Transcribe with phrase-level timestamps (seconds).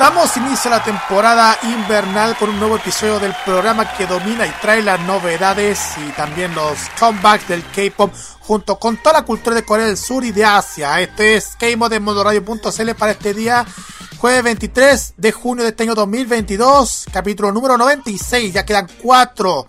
[0.00, 4.50] Damos inicio a la temporada invernal con un nuevo episodio del programa que domina y
[4.62, 8.10] trae las novedades y también los comebacks del K-pop
[8.40, 10.98] junto con toda la cultura de Corea del Sur y de Asia.
[11.02, 13.66] Este es K-Mod de modoradio.cl para este día,
[14.16, 18.54] jueves 23 de junio de este año 2022, capítulo número 96.
[18.54, 19.68] Ya quedan cuatro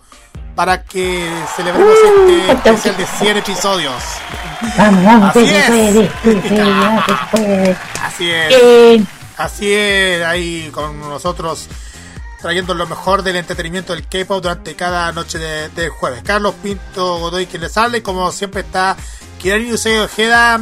[0.54, 4.02] para que celebremos este especial de 100 episodios.
[4.78, 5.68] Vamos, vamos, Así es.
[8.02, 9.21] Así es.
[9.36, 11.68] Así es, ahí con nosotros
[12.40, 16.22] trayendo lo mejor del entretenimiento del K-pop durante cada noche de, de jueves.
[16.24, 18.96] Carlos Pinto Godoy quien les habla y como siempre está
[19.40, 20.60] Kirani Yusei Ojeda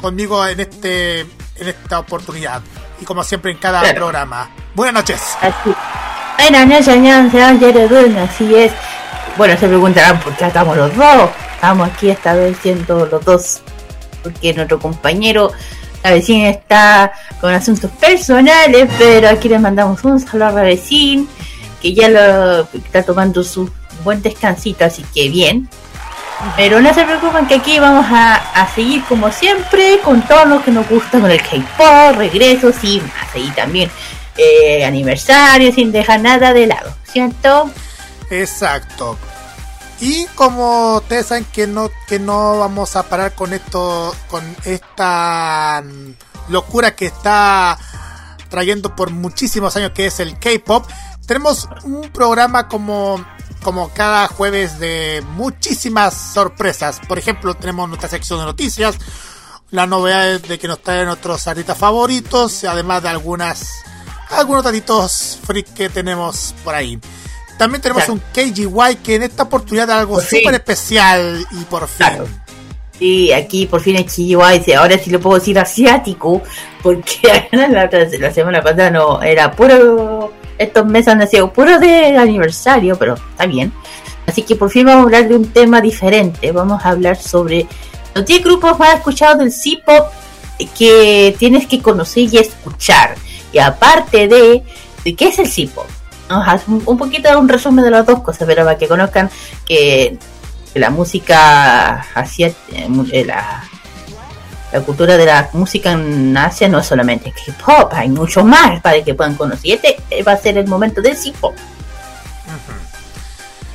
[0.00, 2.62] conmigo en este en esta oportunidad
[3.00, 3.96] y como siempre en cada Claro.
[3.96, 4.50] programa.
[4.74, 5.20] Buenas noches.
[5.42, 5.74] así.
[6.38, 8.72] Bueno, no, señor, señor Yeredun, así es.
[9.36, 11.28] Bueno, se preguntarán por qué estamos los dos.
[11.54, 13.60] Estamos aquí esta vez siendo los dos.
[14.22, 15.52] Porque nuestro compañero,
[16.02, 21.26] la vecina, está con asuntos personales, pero aquí les mandamos un saludo a la vecina,
[21.80, 23.70] que ya lo está tomando su
[24.04, 25.68] buen descansito, así que bien.
[26.56, 30.64] Pero no se preocupen que aquí vamos a, a seguir como siempre con todo lo
[30.64, 33.36] que nos gusta con el K-pop, regresos y más.
[33.36, 33.90] Y también
[34.38, 37.70] eh, aniversario sin dejar nada de lado, ¿cierto?
[38.30, 39.18] Exacto.
[40.00, 45.82] Y como ustedes saben que no, que no vamos a parar con esto, con esta
[46.48, 47.78] locura que está
[48.48, 50.86] trayendo por muchísimos años que es el K-pop,
[51.26, 53.24] tenemos un programa como,
[53.62, 56.98] como cada jueves de muchísimas sorpresas.
[57.06, 58.96] Por ejemplo, tenemos nuestra sección de noticias,
[59.70, 63.70] las novedades de que nos traen nuestros artistas favoritos, además de algunas
[64.30, 66.98] algunos datitos freak que tenemos por ahí.
[67.60, 68.14] También tenemos Claro.
[68.14, 71.96] un KGY que en esta oportunidad da algo súper especial y por fin.
[71.98, 72.26] Claro.
[72.98, 76.40] Y aquí por fin Chihuahua dice, ahora sí lo puedo decir asiático,
[76.82, 82.16] porque la, otra- la semana pasada no, era puro, estos meses han sido puro de
[82.16, 83.72] aniversario, pero está bien.
[84.26, 87.66] Así que por fin vamos a hablar de un tema diferente, vamos a hablar sobre
[88.14, 90.06] los 10 grupos más escuchados del C-Pop
[90.78, 93.16] que tienes que conocer y escuchar.
[93.52, 94.62] Y aparte de,
[95.04, 95.86] de qué es el C-Pop.
[96.30, 99.28] Un, un poquito de un resumen de las dos cosas, pero para que conozcan
[99.66, 100.18] que
[100.72, 102.86] que la música asiática,
[103.26, 103.64] la,
[104.72, 109.02] la cultura de la música en Asia no es solamente K-pop, hay mucho más para
[109.02, 109.74] que puedan conocer.
[109.74, 111.54] Este eh, va a ser el momento del C-pop.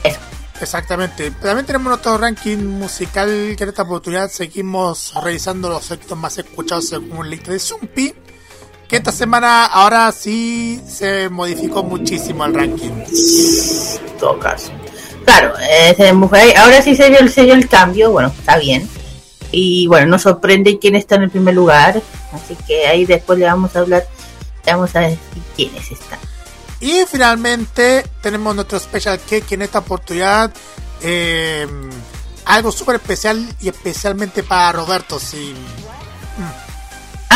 [0.04, 0.20] Eso.
[0.62, 1.32] Exactamente.
[1.32, 6.88] También tenemos nuestro ranking musical que en esta oportunidad seguimos revisando los éxitos más escuchados
[6.88, 8.14] según el lista de Zumpi.
[8.88, 12.92] Que esta semana ahora sí se modificó muchísimo el ranking.
[12.92, 14.72] En todo caso.
[15.26, 18.58] Claro, eh, se mujer- ahora sí se dio, el- se dio el cambio, bueno, está
[18.58, 18.88] bien.
[19.52, 22.00] Y bueno, nos sorprende quién está en el primer lugar.
[22.32, 24.06] Así que ahí después le vamos a hablar,
[24.66, 25.20] le vamos a decir
[25.56, 26.20] quiénes están.
[26.80, 30.52] Y finalmente tenemos nuestro Special Cake que en esta oportunidad
[31.02, 31.66] eh,
[32.46, 35.20] algo súper especial y especialmente para Roberto.
[35.20, 35.56] Sí.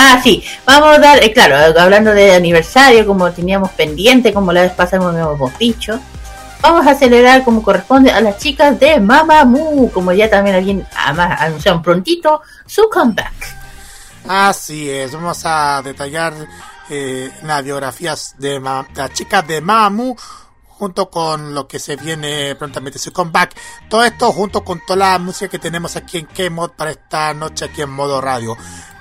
[0.01, 4.61] Ah, sí, vamos a dar, eh, claro, hablando de aniversario, como teníamos pendiente, como la
[4.61, 5.99] vez pasada hemos dicho,
[6.61, 11.35] vamos a celebrar como corresponde a las chicas de Mamamoo, como ya también alguien ama-
[11.35, 13.33] anunciaron prontito su comeback.
[14.25, 16.33] Así es, vamos a detallar
[16.89, 20.15] eh, las biografías de, Ma- las chicas de Mamamoo
[20.67, 23.53] junto con lo que se viene prontamente su comeback.
[23.89, 27.65] Todo esto junto con toda la música que tenemos aquí en K-Mod para esta noche
[27.65, 28.55] aquí en modo radio.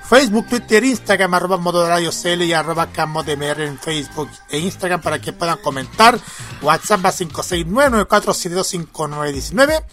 [0.09, 5.33] Facebook, Twitter, Instagram, arroba modo CL y arroba KModMR en Facebook e Instagram para que
[5.33, 6.19] puedan comentar.
[6.63, 9.83] WhatsApp a 569-9472-5919.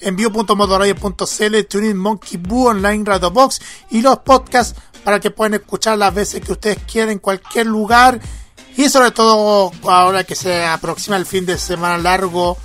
[0.00, 6.12] Envío.modoradio.cl, TuneIn, Monkey Boo, Online, Radio Box y los podcasts para que puedan escuchar las
[6.12, 8.20] veces que ustedes quieran en cualquier lugar
[8.76, 12.58] y sobre todo ahora que se aproxima el fin de semana largo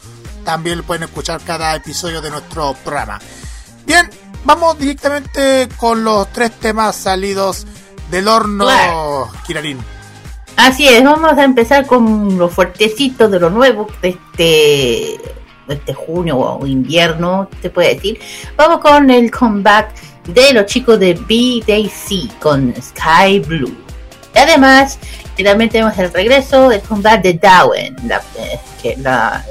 [0.43, 3.17] también pueden escuchar cada episodio de nuestro programa.
[3.85, 4.09] Bien,
[4.43, 7.65] vamos directamente con los tres temas salidos
[8.09, 9.29] del horno, Claro.
[9.45, 9.79] Kirarin.
[10.57, 15.19] Así es, vamos a empezar con lo fuertecito de lo nuevo de este,
[15.67, 18.19] de este junio o invierno, te puede decir.
[18.57, 19.93] Vamos con el comeback
[20.27, 23.75] de los chicos de BDC con Sky Blue.
[24.35, 24.99] Y además,
[25.43, 29.43] también tenemos el regreso del comeback de Darwin, la, eh, que la,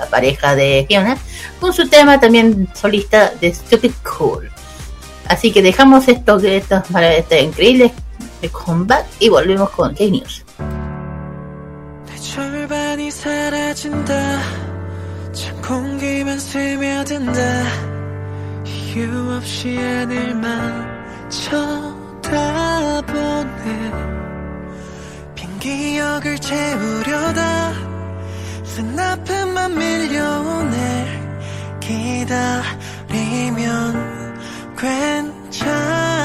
[0.00, 1.16] la pareja de Fiona,
[1.60, 4.50] con su tema también solista de Stupid Cool.
[5.28, 7.92] Así que dejamos esto, estos, este increíble
[8.50, 10.44] comeback y volvemos con K-News.
[12.06, 14.12] 내 절반이 사라진다
[15.32, 17.40] 찬 공기만 스며든다
[18.64, 22.32] 이유 없이 하늘만 쳐다보네
[25.34, 27.72] 빈 기억을 채우려다
[28.73, 31.19] 쓴 아픔만 밀려오네.
[31.81, 33.11] 기다리면
[34.77, 36.15] 괜찮을까?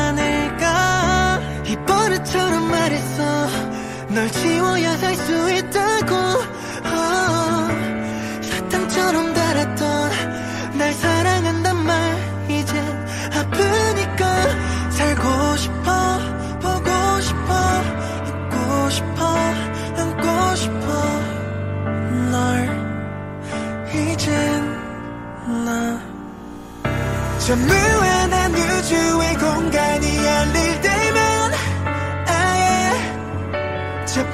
[1.66, 3.48] 이 버릇처럼 말했어
[4.10, 6.14] 널 지워야 살 수 있다고.
[6.14, 7.68] 어,
[8.42, 10.10] 사탕처럼 달았던
[10.78, 12.16] 날 사랑한단 말
[12.48, 12.78] 이제
[13.34, 15.90] 아프니까 살고 싶어
[16.62, 17.50] 보고 싶어
[18.28, 19.26] 잊고 싶어
[19.96, 21.15] 안고 싶어
[25.66, 31.52] 나저 무한한 우주의 공간이 열릴 때면
[32.28, 34.24] 아예 저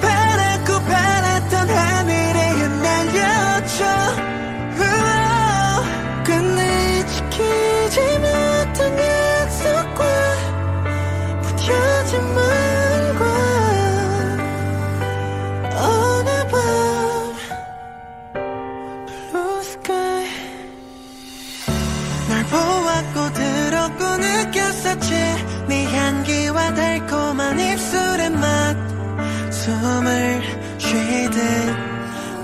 [30.92, 31.40] 쉬듯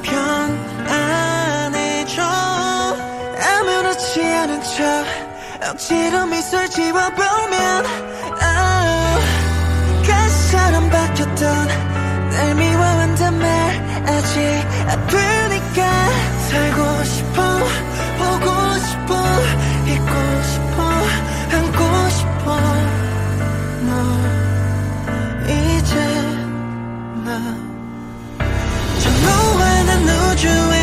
[0.02, 2.22] 편안해져.
[3.44, 5.04] 아무렇지 않은 척
[5.70, 7.84] 억지로 미소를 지워보면
[8.40, 9.18] 아,
[10.06, 11.68] 가시처럼 바뀌었던
[12.30, 13.48] 날 미워한단 말
[14.06, 14.40] 아직
[14.88, 16.08] 아프니까
[16.48, 17.42] 살고 싶어
[18.18, 18.46] 보고
[18.78, 19.12] 싶어
[19.86, 20.27] 잊고
[30.46, 30.77] 무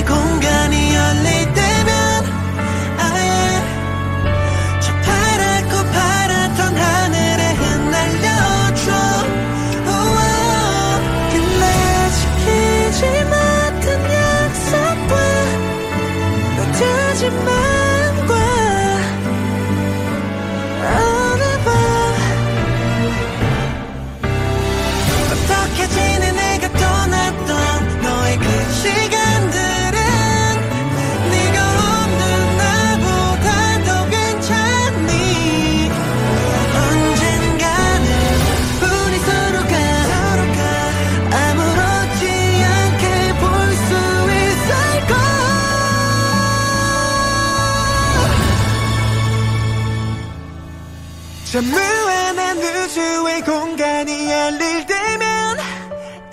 [51.56, 55.58] 저 무한한 우주의 공간이 열릴 때면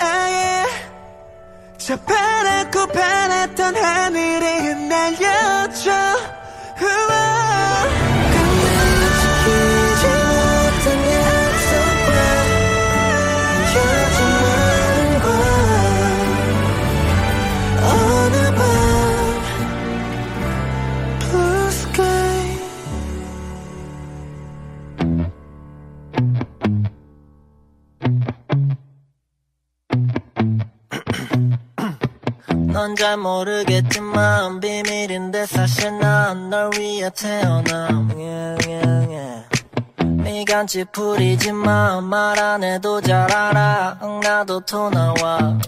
[0.01, 0.65] 아예
[1.79, 5.93] 저 파랗고 파랗던 하늘에 흩날려줘
[32.73, 38.11] 넌 잘 모르겠지만 비밀인데 사실 난 널 위해 태어남.
[38.17, 39.45] Yeah, yeah, yeah.
[40.23, 43.99] 네가 찌푸리지만 말 안 해도 잘 알아.
[44.03, 45.59] 응, 나도 토 나와.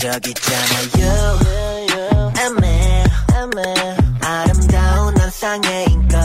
[0.00, 2.30] 저기 있잖아 you.
[2.38, 3.04] 애매
[3.34, 6.16] 애매 아름다운 환상의 인거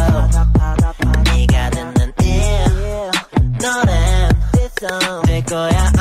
[1.25, 3.11] 네가 듣는 ear
[3.61, 4.29] 너는
[5.25, 5.91] 될 거야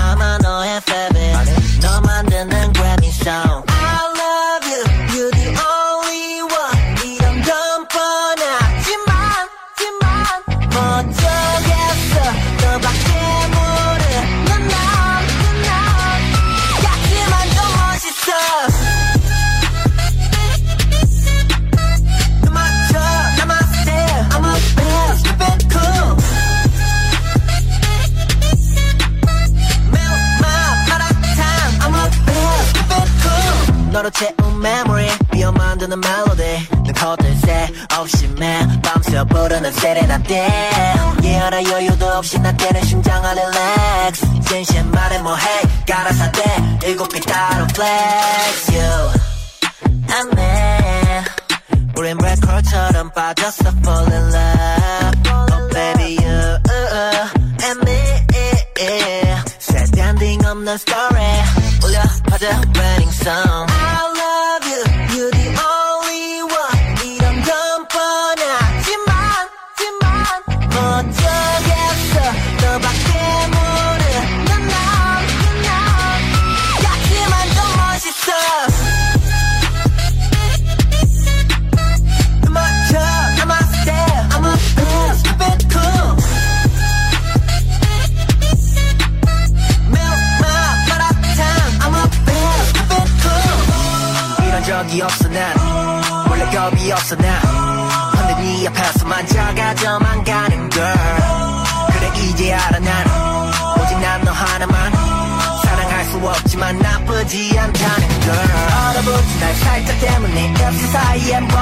[34.09, 36.43] 너로 채운 memory 비어 만드는 멜로디
[36.85, 40.49] 내 컷들 새 없이 매 밤새 부르는 세레나데
[41.23, 46.43] 예열할 여유도 없이 나 때는 심장 안 relax 진심 말해 뭐해 가라사대
[46.85, 49.11] 일곱 개 따로 flex you
[50.13, 51.23] and me
[51.97, 56.59] 우린 레코드처럼 빠졌어 fall in love oh baby you
[57.63, 57.95] and me
[59.59, 64.58] sad ending 없는 story 울려 퍼져 wedding song I love
[94.90, 95.56] 적이 없어 난
[96.28, 97.40] 원래 겁이 없어 난
[98.12, 100.96] 근데 네 앞에서만 작아져만 가는 girl
[101.92, 103.06] 그래 이제 알아 난
[103.80, 104.92] 오직 난 너 하나만
[105.62, 108.30] 사랑할 수 없지만 나쁘지 않다는 걸.
[108.90, 111.58] 얼어붙은 날 살짝 때문에 엽시 사이엔 뭐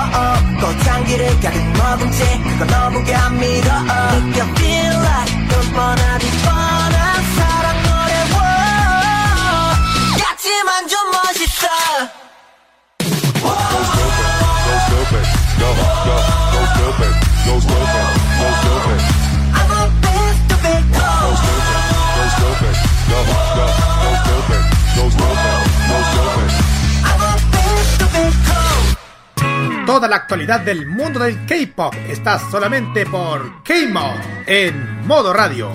[0.61, 8.15] 꽃향기를 가득 머금 채 그거 너무 감미로워 느껴 feel like 넌 뻔하디 뻔한 사랑 노래.
[8.33, 9.77] Wow.
[10.19, 11.69] 같지만 좀 멋있어
[29.87, 35.71] Toda la actualidad del mundo del K-pop está solamente por K-Mod en modo radio.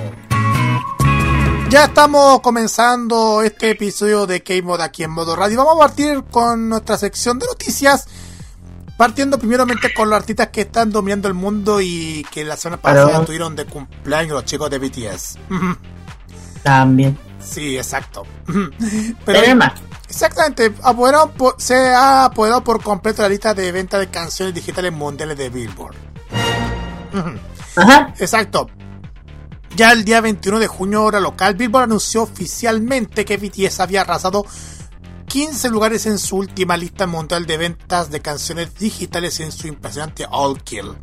[1.69, 5.57] Ya estamos comenzando este episodio de K-Mod aquí en modo radio.
[5.57, 8.05] Vamos a partir con nuestra sección de noticias.
[8.97, 13.05] Partiendo primeramente con los artistas que están dominando el mundo y que la semana pasada
[13.05, 13.19] Claro.
[13.21, 15.37] estuvieron de cumpleaños los chicos de BTS.
[16.63, 17.17] También.
[17.43, 18.23] Sí, exacto.
[19.25, 19.73] Pero más.
[20.07, 24.93] Exactamente, apoderado por- se ha apoderado por completo la lista de venta de canciones digitales
[24.93, 25.95] mundiales de Billboard.
[27.75, 28.13] Ajá.
[28.19, 28.69] Exacto.
[29.75, 34.45] Ya el día 21 de junio, hora local, Billboard anunció oficialmente que BTS había arrasado
[35.27, 40.25] 15 lugares en su última lista mundial de ventas de canciones digitales en su impresionante
[40.29, 40.95] All Kill.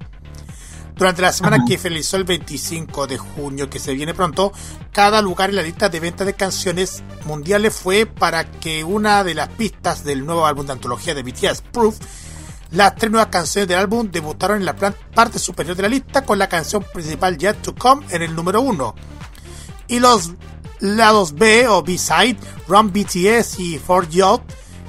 [0.96, 4.52] Durante la semana que finalizó el 25 de junio, que se viene pronto,
[4.92, 9.34] cada lugar en la lista de ventas de canciones mundiales fue para que una de
[9.34, 11.96] las pistas del nuevo álbum de antología de BTS, Proof,
[12.72, 16.38] las tres nuevas canciones del álbum debutaron en la parte superior de la lista con
[16.38, 18.94] la canción principal Yet to Come en el número 1.
[19.88, 20.32] Y los
[20.80, 22.36] lados B o B-side,
[22.68, 24.42] Run BTS y For Yacht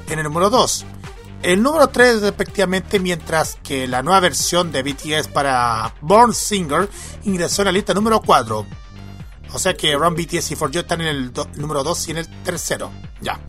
[0.10, 0.86] en el número 2.
[1.43, 6.89] El número 3 respectivamente, mientras que la nueva versión de BTS para Born Singer
[7.24, 8.65] ingresó en la lista número 4.
[9.53, 12.17] O sea que Run BTS y For You están en el número 2 y en
[12.17, 12.91] el tercero.
[13.21, 13.39] Ya.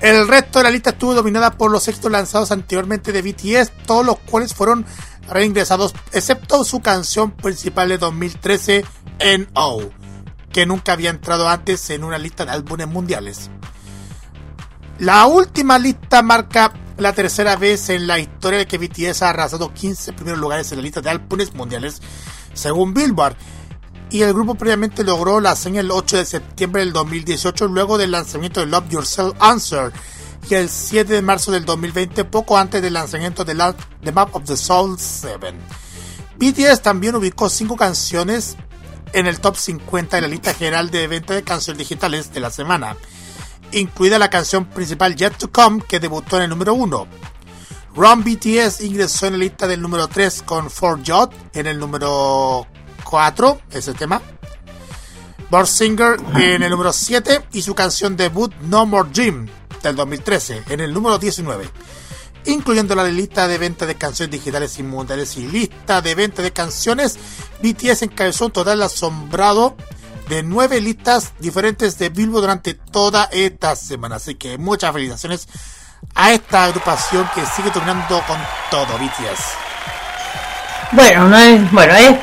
[0.00, 4.04] El resto de la lista estuvo dominada por los éxitos lanzados anteriormente de BTS, todos
[4.04, 4.84] los cuales fueron
[5.28, 8.84] reingresados, excepto su canción principal de 2013,
[9.20, 9.90] N.O.,
[10.52, 13.50] que nunca había entrado antes en una lista de álbumes mundiales.
[14.98, 19.72] La última lista marca la tercera vez en la historia de que BTS ha arrasado
[19.72, 22.00] 15 primeros lugares en la lista de álbumes mundiales,
[22.54, 23.36] según Billboard.
[24.10, 28.10] Y el grupo previamente logró la hazaña el 8 de septiembre del 2018, luego del
[28.10, 29.90] lanzamiento de Love Yourself Answer,
[30.48, 33.54] y el 7 de marzo del 2020, poco antes del lanzamiento de
[34.04, 35.54] The Map of the Soul 7.
[36.36, 38.56] BTS también ubicó 5 canciones
[39.12, 42.50] en el top 50 de la lista general de venta de canciones digitales de la
[42.50, 42.96] semana
[43.72, 47.06] incluida la canción principal Yet to Come, que debutó en el número 1.
[47.94, 52.66] Run BTS ingresó en la lista del número 3 con For Yacht en el número
[53.04, 54.22] 4, ese tema.
[55.50, 59.46] Born Singer en el número 7 y su canción debut No More Dream
[59.82, 61.68] del 2013 en el número 19.
[62.44, 67.18] Incluyendo la lista de venta de canciones digitales mundiales y lista de venta de canciones,
[67.62, 69.76] BTS encabezó un total asombrado
[70.28, 74.16] de nueve listas diferentes de Billboard durante toda esta semana.
[74.16, 75.48] Así que muchas felicitaciones
[76.14, 78.38] a esta agrupación que sigue dominando con
[78.70, 79.42] todo BTS.
[80.92, 82.16] Bueno, no es, bueno, es,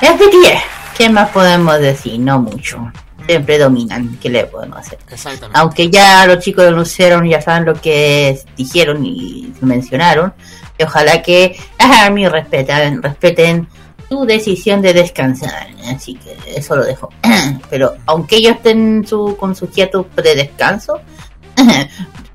[0.00, 0.62] es BTS.
[0.96, 2.20] ¿Qué más podemos decir?
[2.20, 2.92] No mucho.
[3.26, 4.18] Siempre dominan.
[4.20, 4.98] ¿Qué le podemos hacer?
[5.10, 5.58] Exactamente.
[5.58, 10.34] Aunque ya los chicos lo anunciaron, ya saben lo que dijeron y mencionaron.
[10.78, 13.68] Y ojalá que las ARMY respeten, respeten
[14.08, 15.68] su decisión de descansar.
[15.86, 17.10] Así que eso lo dejo.
[17.70, 21.00] Pero aunque ellos estén su, con su quietud de descanso,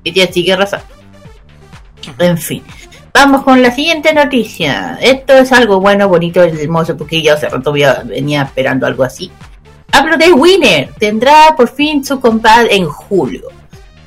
[0.04, 0.86] BTS sigue arrasando.
[2.18, 2.62] En fin.
[3.12, 4.98] Vamos con la siguiente noticia.
[5.00, 9.30] Esto es algo bueno, bonito, hermoso, porque yo hace rato venía esperando algo así.
[9.92, 10.90] Hablo de Winner.
[10.98, 13.48] Tendrá por fin su comeback en julio.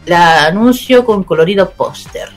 [0.06, 2.30] La anuncio con colorido póster.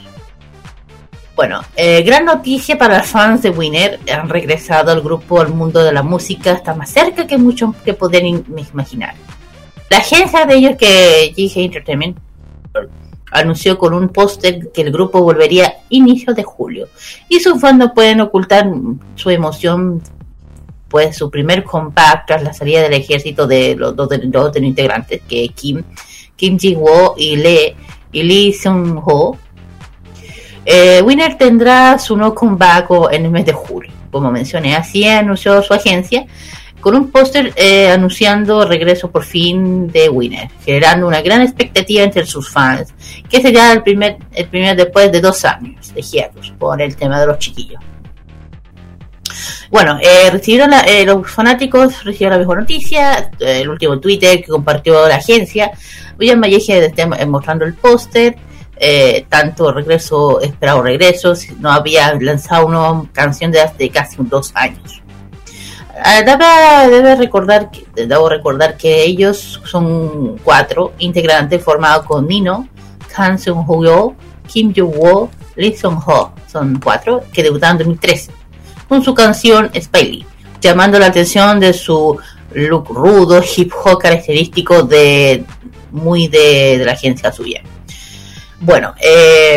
[1.35, 4.01] Bueno, eh, gran noticia para los fans de Winner.
[4.13, 6.53] Han regresado al grupo al mundo de la música.
[6.53, 9.15] Está más cerca que mucho que pueden imaginar.
[9.91, 12.19] La agencia de ellos que GG Entertainment
[13.31, 16.89] anunció con un póster que el grupo volvería inicio de julio.
[17.29, 18.69] Y sus fans no pueden ocultar
[19.15, 20.03] su emoción
[20.89, 25.23] pues su primer comeback tras la salida del ejército de los dos de, los integrantes,
[25.29, 25.83] que Kim,
[26.37, 27.75] Kim Ji-woo y Lee,
[28.13, 29.39] y Lee Seung-ho.
[30.65, 35.63] Eh, Winner tendrá su nuevo comeback en el mes de julio, como mencioné, así anunció
[35.63, 36.27] su agencia
[36.87, 42.25] con un póster eh, anunciando regreso por fin de Winner, generando una gran expectativa entre
[42.27, 42.95] sus fans,
[43.29, 47.21] que sería el primer, el primer después de dos años de hiatus por el tema
[47.21, 47.81] de los chiquillos.
[49.71, 54.47] Bueno, eh, recibieron eh, los fanáticos recibieron la mejor noticia, eh, el último Twitter que
[54.49, 55.73] compartió la agencia,
[56.19, 56.93] William Valleje
[57.27, 58.37] mostrando el póster,
[59.29, 65.03] tanto regreso, esperado regreso, no había lanzado una canción de hace casi dos años.
[66.05, 66.21] Ah,
[66.87, 72.69] debe, recordar debo recordar que ellos son cuatro integrantes formados con Nino,
[73.17, 74.15] Han Seung-ho,
[74.47, 76.35] Kim Joo-woo, Lee Sung-ho.
[76.47, 78.36] Son cuatro que debutaron en 2013
[78.89, 80.27] con su canción Spiley,
[80.61, 82.19] llamando la atención de su
[82.53, 85.45] look rudo, hip hop característico de
[85.91, 87.63] muy de, la agencia suya.
[88.61, 89.57] Bueno, eh,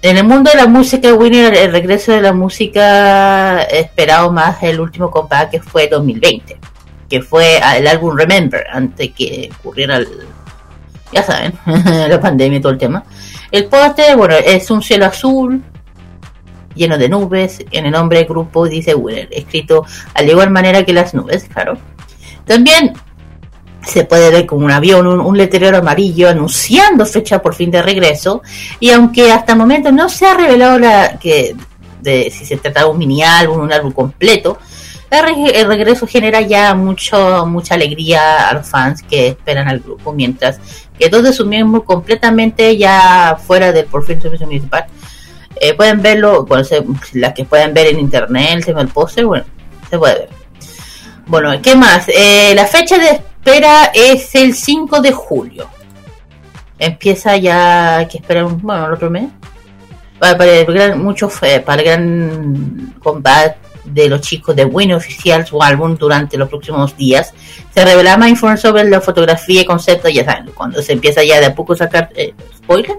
[0.00, 4.80] en el mundo de la música, Winner, el regreso de la música esperado más el
[4.80, 6.56] último compact que fue 2020,
[7.08, 10.08] que fue el álbum Remember, antes que ocurriera el,
[11.12, 11.52] ya saben,
[12.08, 13.04] la pandemia y todo el tema.
[13.50, 15.62] El póster, bueno, es un cielo azul,
[16.78, 17.58] lleno de nubes.
[17.70, 21.76] En el nombre del grupo dice Winner, escrito al igual manera que las nubes, claro.
[22.46, 22.94] También
[23.82, 28.42] se puede ver como un avión, un, letrero amarillo anunciando fecha por fin de regreso.
[28.80, 31.54] Y aunque hasta el momento no se ha revelado la, que
[32.02, 34.58] si se trata de un mini álbum, un álbum completo,
[35.10, 40.60] el regreso genera ya mucho, mucha alegría a los fans que esperan al grupo, mientras
[40.98, 44.86] que dos de sus miembros completamente ya fuera del por fin municipal
[45.60, 46.66] eh, pueden verlo, bueno,
[47.14, 49.44] las que pueden ver en internet, el tema del póster, bueno,
[49.88, 50.28] se puede ver.
[51.26, 52.08] Bueno, ¿qué más?
[52.08, 55.68] Eh, la fecha de espera es el 5 de julio.
[56.78, 59.28] Empieza ya, que esperar, bueno, el otro mes.
[60.18, 61.30] Para, el gran, mucho,
[61.64, 66.96] para el gran combate de los chicos de Win Oficial, su álbum, durante los próximos
[66.96, 67.32] días.
[67.74, 71.40] Se revelará más información sobre la fotografía y concepto, ya saben, cuando se empieza ya
[71.40, 72.96] de a poco sacar eh, spoiler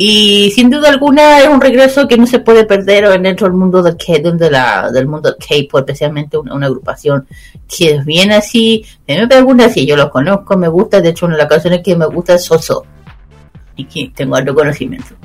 [0.00, 3.82] y sin duda alguna es un regreso que no se puede perder dentro del mundo
[3.82, 3.96] del
[4.38, 7.26] de la, del mundo K-pop, especialmente una, agrupación
[7.66, 8.84] que es bien así.
[9.08, 11.96] Me pregunta si yo lo conozco, me gusta, de hecho una de las canciones que
[11.96, 12.86] me gusta es Soso.
[13.74, 15.16] Y que tengo alto conocimiento.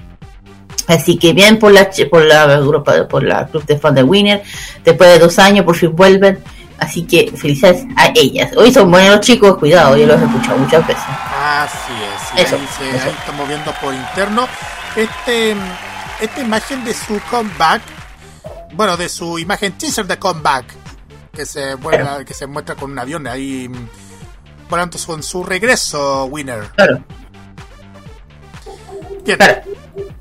[0.88, 4.42] Así que bien por la por la grupa, por la club de fans de Winner,
[4.84, 6.40] después de dos años por fin vuelven.
[6.80, 8.58] Así que felicidades a ellas.
[8.58, 11.33] Hoy son buenos chicos, cuidado, yo los he escuchado muchas veces.
[11.44, 11.92] Así
[12.38, 14.48] es, ahí, estamos viendo por interno
[14.96, 15.54] este,
[16.22, 17.82] esta imagen de su comeback,
[18.72, 20.74] bueno, de su imagen teaser de comeback,
[21.34, 23.70] que se, vuela, que se muestra con un avión ahí
[24.70, 26.64] volando con su regreso, Winner.
[26.78, 27.04] Claro.
[29.26, 29.38] Bien.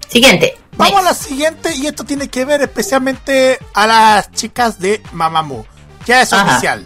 [0.08, 0.58] Siguiente.
[0.76, 5.64] Vamos a la siguiente y esto tiene que ver especialmente a las chicas de Mamamoo.
[6.04, 6.84] Ya es oficial.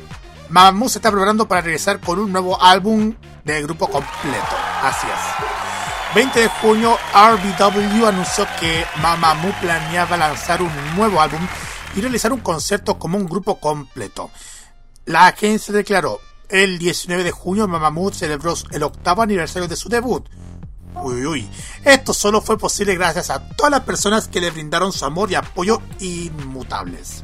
[0.50, 3.14] Mamamoo se está preparando para regresar con un nuevo álbum
[3.46, 4.56] del grupo completo.
[4.82, 6.14] Así es.
[6.14, 11.46] 20 de junio, RBW anunció que Mamamoo planeaba lanzar un nuevo álbum
[11.94, 14.30] y realizar un concierto como un grupo completo.
[15.04, 20.28] La agencia declaró, el 19 de junio Mamamoo celebró el octavo aniversario de su debut.
[21.02, 21.48] Uy, uy.
[21.84, 25.36] Esto solo fue posible gracias a todas las personas que le brindaron su amor y
[25.36, 27.22] apoyo inmutables.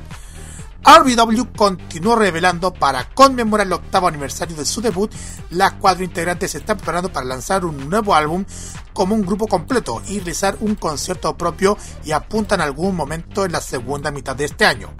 [0.84, 5.12] RBW continuó revelando para conmemorar el octavo aniversario de su debut,
[5.50, 8.44] las cuatro integrantes se están preparando para lanzar un nuevo álbum
[8.92, 13.52] como un grupo completo y realizar un concierto propio y apuntan a algún momento en
[13.52, 14.92] la segunda mitad de este año.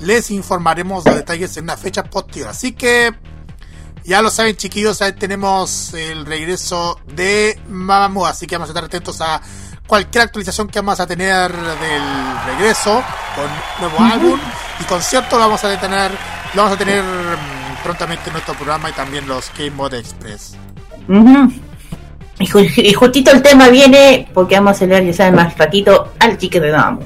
[0.00, 3.14] Les informaremos los detalles en una fecha posterior, así que
[4.04, 8.84] ya lo saben chiquillos, ahí tenemos el regreso de Mamamoo, así que vamos a estar
[8.84, 9.40] atentos a
[9.86, 13.02] cualquier actualización que vamos a tener del regreso
[13.34, 13.48] con
[13.80, 14.40] nuevo álbum
[14.80, 16.10] y concierto lo vamos a tener
[16.54, 20.56] lo vamos a tener mm, prontamente en nuestro programa y también los Game Mode Express.
[22.38, 26.12] Y, ju- y justito el tema viene, porque vamos a acelerar ya saben más ratito,
[26.18, 27.02] al chique de Namu.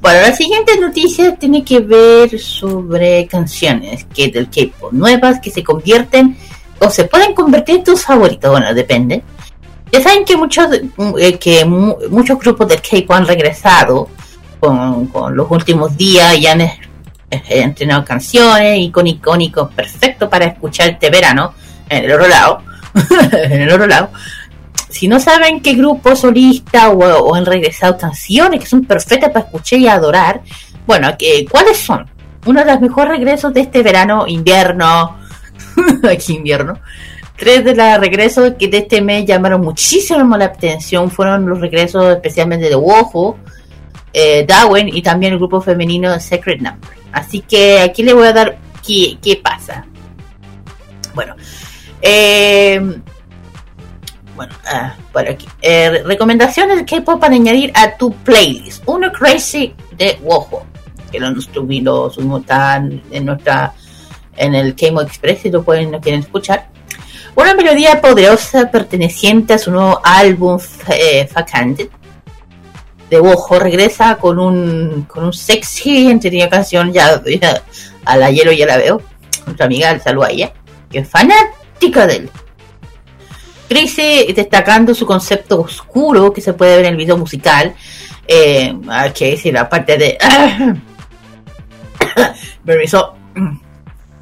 [0.00, 5.62] Bueno, la siguiente noticia tiene que ver sobre canciones que del K-pop nuevas que se
[5.64, 6.36] convierten
[6.78, 8.50] o se pueden convertir en tus favoritos.
[8.50, 9.22] Bueno, depende.
[9.92, 10.68] Ya saben que muchos
[11.18, 14.08] eh, que mu- muchos grupos del K-pop han regresado
[14.60, 16.60] con, con los últimos días y han
[17.30, 21.54] eh, eh, entrenado canciones icon icónicos perfecto para escuchar este verano
[21.88, 22.62] en el otro lado.
[23.32, 24.10] en el otro lado
[24.90, 29.46] si no saben qué grupo solista o, o han regresado canciones que son perfectas para
[29.46, 30.42] escuchar y adorar,
[30.86, 31.08] bueno,
[31.50, 32.06] ¿cuáles son?
[32.46, 35.18] Uno de los mejores regresos de este verano, invierno,
[36.10, 36.78] aquí invierno.
[37.36, 42.14] Tres de los regresos que de este mes llamaron muchísimo la atención fueron los regresos
[42.14, 43.38] especialmente de Wojo,
[44.12, 44.46] eh,
[44.92, 46.99] y también el grupo femenino Secret Number.
[47.12, 49.84] Así que aquí le voy a dar qué, qué pasa.
[51.14, 51.34] Bueno,
[52.02, 52.80] eh,
[54.36, 55.46] bueno, ah, por aquí.
[55.60, 58.82] Eh, recomendaciones de K-pop para añadir a tu playlist.
[58.86, 60.64] Uno Crazy de Wojo,
[61.10, 63.74] que lo lo subimos tan en nuestra
[64.36, 66.68] en el K-Mo Express si lo pueden quieren escuchar.
[67.36, 71.28] Una melodía poderosa perteneciente a su nuevo álbum eh,
[73.10, 77.20] de Wojo regresa con un con un sexy entretenido canción ya,
[78.04, 79.02] a la hielo ya la veo
[79.46, 80.52] nuestra amiga el saludo a ella
[80.90, 82.30] que es fanática de él
[83.70, 87.72] Crazy destacando su concepto oscuro que se puede ver en el video musical.
[88.26, 90.18] Eh, hay que decir, la parte de.
[92.64, 93.14] Permiso.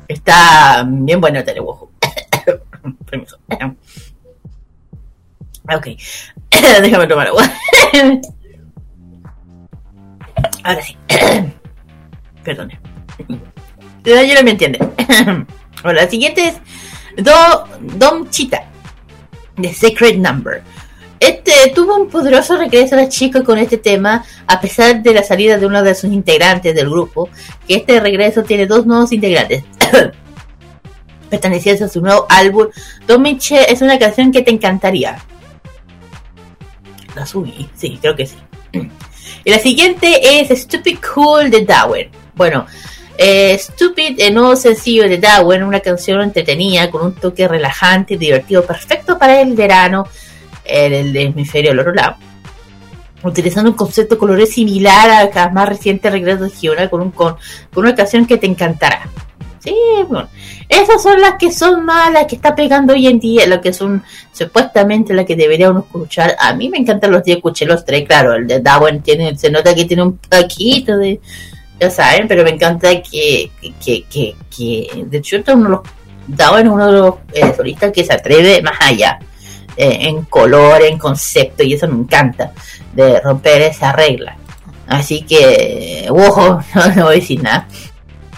[0.08, 1.90] Está bien bueno el telewojo.
[3.10, 3.38] Permiso.
[5.74, 5.86] Ok.
[6.82, 7.50] Déjame tomar agua.
[10.68, 10.94] Ahora sí.
[12.44, 12.78] Perdone.
[14.04, 14.78] Ya no me entiende.
[15.80, 18.64] Bueno, la siguiente es Do, Dom Chita
[19.54, 20.64] The Secret Number.
[21.20, 25.22] Este tuvo un poderoso regreso a la chica con este tema, a pesar de la
[25.22, 27.28] salida de uno de sus integrantes del grupo,
[27.68, 29.62] que este regreso tiene dos nuevos integrantes.
[31.30, 32.66] Pertenecientes a su nuevo álbum,
[33.06, 35.16] Domiche es una canción que te encantaría.
[37.14, 38.36] La subí, sí, creo que sí.
[39.44, 42.08] Y la siguiente es Stupid Cool de Darwin.
[42.34, 42.66] Bueno,
[43.16, 48.16] eh, Stupid, el nuevo sencillo de Darwin, una canción entretenida con un toque relajante y
[48.16, 50.06] divertido, perfecto para el verano
[50.64, 52.16] en el hemisferio del otro lado.
[53.22, 57.34] Utilizando un concepto de similar a la más reciente regreso de Giona con, un, con,
[57.74, 59.08] con una canción que te encantará.
[59.60, 59.74] Sí,
[60.08, 60.28] bueno.
[60.68, 63.72] Esas son las que son más las que está pegando hoy en día, lo que
[63.72, 66.36] son supuestamente las que debería uno escuchar.
[66.38, 69.50] A mí me encantan los días, escuché los tres, claro, el de Darwin tiene, se
[69.50, 71.20] nota que tiene un poquito de,
[71.80, 73.50] ya saben, pero me encanta que,
[73.82, 75.80] que, que, que de hecho uno los,
[76.26, 79.18] Darwin es uno de los eh, solistas que se atreve más allá,
[79.76, 82.52] eh, en color, en concepto, y eso me encanta,
[82.92, 84.36] de romper esa regla.
[84.86, 87.66] Así que, ojo, no, no voy a decir nada.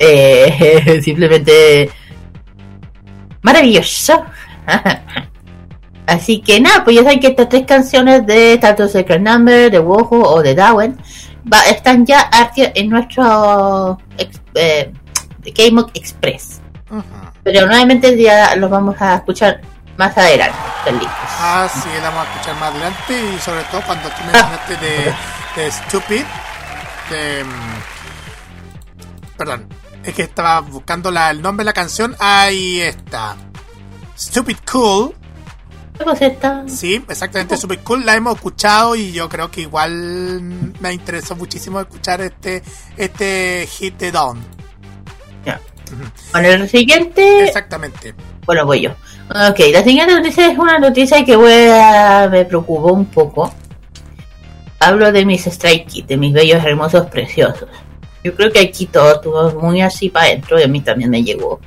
[0.02, 1.90] Eh, simplemente
[3.42, 4.24] maravilloso.
[6.06, 9.78] Así que nada, pues ya saben que estas tres canciones de tanto Secret Number, de
[9.78, 10.96] Wojo o de Darwin
[11.52, 13.96] va, están ya arti- en nuestro
[14.54, 14.92] eh,
[15.54, 16.60] Game of Express.
[17.44, 19.60] Pero nuevamente ya los vamos a escuchar
[19.96, 20.56] más adelante.
[20.92, 21.08] listos.
[21.38, 25.14] Ah, sí, la vamos a escuchar más adelante y sobre todo cuando tú mencionaste de,
[25.62, 26.22] de Stupid,
[27.10, 27.78] de, mm,
[29.36, 29.68] perdón,
[30.04, 33.36] es que estaba buscando la- el nombre de la canción, ahí está.
[34.18, 35.14] Stupid Cool,
[35.98, 36.64] ¿Qué cosa está?
[36.66, 40.40] sí, exactamente, Stupid Cool, la hemos escuchado y yo creo que igual
[40.80, 42.62] me interesó muchísimo escuchar este,
[42.96, 44.38] este hit de Dawn.
[45.44, 45.60] Ya.
[46.32, 48.14] Bueno, el siguiente Exactamente.
[48.46, 48.90] Bueno, voy yo.
[49.30, 53.52] Ok, la siguiente noticia es una noticia que voy a- me preocupó un poco.
[54.80, 57.68] Hablo de mis Strike Kids, de mis bellos, hermosos, preciosos.
[58.22, 61.22] Yo creo que aquí todo estuvo muy así para adentro y a mí también me
[61.22, 61.60] llegó.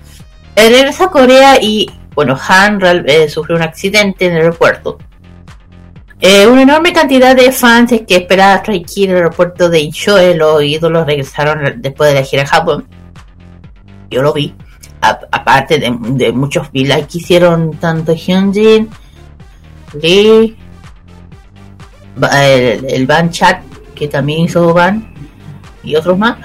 [0.55, 4.99] El regreso a Corea y, bueno, Han eh, sufrió un accidente en el aeropuerto.
[6.19, 9.81] Eh, una enorme cantidad de fans que esperaba a Stray Kids en el aeropuerto de
[9.81, 12.87] Incheon, los ídolos regresaron después de la gira a Japón.
[14.09, 14.55] Yo lo vi
[15.01, 18.89] aparte de, de muchos villains que hicieron tanto Hyunjin,
[20.01, 20.55] Lee,
[22.15, 23.63] el, el Ban Chat,
[23.93, 25.12] que también hizo Ban,
[25.84, 26.38] y otros más,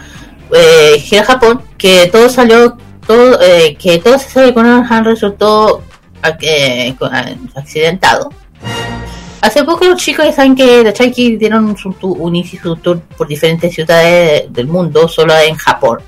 [0.55, 5.83] eh, gira Japón, que todo salió, todo, eh, que todo se sabe con Han resultó
[6.40, 6.94] eh,
[7.55, 8.31] accidentado.
[9.40, 13.72] Hace poco los chicos saben que The Chaiki dieron su, un inicio tour por diferentes
[13.72, 15.98] ciudades del mundo, solo en Japón.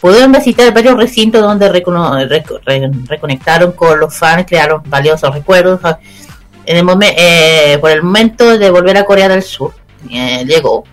[0.00, 5.80] Pudieron visitar varios recintos donde reconectaron con los fans, crearon valiosos recuerdos.
[6.64, 9.72] en el momen- eh, por el momento de volver a Corea del Sur,
[10.10, 10.84] eh, llegó.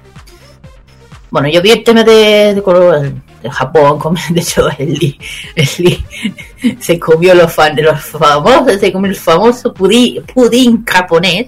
[1.36, 3.12] Bueno, yo vi el tema de, de, Corea-
[3.44, 5.18] de Japón, de hecho, el
[5.58, 11.48] el se comió los, fan, los famosos, se comió el famoso pudín, pudín japonés,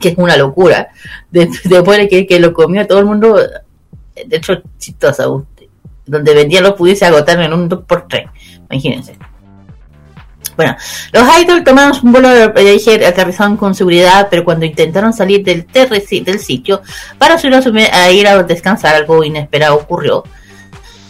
[0.00, 0.88] que es una locura.
[1.30, 5.24] De- después de que, que lo comió todo el mundo, de hecho, chistosa,
[6.06, 8.30] donde vendían los pudines se agotaron en un 2x3,
[8.70, 9.18] imagínense.
[10.58, 10.76] Bueno,
[11.12, 16.40] los idols tomaron un vuelo, dije, aterrizaron con seguridad, pero cuando intentaron salir del, del
[16.40, 16.82] sitio
[17.16, 17.54] para subir
[17.92, 20.24] a, ir a descansar, algo inesperado ocurrió.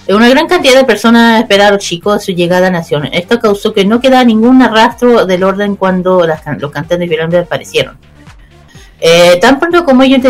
[0.06, 3.06] Una gran cantidad de personas esperaron chicos su llegada a Nación.
[3.10, 7.38] Esto causó que no quedara ningún rastro del orden cuando las can- los cantantes finalmente
[7.38, 7.96] aparecieron.
[9.00, 10.20] Eh, tan pronto como ellos,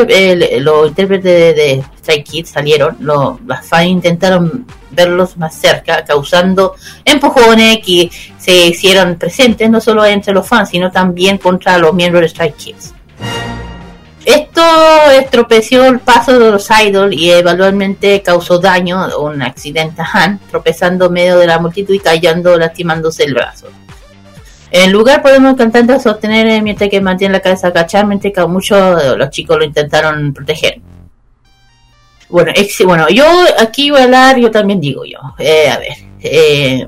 [0.61, 7.79] los intérpretes de, de Kids salieron, lo- las fans intentaron verlos más cerca, causando empujones
[7.79, 12.29] que se hicieron presentes no solo entre los fans, sino también contra los miembros de
[12.29, 12.93] Stray Kids.
[14.25, 14.61] Esto
[15.19, 21.07] estropeció el paso de los idols y eventualmente causó daño, un accidente a Han, tropezando
[21.07, 23.69] en medio de la multitud y cayendo, lastimándose el brazo.
[24.71, 29.17] En lugar podemos cantantes sostener eh, mientras que mantiene la cabeza agachada, mientras que muchos
[29.17, 30.81] los chicos lo intentaron proteger.
[32.29, 33.25] Bueno, ex- bueno, yo
[33.59, 35.19] aquí voy a hablar, yo también digo yo.
[35.39, 36.87] Eh, a ver, eh,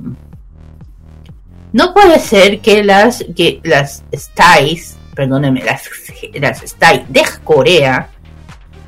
[1.72, 5.88] no puede ser que las que las styles, perdónenme, las,
[6.34, 8.10] las styles de Corea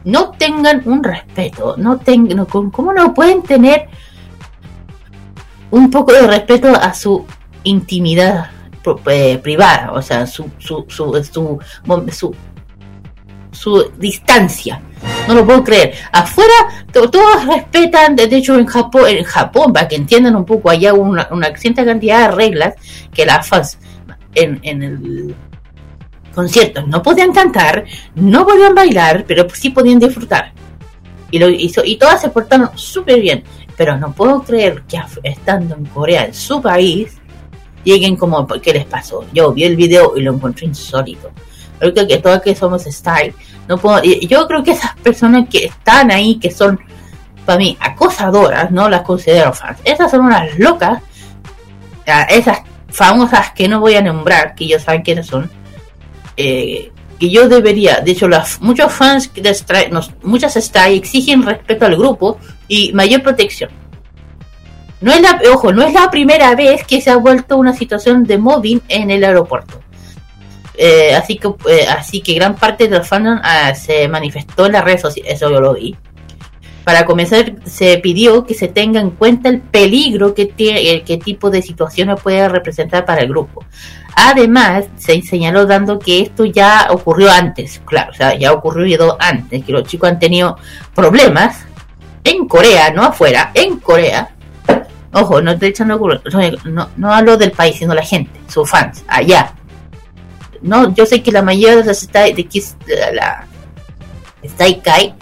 [0.05, 3.89] no tengan un respeto, no tengan, no, ¿cómo no pueden tener
[5.71, 7.25] un poco de respeto a su
[7.63, 8.51] intimidad
[9.07, 11.61] eh, privada, o sea, su su su su,
[12.11, 12.35] su,
[13.51, 14.81] su distancia.
[15.27, 15.95] No lo puedo creer.
[16.13, 16.53] Afuera
[16.93, 20.95] to- todos respetan, de hecho en Japón, en Japón, para que entiendan un poco, allá
[20.95, 22.75] una, una cierta cantidad de reglas
[23.13, 23.79] que las fans
[24.35, 25.35] en, en el
[26.35, 30.53] concierto no podían cantar, no podían bailar, pero sí podían disfrutar.
[31.31, 33.43] Y, lo hizo, y todas se portaron súper bien.
[33.75, 37.17] Pero no puedo creer que estando en Corea, en su país,
[37.85, 39.25] lleguen como, ¿qué les pasó?
[39.33, 41.31] Yo vi el video y lo encontré insólito.
[41.79, 43.35] Creo que, todas que somos style,
[43.69, 46.79] no puedo, yo creo que esas personas que están ahí, que son,
[47.45, 49.79] para mí, acosadoras, no las considero fans.
[49.85, 51.03] Esas son unas locas,
[52.29, 55.51] esas famosas que no voy a nombrar, que ellos saben quiénes son,
[56.37, 59.31] eh, que yo debería, de hecho, las, muchos fans
[59.91, 63.71] nos- muchas Stray exigen respeto al grupo y mayor protección.
[65.03, 68.25] No es la, ojo, no es la primera vez que se ha vuelto una situación
[68.25, 69.81] de mobbing en el aeropuerto.
[70.75, 74.85] Eh, así que eh, así que gran parte del fandom ah, se manifestó en las
[74.85, 75.97] redes sociales, eso yo lo vi.
[76.85, 81.17] Para comenzar, se pidió que se tenga en cuenta el peligro que tiene, eh, qué
[81.17, 83.65] tipo de situaciones puede representar para el grupo.
[84.17, 89.17] Además, se señaló dando que esto ya ocurrió antes, claro, o sea, ya ha ocurrido
[89.21, 90.57] antes, que los chicos han tenido
[90.95, 91.65] problemas
[92.25, 94.35] en Corea, no afuera, en Corea.
[95.15, 95.99] Ojo, no estoy echando
[96.65, 99.53] no, no hablo del país, sino la gente, sus fans, allá.
[100.63, 102.77] No, yo sé que la mayoría de las Stay, de Kiss-
[103.13, 103.47] la,
[104.83, 105.15] Kai,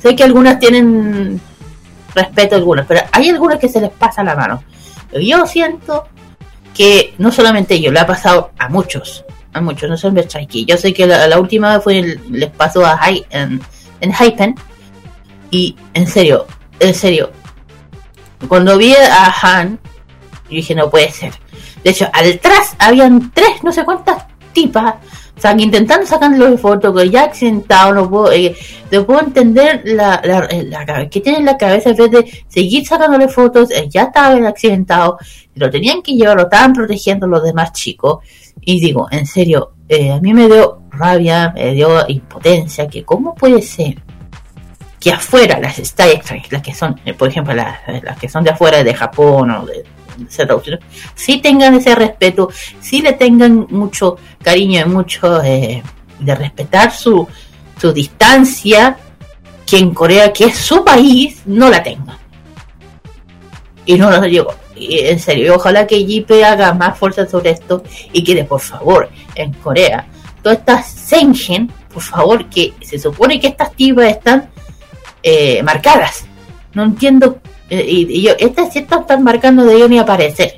[0.00, 1.40] sé que algunas tienen
[2.14, 4.62] respeto a algunas, pero hay algunas que se les pasa la mano.
[5.20, 6.06] Yo siento
[6.74, 10.66] que no solamente ellos, le ha pasado a muchos, a muchos, no Stray Kids.
[10.68, 12.98] Yo sé que la, última fue el- les pasó a
[13.30, 13.60] en,
[14.00, 14.54] en Hypen
[15.50, 16.46] y en serio,
[16.80, 17.30] en serio,
[18.48, 19.78] cuando vi a Han,
[20.48, 21.32] yo dije no puede ser.
[21.82, 24.94] De hecho, atrás habían tres, no sé cuántas tipas,
[25.34, 28.54] o intentando sacarle fotos, que ya accidentado, no puedo, eh,
[29.04, 32.86] puedo entender la, la, la cabe- que tiene en la cabeza en vez de seguir
[32.86, 35.18] sacándole fotos, eh, ya estaba accidentado,
[35.56, 38.18] lo tenían que llevar, lo estaban protegiendo los demás chicos,
[38.60, 43.34] y digo, en serio, eh, a mí me dio rabia, me dio impotencia, que cómo
[43.34, 44.00] puede ser
[45.02, 48.44] que afuera las Star Trek, las que son, eh, por ejemplo, las, las que son
[48.44, 49.84] de afuera de Japón o de,
[50.16, 50.84] de Estados Unidos,
[51.16, 55.82] sí tengan ese respeto, sí le tengan mucho cariño y mucho eh,
[56.20, 57.26] de respetar su,
[57.80, 58.96] su distancia,
[59.66, 62.18] que en Corea, que es su país, no la tengan.
[63.84, 67.82] Y no lo digo, y en serio, ojalá que JP haga más fuerza sobre esto
[68.12, 70.06] y que, por favor, en Corea,
[70.42, 74.52] todas estas Sengen, por favor, que se supone que estas tipas están
[75.22, 76.24] eh, marcadas.
[76.74, 77.38] No entiendo.
[77.70, 80.54] eh, y, y yo, estas sí están marcando de ellos ni aparecer.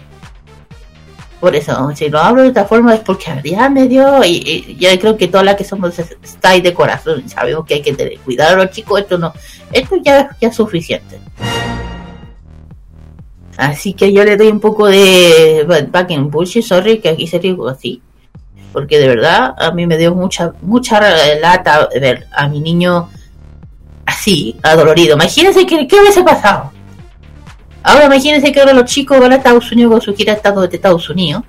[1.40, 4.24] Por eso, si lo hablo de esta forma es porque ya me dio.
[4.24, 7.29] Y, y ya creo que todas las que somos estáis de corazón.
[7.29, 9.00] Sabemos que hay que tener cuidado a los chicos.
[9.00, 9.33] Esto no.
[9.72, 11.18] Esto ya, ya es suficiente.
[13.57, 16.64] Así que yo le doy un poco de back in bullshit.
[16.64, 18.00] Sorry que aquí se digo así.
[18.72, 21.00] porque de verdad a mí me dio mucha mucha
[21.40, 23.09] lata ver a mi niño
[24.07, 25.14] así, adolorido.
[25.14, 26.73] Imagínense que, qué hubiese pasado.
[27.83, 31.11] Ahora imagínense que ahora los chicos van a Estados Unidos con su gira de Estados
[31.11, 31.45] Unidos.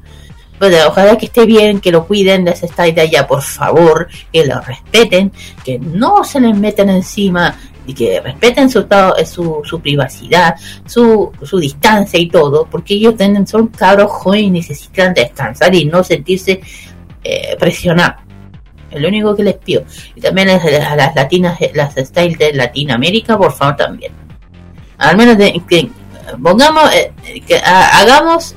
[0.60, 4.60] Pues, ojalá que esté bien, que lo cuiden, les está de por favor, que lo
[4.62, 5.32] respeten,
[5.64, 8.86] que no se les metan encima y que respeten su,
[9.26, 14.52] su, su privacidad, su, su distancia y todo, porque ellos tienen, son cabros jóvenes y
[14.52, 16.62] necesitan descansar y no sentirse
[17.24, 18.25] eh, presionados.
[18.96, 19.84] Es lo único que les pido.
[20.16, 24.14] Y también a las latinas, las styles de Latinoamérica, por favor, también.
[24.98, 25.90] Al menos de, que
[26.42, 27.12] pongamos, eh,
[27.46, 28.56] que hagamos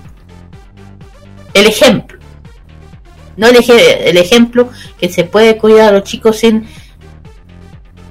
[1.54, 2.18] el ejemplo.
[3.36, 6.66] No el, el ejemplo que se puede cuidar a los chicos sin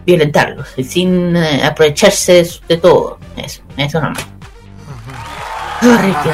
[0.05, 3.19] violentarlos, sin eh, aprovecharse de, todo.
[3.35, 4.13] Eso, eso no.
[5.81, 6.29] Ay, qué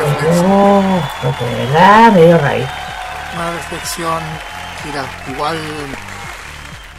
[1.46, 2.72] de verdad me dio rabia.
[3.36, 4.22] Una reflexión,
[4.86, 5.58] mira, igual.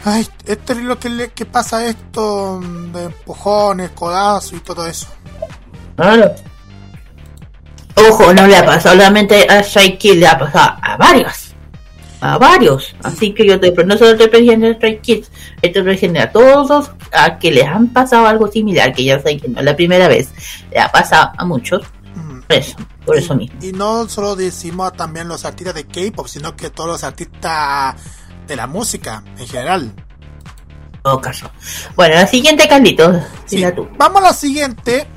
[0.03, 5.07] Ay, es terrible que, que pasa esto de empujones, codazos y todo eso.
[5.95, 6.35] Claro.
[7.95, 11.53] Ojo, no le ha pasado solamente a Stray le ha pasado a varios.
[12.19, 12.93] A varios.
[13.03, 16.91] Así que yo te, no solo estoy prediciendo a Stray Kids, estoy prediciendo a todos
[17.13, 20.07] a que les han pasado algo similar, que ya sé que no es la primera
[20.07, 20.31] vez,
[20.71, 21.83] le ha pasado a muchos.
[22.47, 23.57] Por eso, por eso mismo.
[23.61, 27.95] Y no solo decimos también los artistas de K-pop, sino que todos los artistas
[28.47, 29.93] de la música en general.
[31.03, 31.49] todo caso.
[31.95, 33.23] Bueno, la siguiente, Carlitos.
[33.45, 33.63] Sí.
[33.75, 33.87] Tú.
[33.97, 35.07] Vamos a la siguiente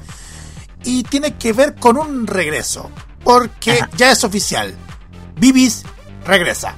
[0.85, 2.91] y tiene que ver con un regreso.
[3.25, 4.75] Porque ya es oficial.
[5.37, 5.85] Bibis
[6.25, 6.77] regresa.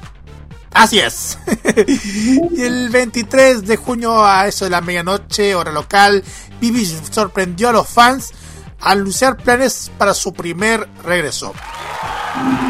[0.73, 1.39] Así es.
[2.59, 6.25] el 23 de junio a eso de la medianoche, hora local,
[6.61, 8.33] Bibis sorprendió a los fans
[8.81, 11.53] anunciar planes para su primer regreso.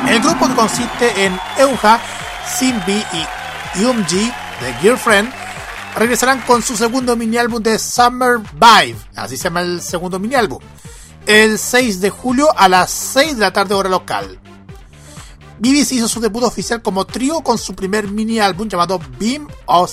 [0.09, 2.01] El grupo que consiste en Euja,
[2.59, 5.33] Simbi y Yumji de Girlfriend
[5.97, 10.35] regresarán con su segundo mini álbum de Summer Vibe, así se llama el segundo mini
[10.35, 10.61] álbum,
[11.27, 14.41] el 6 de julio a las 6 de la tarde hora local.
[15.59, 19.91] BBC hizo su debut oficial como trío con su primer mini álbum llamado Beam of,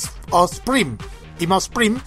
[0.52, 0.98] Spring,
[1.50, 1.98] of Spring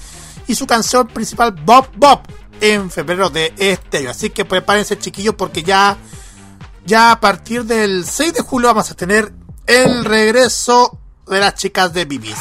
[0.46, 2.20] y su canción principal Bob Bob
[2.60, 4.10] en febrero de este año.
[4.10, 5.96] Así que prepárense chiquillos porque ya,
[6.84, 9.32] ya a partir del 6 de julio vamos a tener
[9.66, 12.36] el regreso de las chicas de BBC.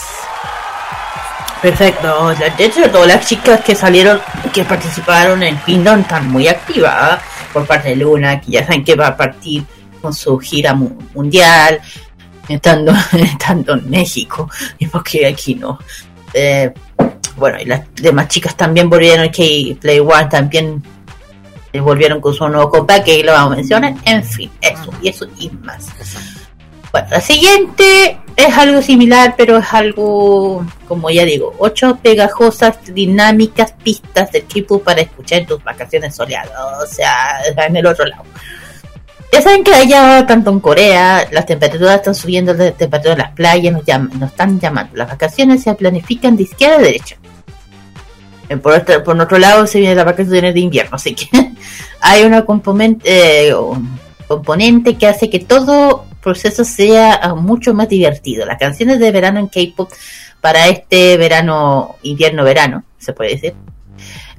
[1.62, 2.34] Perfecto.
[2.58, 4.22] De hecho, todas las chicas que salieron,
[4.54, 8.96] que participaron en Kingdom están muy activas por parte de Luna, que ya saben que
[8.96, 9.66] va a partir
[10.02, 11.82] con su gira mundial,
[12.48, 15.78] estando, estando en México, y porque aquí no.
[16.34, 16.74] Eh,
[17.40, 20.84] bueno, y las demás chicas también volvieron, que Play One también
[21.74, 23.94] volvieron con su nuevo copa, que lo vamos a mencionar.
[24.06, 25.88] En fin, eso y eso y más.
[26.92, 33.74] Bueno, la siguiente es algo similar, pero es algo, como ya digo, ocho pegajosas, dinámicas
[33.84, 38.24] pistas de equipo para escuchar en tus vacaciones soleadas, o sea, en el otro lado.
[39.32, 43.34] Ya saben que allá, tanto en Corea, las temperaturas están subiendo, las temperaturas de las
[43.34, 44.96] playas nos, nos están llamando.
[44.96, 47.18] Las vacaciones se planifican de izquierda a derecha.
[48.50, 51.30] Eh, por, otro, por otro lado, se viene la vacaciones de invierno, así que
[52.02, 53.56] hay una componente, eh,
[54.28, 58.46] componente que hace que todo proceso sea ah, mucho más divertido.
[58.46, 59.90] Las canciones de verano en K-pop
[60.42, 63.54] para este verano, invierno, verano, se puede decir.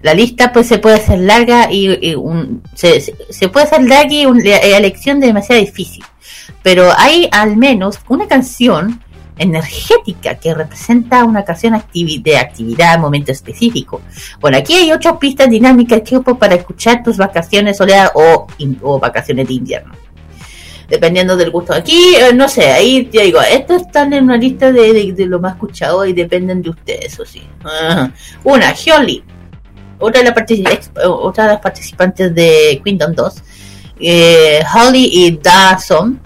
[0.03, 4.25] La lista pues se puede hacer larga y, un, se, se, puede hacer larga y
[4.25, 6.03] una elección demasiado difícil.
[6.63, 9.03] Pero hay al menos una canción
[9.41, 14.03] energética que representa una canción de actividad, momento específico.
[14.41, 18.47] Bueno, aquí hay ocho pistas dinámicas que para escuchar tus vacaciones soleadas o,
[18.83, 19.95] o vacaciones de invierno
[20.91, 21.73] dependiendo del gusto.
[21.73, 25.39] Aquí, eh, no sé, ahí te digo, estos están en una lista de, de, lo
[25.39, 27.43] más escuchado y dependen de ustedes, eso sí.
[28.43, 29.23] Una, Hyoli,
[30.01, 33.35] otra de, las otra de las participantes de Kingdom 2,
[34.01, 36.21] eh, Holly y Dawson,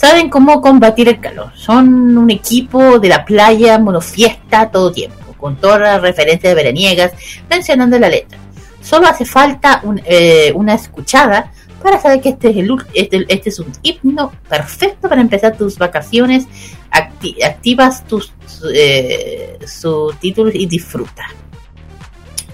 [0.00, 1.52] saben cómo combatir el calor.
[1.54, 7.12] Son un equipo de la playa, monofiesta, todo tiempo, con todas las referencias veraniegas,
[7.50, 8.38] mencionando la letra.
[8.80, 13.58] Solo hace falta eh, una escuchada para saber que este es, el, este, este, es
[13.58, 16.46] un himno perfecto para empezar tus vacaciones,
[16.90, 18.32] activas tus
[18.74, 21.26] eh, subtítulos y disfruta.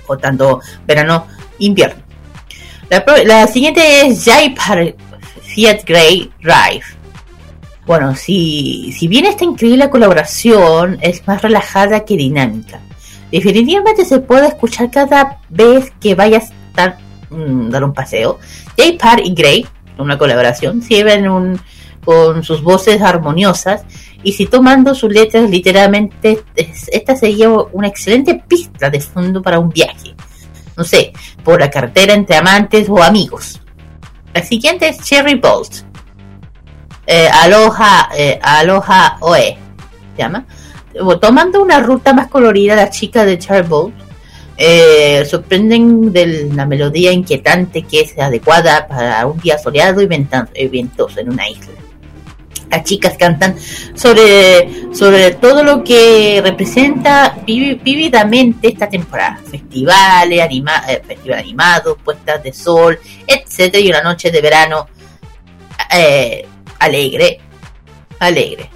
[0.08, 1.28] O tanto verano,
[1.60, 2.02] invierno.
[3.24, 4.52] La, siguiente es Jai
[5.42, 6.95] Fiat Grey Drive.
[7.86, 12.80] Bueno, si, si bien esta increíble colaboración es más relajada que dinámica,
[13.30, 16.96] definitivamente se puede escuchar cada vez que vayas a
[17.30, 18.38] mm, dar un paseo
[18.76, 19.66] J-Par y Grey,
[19.98, 21.60] una colaboración, ven un,
[22.04, 23.84] con sus voces armoniosas
[24.22, 29.60] y si tomando sus letras literalmente, es- esta sería una excelente pista de fondo para
[29.60, 30.14] un viaje.
[30.76, 31.12] No sé,
[31.44, 33.60] por la carretera entre amantes o amigos.
[34.34, 35.84] La siguiente es Cherry Bolt.
[37.06, 39.56] Eh, Aloha, eh, Aloha Oe,
[40.16, 40.44] se llama.
[41.20, 43.94] Tomando una ruta más colorida, las chicas de Cherry Bolt
[44.56, 50.08] eh, sorprenden de la melodía inquietante que es adecuada para un día soleado y
[50.54, 51.74] eh, ventoso en una isla.
[52.70, 53.54] Las chicas cantan
[53.94, 59.38] sobre, sobre todo lo que representa vívidamente esta temporada.
[59.48, 64.88] Festivales, anima, eh, festival animado, puestas de sol, etcétera Y una noche de verano
[65.94, 66.46] eh,
[66.78, 67.40] alegre.
[68.18, 68.70] Alegre.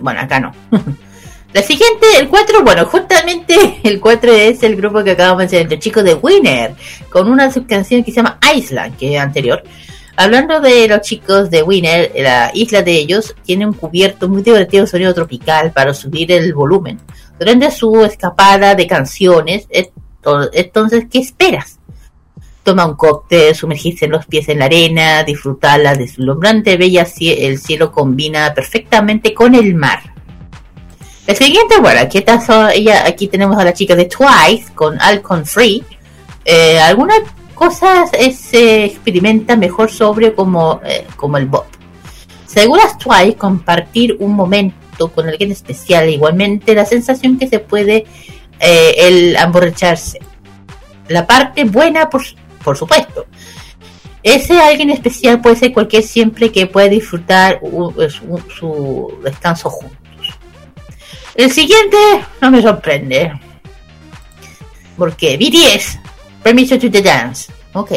[0.00, 0.52] Bueno, acá no.
[1.52, 5.78] La siguiente, el 4, bueno, justamente el 4 es el grupo que acabamos de mencionar,
[5.78, 6.74] chicos de Winner,
[7.10, 9.62] con una subcanción que se llama Island, que es anterior.
[10.16, 14.86] Hablando de los chicos de Winner, la isla de ellos tiene un cubierto muy divertido
[14.86, 16.98] sonido tropical para subir el volumen.
[17.38, 21.80] Durante su escapada de canciones, entonces, ¿qué esperas?
[22.62, 27.90] Toma un cóctel, sumergirse los pies en la arena, disfrutar la deslumbrante bella el cielo
[27.90, 30.12] combina perfectamente con el mar.
[31.26, 35.46] La siguiente, bueno, aquí, está, ella, aquí tenemos a la chica de Twice con Alcon
[35.46, 35.84] Free.
[36.44, 37.20] Eh, algunas
[37.54, 41.66] cosas se experimenta mejor sobre como, eh, como el bot.
[42.46, 48.04] Seguras Twice compartir un momento con alguien especial, igualmente la sensación que se puede
[48.58, 50.18] eh, el emborracharse.
[51.08, 52.22] La parte buena, por,
[52.64, 53.26] por supuesto.
[54.22, 59.98] Ese alguien especial puede ser cualquier siempre que pueda disfrutar su descanso juntos.
[61.34, 61.96] El siguiente
[62.40, 63.32] no me sorprende.
[64.96, 65.98] Porque BTS,
[66.42, 67.52] Permission to the Dance.
[67.72, 67.92] Ok.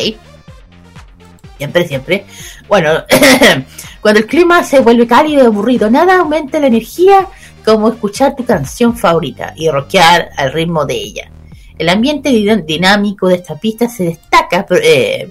[1.57, 2.25] Siempre, siempre.
[2.67, 3.03] Bueno,
[4.01, 7.27] cuando el clima se vuelve cálido y aburrido, nada aumenta la energía
[7.63, 11.31] como escuchar tu canción favorita y rockear al ritmo de ella.
[11.77, 15.29] El ambiente din- dinámico de esta pista se destaca eh,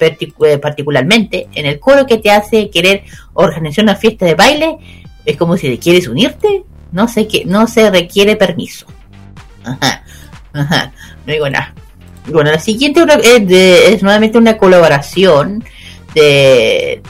[0.00, 3.04] eh, particularmente en el coro que te hace querer
[3.34, 4.78] organizar una fiesta de baile.
[5.24, 8.86] Es como si te quieres unirte, no se, que, no se requiere permiso.
[9.64, 10.04] Ajá,
[10.52, 10.92] ajá,
[11.26, 11.46] no digo.
[12.26, 15.64] Bueno, la siguiente es, nuevamente una colaboración
[16.14, 17.02] de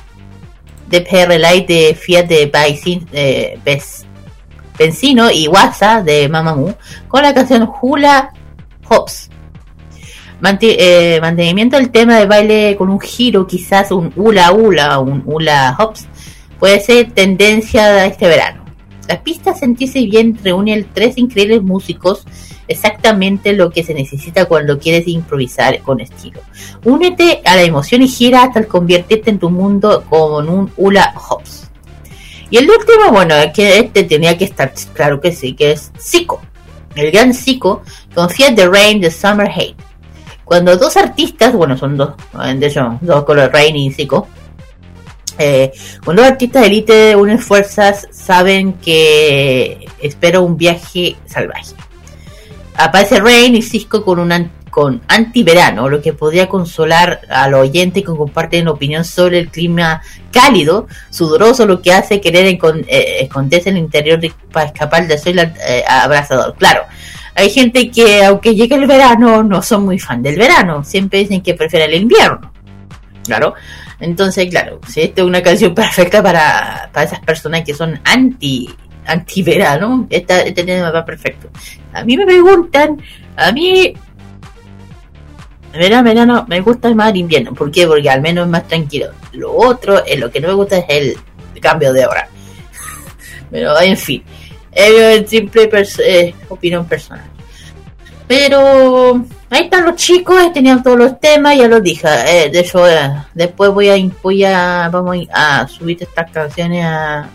[0.89, 2.51] de PR Light de Fiat de
[4.77, 6.75] Benzino y Waza de Mamamoo
[7.07, 8.33] con la canción Hula
[8.91, 9.30] Hops.
[10.62, 15.76] Eh, mantenimiento del tema de baile con un giro, quizás un hula hula, un hula
[15.78, 16.09] hops,
[16.59, 18.64] puede ser tendencia de este verano.
[19.07, 22.24] La pista Sentirse Bien reúne a tres increíbles músicos,
[22.68, 26.41] exactamente lo que se necesita cuando quieres improvisar con estilo.
[26.84, 31.12] Únete a la emoción y gira hasta el convertirte en tu mundo con un hula
[31.28, 31.70] hops.
[32.49, 36.41] Y el último, bueno, que este tenía que estar, claro que sí, que es Zico.
[36.95, 37.82] El gran Zico
[38.14, 39.76] confía The Rain de Summer Hate.
[40.45, 42.11] Cuando dos artistas, bueno, son dos,
[42.57, 44.26] de hecho, dos color Rain y Zico,
[45.38, 45.70] eh,
[46.05, 51.74] cuando dos artistas de élite unen fuerzas, saben que espera un viaje salvaje.
[52.74, 58.03] Aparece Rain y Cisco con un an- con antiverano, lo que podría consolar al oyente
[58.03, 60.01] que comparten opinión sobre el clima
[60.31, 64.21] cálido, sudoroso, lo que hace querer eh, esconderse en el interior
[64.53, 66.55] para escapar del sol eh, abrasador.
[66.57, 66.85] Claro,
[67.35, 71.43] hay gente que aunque llegue el verano no son muy fan del verano, siempre dicen
[71.43, 72.53] que prefieren el invierno.
[73.25, 73.55] Claro,
[73.99, 78.68] entonces, claro, si esta es una canción perfecta para, para esas personas que son anti
[79.07, 81.49] anti verano, esta, este tema va perfecto.
[81.93, 83.01] A mí me preguntan,
[83.37, 83.93] a mí
[85.79, 87.87] verano, verano me gusta más el invierno, ¿por qué?
[87.87, 89.11] Porque al menos es más tranquilo.
[89.33, 92.29] Lo otro, es lo que no me gusta es el cambio de hora.
[93.51, 94.23] Pero en fin,
[94.73, 97.25] es simple pers- eh, opinión personal.
[98.27, 102.07] Pero ahí están los chicos, tenían todos los temas, ya los dije.
[102.27, 107.29] Eh, de hecho, eh, después voy a, voy a, vamos a subir estas canciones a,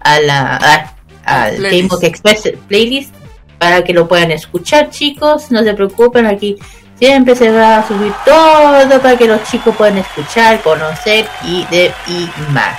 [0.00, 0.92] a la, a-
[1.24, 1.60] al
[2.02, 3.14] Express playlist
[3.58, 5.50] para que lo puedan escuchar, chicos.
[5.50, 6.56] No se preocupen, aquí
[6.98, 11.92] siempre se va a subir todo para que los chicos puedan escuchar, conocer y de
[12.08, 12.76] y más.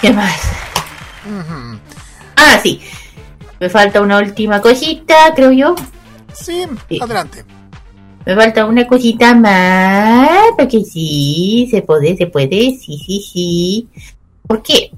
[0.00, 0.40] ¿Qué más?
[2.36, 2.80] Ah, sí.
[3.60, 5.74] Me falta una última cosita, creo yo.
[6.32, 6.98] Sí, Sí.
[7.00, 7.44] adelante.
[8.24, 13.88] Me falta una cosita más, porque sí, se puede, se puede, sí, sí, sí.
[14.46, 14.90] ¿Por qué?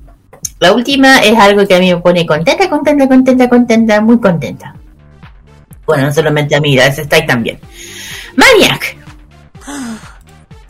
[0.61, 4.75] La última es algo que a mí me pone contenta, contenta, contenta, contenta, muy contenta.
[5.87, 7.59] Bueno, no solamente a mí, a Strike también.
[8.37, 8.97] Maniac.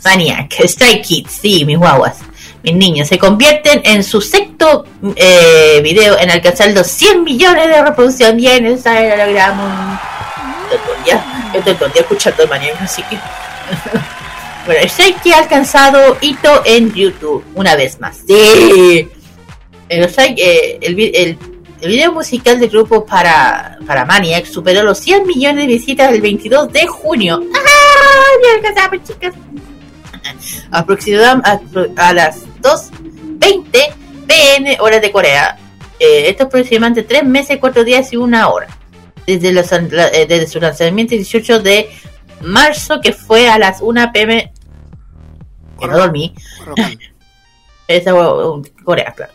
[0.05, 2.19] Maniac, Strike Kids, sí, mis guaguas.
[2.62, 4.85] mis niños, se convierten en su sexto
[5.17, 8.37] eh, video en alcanzar los 100 millones de reproducciones.
[8.37, 10.01] Bien, esa lo logramos.
[11.07, 11.12] Yo
[11.53, 13.19] el estoy todo el día escuchando mañana, así que.
[14.67, 18.19] bueno, sé que ha alcanzado hito en YouTube, una vez más.
[18.27, 19.09] Sí.
[19.89, 21.39] Sé que el, el,
[21.81, 26.20] el video musical del grupo para, para Maniac superó los 100 millones de visitas el
[26.20, 27.43] 22 de junio.
[27.55, 28.61] ¡Ah!
[28.75, 29.35] ¡Ya chicas!
[30.70, 31.49] aproximadamente
[31.97, 33.70] a, a las 2.20
[34.27, 35.59] pm horas de Corea.
[36.01, 38.66] Eh, esto es aproximadamente 3 meses, 4 días y una hora.
[39.27, 41.89] Desde, los, la- eh, desde su lanzamiento el 18 de
[42.43, 44.53] marzo, que fue a las 1 pm.
[45.79, 46.35] Que no dormí.
[47.89, 49.33] Esa uh, Corea, claro.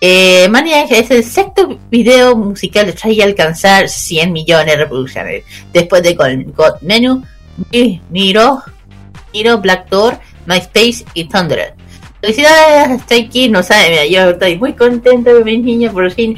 [0.00, 5.44] Eh, Maniac es el sexto video musical de Try alcanzar 100 millones de reproducciones.
[5.72, 7.24] Después de God Menu,
[7.72, 8.62] Mi- Miro,
[9.32, 11.74] Miro, Black Door, MySpace y Thunder.
[12.20, 16.36] Felicidades a Kids, no sabe, yo estoy muy contento de mis niños, por fin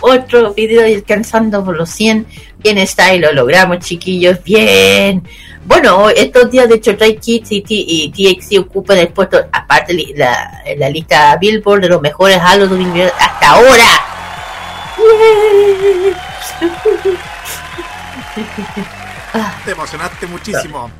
[0.00, 2.26] otro video alcanzando por los 100.
[2.62, 5.22] Bien está y lo logramos, chiquillos, bien.
[5.64, 9.94] Bueno, estos días de hecho Stray Kids y, T y TXT ocupan el puesto, aparte
[10.16, 12.40] la, en la lista Billboard de los mejores
[12.70, 13.84] universo hasta ahora.
[19.34, 20.90] Ah, Te emocionaste muchísimo.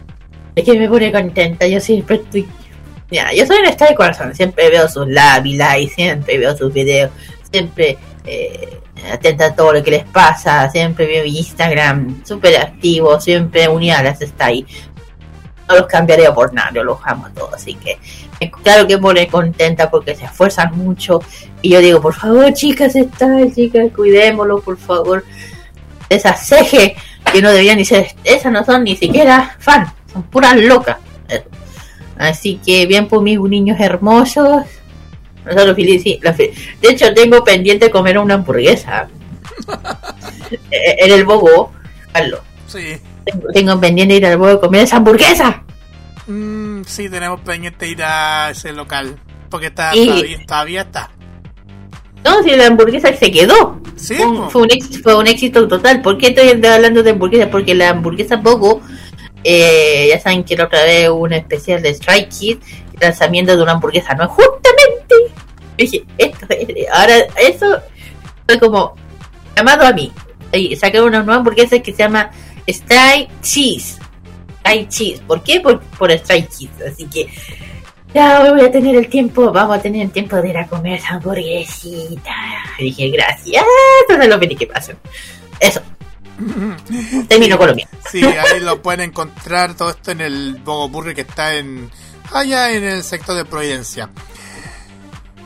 [0.54, 2.48] es que me pone contenta, yo siempre estoy...
[3.10, 6.72] Mira, yo soy un estado de corazón, siempre veo sus live y siempre veo sus
[6.72, 7.10] videos,
[7.50, 8.80] siempre eh,
[9.10, 14.02] atenta a todo lo que les pasa, siempre veo Instagram, súper activo, siempre unida a
[14.02, 14.66] las está ahí.
[15.68, 17.98] No los cambiaría por nada, los amo a todos, así que
[18.62, 21.20] claro que pone contenta porque se esfuerzan mucho
[21.62, 25.24] y yo digo, por favor chicas, está, chicas, cuidémoslo, por favor.
[26.08, 26.92] Esas cejes
[27.32, 30.98] que no deberían ni ser, esas no son ni siquiera fan, son puras locas.
[32.18, 34.62] Así que bien por mis niños hermosos.
[35.44, 35.76] Nosotros
[36.22, 39.08] la fe- De hecho, tengo pendiente comer una hamburguesa.
[40.70, 41.72] Eh, en el bobo,
[42.12, 42.40] Carlos.
[42.66, 42.98] Sí.
[43.24, 45.62] Tengo, tengo pendiente ir al bobo a comer esa hamburguesa.
[46.26, 49.16] Mm, sí, tenemos pendiente ir a ese local.
[49.48, 51.10] Porque está, Y- todavía, todavía está.
[52.24, 53.80] No, si la hamburguesa se quedó.
[53.96, 54.50] Sí, Fue un, po.
[54.50, 56.02] fue un éxito, fue un éxito total.
[56.02, 57.50] ¿Por qué estoy hablando de hamburguesa?
[57.50, 58.82] Porque la hamburguesa Bogo,
[59.44, 62.66] eh, ya saben que la otra vez hubo un especial de Strike Kids,
[63.00, 64.28] lanzamiento de una hamburguesa, ¿no?
[64.28, 64.81] Justamente.
[65.76, 67.80] Dije, esto, es- ahora eso
[68.46, 68.94] fue como
[69.56, 70.12] llamado a mí.
[70.52, 72.30] Y sacaron una nueva hamburguesa que se llama
[72.66, 73.98] Strike Cheese.
[74.60, 75.20] Strike Cheese.
[75.26, 75.60] ¿Por qué?
[75.60, 76.84] Por, por Strike Cheese.
[76.92, 77.28] Así que
[78.14, 80.98] ya voy a tener el tiempo, vamos a tener el tiempo de ir a comer
[80.98, 82.34] esa hamburguesita.
[82.78, 83.64] Y dije, gracias,
[84.08, 84.92] eso es lo que que pasa.
[85.58, 85.80] Eso.
[87.28, 87.86] Termino lo mío.
[88.10, 91.90] Sí, ahí lo pueden encontrar todo esto en el Bogo Burger que está en
[92.32, 94.10] allá en el sector de Providencia.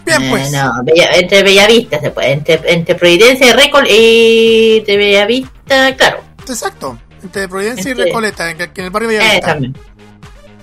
[0.06, 0.48] Bien, pues.
[0.52, 5.96] Eh, no, Bella- entre Bellavista se puede, entre, entre Providencia y Récol y entre Bellavista,
[5.96, 6.20] claro.
[6.48, 6.98] Exacto.
[7.22, 9.46] Entre Providencia y Este- Recoleta, en, en el barrio Eh, Bellavista.
[9.48, 9.76] también.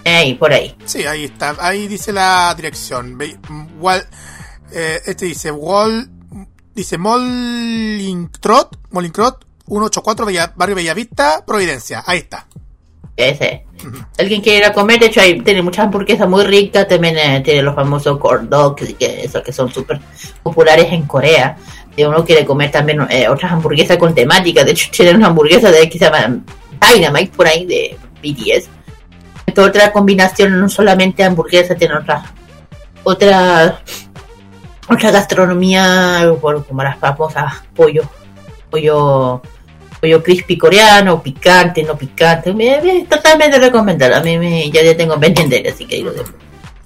[0.06, 0.76] Ahí, por ahí.
[0.86, 1.56] Sí, ahí está.
[1.60, 3.18] Ahí dice la dirección.
[3.80, 4.08] Wal-
[4.72, 6.10] eh, este dice Wall.
[6.76, 8.80] Dice Mollincrot.
[8.92, 12.04] Mollincrot 184 Bella- Barrio Bellavista, Providencia.
[12.06, 12.48] Ahí está.
[13.16, 13.66] Ese.
[14.18, 17.42] Alguien quiere ir a comer, de hecho, ahí tiene muchas hamburguesas muy ricas, también eh,
[17.42, 20.00] tiene los famosos corn dogs, y que, esos que son súper
[20.42, 21.58] populares en Corea.
[21.96, 25.72] Si uno quiere comer también eh, otras hamburguesas con temática, de hecho, tienen una hamburguesa
[25.72, 26.40] de, que se llama
[26.82, 28.70] Dynamite, por ahí, de BTS.
[29.46, 32.24] Esta otra combinación, no solamente hamburguesa, tiene otra,
[33.04, 33.80] otra,
[34.90, 38.04] otra gastronomía, bueno, como las famosas pollo,
[38.72, 39.42] pollo
[40.04, 42.54] pollo crispy coreano, picante, no picante.
[42.54, 44.16] Me, me- totalmente recomendado.
[44.16, 46.12] A mí me, ya, ya tengo pendiente, así que digo,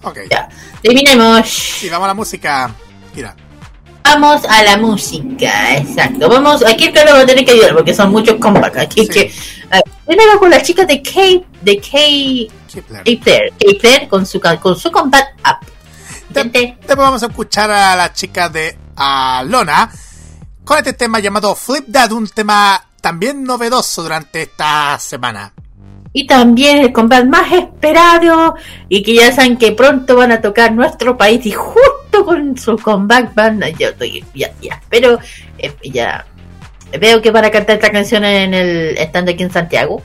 [0.03, 0.19] Ok.
[0.29, 0.47] ya.
[0.83, 1.49] Terminemos.
[1.49, 2.71] Sí, vamos a la música.
[3.15, 3.35] Mira.
[4.03, 6.29] Vamos a la música, exacto.
[6.29, 8.77] Vamos, aquí el Carlos va a tener que ayudar porque son muchos comebacks.
[8.77, 9.07] Aquí Sí.
[9.09, 9.33] que.
[9.71, 11.11] a ver, primero con las chicas de K,
[11.61, 12.53] de K.
[13.03, 15.65] K-Player, K-Player con su, con su combat up.
[16.29, 19.89] Después vamos a escuchar a las chicas de Alona
[20.63, 25.53] con este tema llamado Flip Dad, un tema también novedoso durante esta semana.
[26.11, 28.55] Y también el combat más esperado
[28.89, 32.77] y que ya saben que pronto van a tocar nuestro país y justo con su
[32.77, 35.19] comeback van a- yo estoy ya, ya pero
[35.57, 36.25] eh, ya
[36.99, 40.01] veo que van a cantar esta canción en el estando aquí en Santiago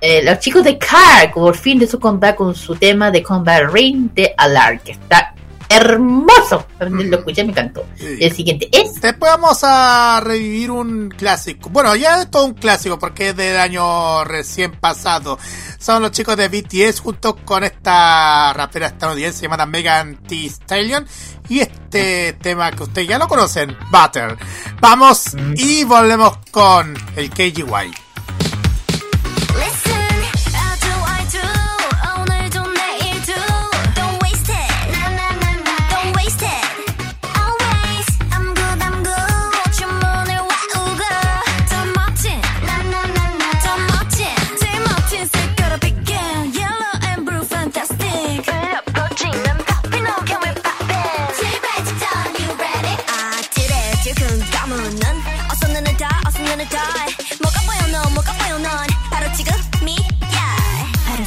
[0.00, 3.62] Eh, los chicos de Car por fin de su comeback con su tema de Combat
[3.72, 5.34] Ring de Alar que está
[5.68, 6.66] hermoso.
[6.78, 7.86] Lo escuché, me encantó.
[7.98, 9.00] El siguiente es.
[9.00, 11.70] Después vamos a revivir un clásico.
[11.70, 15.38] Bueno, ya es todo un clásico porque es del año recién pasado.
[15.78, 21.06] Son los chicos de BTS junto con esta rapera estadounidense llamada Megan Thee Stallion.
[21.48, 24.36] Y este tema que ustedes ya lo conocen, Butter.
[24.80, 25.54] Vamos mm.
[25.56, 28.05] y volvemos con el KGY.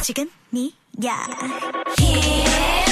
[0.02, 1.26] 지금 니야
[1.98, 2.89] yeah.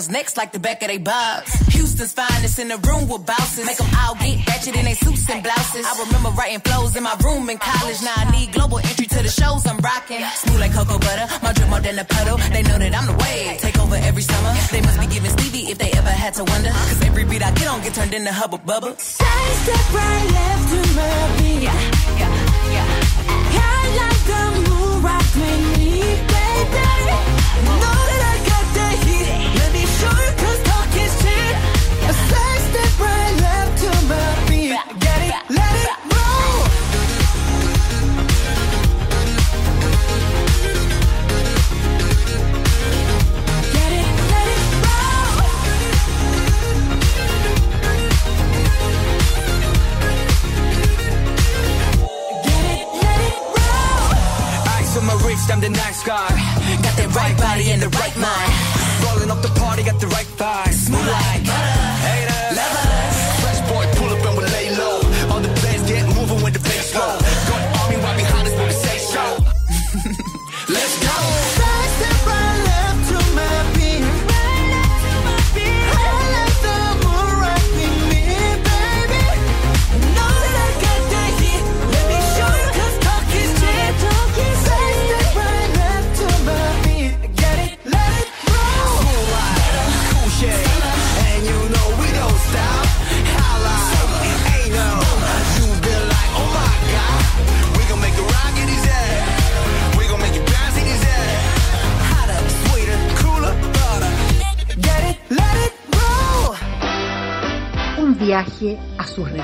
[0.00, 0.79] Girls' necks like the back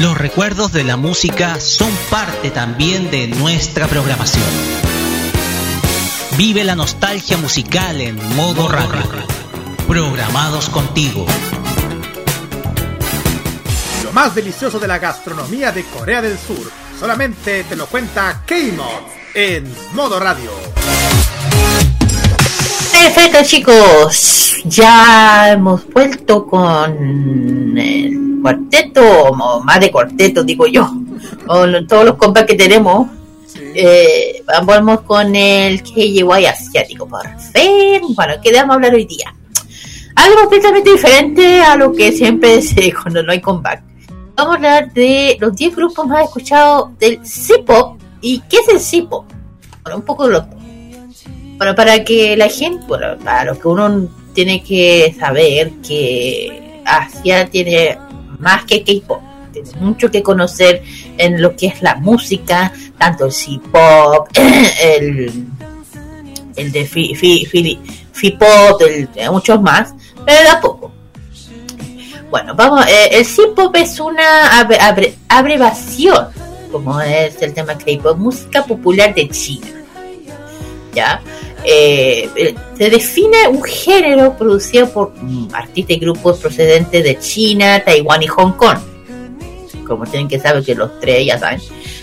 [0.00, 4.44] Los recuerdos de la música son parte también de nuestra programación.
[6.36, 9.02] Vive la nostalgia musical en modo radio.
[9.88, 11.26] Programados contigo.
[14.04, 19.02] Lo más delicioso de la gastronomía de Corea del Sur solamente te lo cuenta K-Mod
[19.34, 20.52] en Modo Radio.
[23.00, 30.90] Perfecto chicos, ya hemos vuelto con el cuarteto, o más de cuarteto digo yo,
[31.46, 33.08] con todos los compas que tenemos.
[33.72, 38.02] Eh, vamos con el KGY asiático, por fin.
[38.16, 39.32] Bueno, ¿qué debemos hablar hoy día?
[40.16, 43.80] Algo completamente diferente a lo que siempre se cuando no hay comeback.
[44.34, 48.00] Vamos a hablar de los 10 grupos más escuchados del C-pop.
[48.20, 49.24] ¿Y qué es el C-pop?
[49.84, 50.57] Bueno, un poco de los
[51.58, 57.46] bueno, para que la gente, bueno, para lo que uno tiene que saber que Asia
[57.46, 57.98] tiene
[58.38, 59.20] más que K-pop,
[59.52, 60.82] tiene mucho que conocer
[61.18, 64.28] en lo que es la música, tanto el C-pop,
[64.82, 65.46] el,
[66.56, 66.84] el de
[69.14, 69.92] de muchos más,
[70.24, 70.92] pero de a poco.
[72.30, 76.28] Bueno, vamos, eh, el C-pop es una abre- abre- abreviación,
[76.70, 79.66] como es el tema K-pop, música popular de China.
[80.94, 81.20] ¿ya?
[81.64, 87.82] Eh, eh, se define un género producido por mm, artistas y grupos procedentes de China,
[87.84, 88.78] Taiwán y Hong Kong.
[89.86, 91.60] Como tienen que saber que los tres ya saben.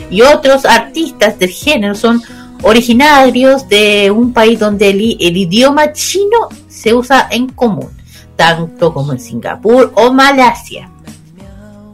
[0.10, 2.22] y otros artistas del género son
[2.64, 7.89] originarios de un país donde el, idioma chino se usa en común,
[8.36, 10.89] tanto como en Singapur o Malasia.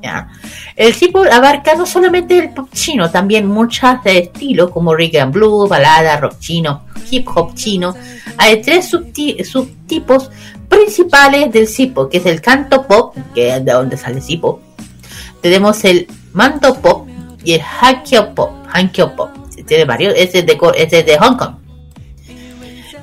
[0.01, 0.29] ¿Ya?
[0.75, 5.33] El tipo abarca no solamente el pop chino, también muchos de estilos como rhythm and
[5.33, 7.95] blues, balada, rock chino, hip hop chino.
[8.37, 10.31] Hay tres subti- subtipos
[10.67, 14.61] principales del sipo, que es el canto pop, que es de donde sale sipo.
[15.41, 17.07] Tenemos el mando pop
[17.43, 18.51] y el hankyo pop.
[18.71, 19.29] Hankyo pop.
[19.67, 21.55] Tiene varios, ese es de, ese es de Hong Kong.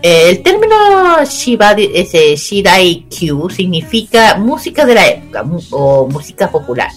[0.00, 0.76] Eh, el término
[1.24, 6.90] Shibari, ese Shidai Q significa música de la época o música popular.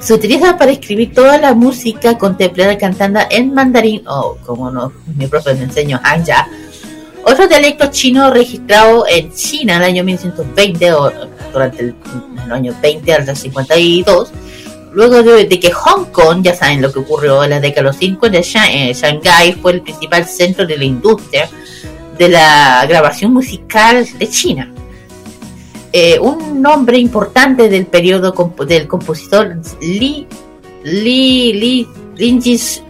[0.00, 5.54] Se utiliza para escribir toda la música contemporánea cantada en mandarín o, como mi profe
[5.54, 6.48] me enseñó, Hanja.
[7.24, 11.12] Otro dialecto chino registrado en China en el año 1920 o
[11.52, 11.94] durante el,
[12.44, 14.32] el año 20 al 52.
[14.98, 17.96] Luego de, que Hong Kong, ya saben lo que ocurrió en la década de los
[17.98, 21.48] 50, Sha- eh, Shanghái fue el principal centro de la industria
[22.18, 24.74] de la grabación musical de China.
[25.92, 28.34] Eh, un nombre importante del periodo
[28.66, 30.26] del compositor Li
[30.82, 32.82] Li Li Linjis.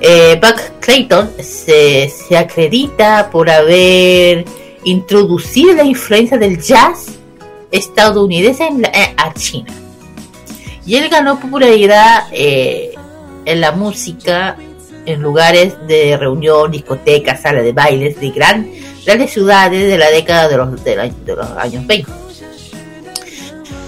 [0.00, 4.44] Eh, Buck Clayton se, se acredita por haber
[4.84, 7.18] introducido la influencia del jazz
[7.70, 9.72] estadounidense eh, a China.
[10.86, 12.94] Y él ganó popularidad eh,
[13.44, 14.56] en la música
[15.06, 18.70] en lugares de reunión, discotecas, salas de bailes de gran,
[19.04, 22.10] grandes ciudades de la década de los, de los años 20.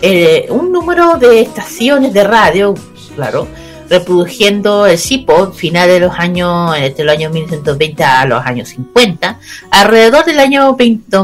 [0.05, 2.75] Eh, un número de estaciones de radio,
[3.15, 3.47] claro,
[3.89, 9.39] reproduciendo el SIPO finales de los años, entre los años 1920 a los años 50,
[9.71, 11.19] alrededor del año 20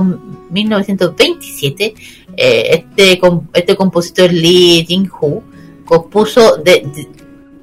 [0.51, 1.95] 1927,
[2.39, 3.21] eh, este,
[3.53, 5.43] este compositor Lee Jin-Hu
[5.85, 6.87] compuso de,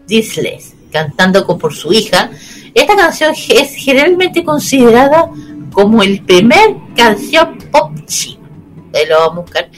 [0.07, 2.29] Disles, cantando por su hija.
[2.73, 5.31] Esta canción es generalmente considerada
[5.71, 8.47] como el primer canción pop chino.
[8.93, 9.69] Ahí lo vamos a buscar.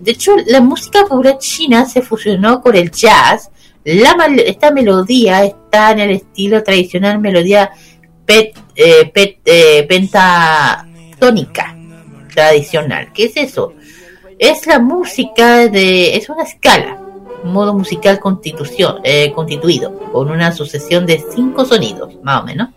[0.00, 3.50] De hecho, la música popular china se fusionó con el jazz.
[3.84, 7.70] La, esta melodía está en el estilo tradicional melodía
[8.24, 11.76] pet, eh, pet- eh, pentatónica
[12.34, 13.12] tradicional.
[13.14, 13.74] ¿Qué es eso?
[14.38, 16.16] Es la música de...
[16.16, 16.98] es una escala,
[17.42, 22.68] un modo musical constitución, eh, constituido, con una sucesión de cinco sonidos, más o menos.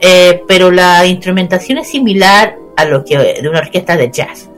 [0.00, 4.50] Eh, pero la instrumentación es similar a lo que de una orquesta de jazz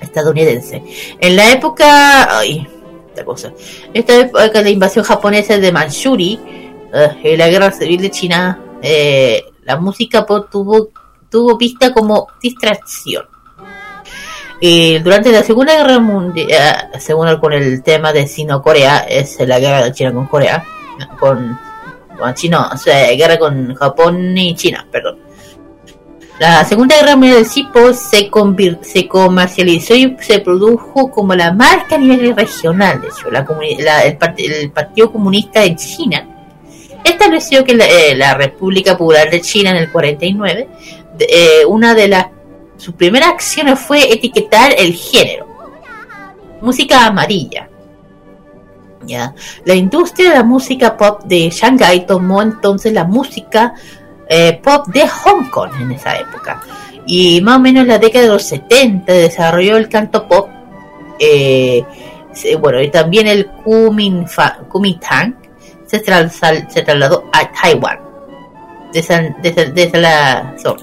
[0.00, 0.82] estadounidense.
[1.20, 2.66] En la época, ay,
[3.08, 3.52] esta cosa,
[3.94, 6.40] esta época de la invasión japonesa de Manchuri
[6.92, 10.90] eh, y la guerra civil de China, eh, la música tuvo
[11.30, 13.24] tuvo vista como distracción.
[14.64, 19.82] Y durante la Segunda Guerra Mundial, según con el tema de Sino-Corea, es la guerra
[19.82, 20.64] de China con Corea,
[21.18, 21.58] con,
[22.16, 25.18] con China, o sea, guerra con Japón y China, perdón.
[26.38, 28.30] La Segunda Guerra Mundial del CIPO se,
[28.82, 33.00] se comercializó y se produjo como la marca a nivel regional.
[33.00, 33.44] De hecho, la
[33.80, 36.24] la- el, part- el Partido Comunista de China
[37.02, 40.68] estableció que la, eh, la República Popular de China en el 49,
[41.18, 42.26] de- eh, una de las
[42.82, 45.46] sus primeras acciones fue etiquetar el género.
[46.60, 47.68] Música amarilla.
[49.06, 49.34] ¿ya?
[49.64, 53.74] La industria de la música pop de Shanghái tomó entonces la música
[54.28, 56.60] eh, pop de Hong Kong en esa época.
[57.06, 60.48] Y más o menos en la década de los 70 desarrolló el canto pop.
[61.18, 61.84] eh,
[62.60, 65.34] bueno, y también el Kuomintang
[65.86, 67.98] se, trasladó a Taiwán.
[68.92, 70.82] Desa- desa- la- sorry,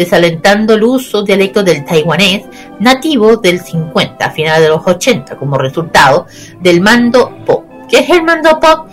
[0.00, 2.46] desalentando el uso dialecto del taiwanés
[2.78, 6.26] nativo del 50 a finales de los 80 como resultado
[6.58, 7.64] del mando pop.
[7.86, 8.88] ¿Qué es el mando pop?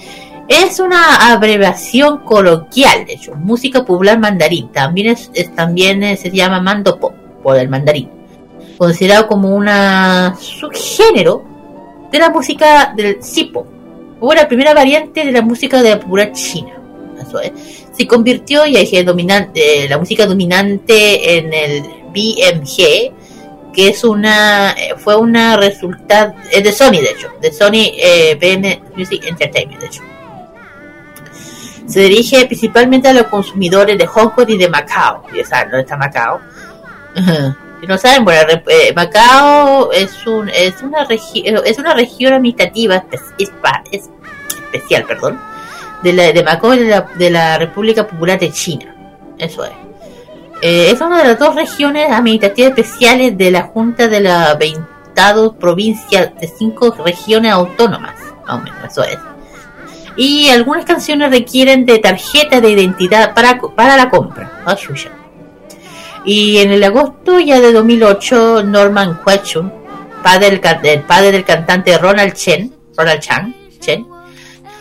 [0.49, 4.69] Es una abreviación coloquial, de hecho, música popular mandarín.
[4.73, 8.09] También eh, se llama mando pop por el mandarín,
[8.77, 11.45] considerado como una subgénero
[12.11, 13.65] de la música del sipo,
[14.19, 16.76] o la primera variante de la música de la popular china.
[17.39, 17.51] Es.
[17.91, 21.81] Se convirtió y es dominante, la música dominante en el
[22.13, 23.11] BMG,
[23.73, 28.35] que es una, eh, fue una resultado, es de Sony de hecho, de Sony eh,
[28.39, 30.01] BM Music Entertainment de hecho.
[31.87, 35.23] Se dirige principalmente a los consumidores de Hong Kong y de Macao.
[35.33, 36.39] Ya saben dónde está Macao.
[37.79, 43.21] Si no saben, bueno, eh, Macao es, un, es, una es una región administrativa espe-
[43.37, 44.09] espa- es-
[44.73, 45.39] especial, perdón,
[46.03, 48.95] de, la, de Macao de la, de la República Popular de China.
[49.37, 49.71] Eso es.
[50.61, 54.97] Eh, es una de las dos regiones administrativas especiales de la Junta de la 20
[55.17, 58.13] estados, provincias, de cinco regiones autónomas,
[58.45, 59.17] más eso es.
[60.15, 64.63] Y algunas canciones requieren de tarjeta de identidad para, para la compra.
[64.75, 65.09] Chucha.
[66.23, 69.73] Y en el agosto ya de 2008, Norman Quachun,
[70.21, 74.05] padre del, el padre del cantante Ronald Chen, Ronald Chan, Chen,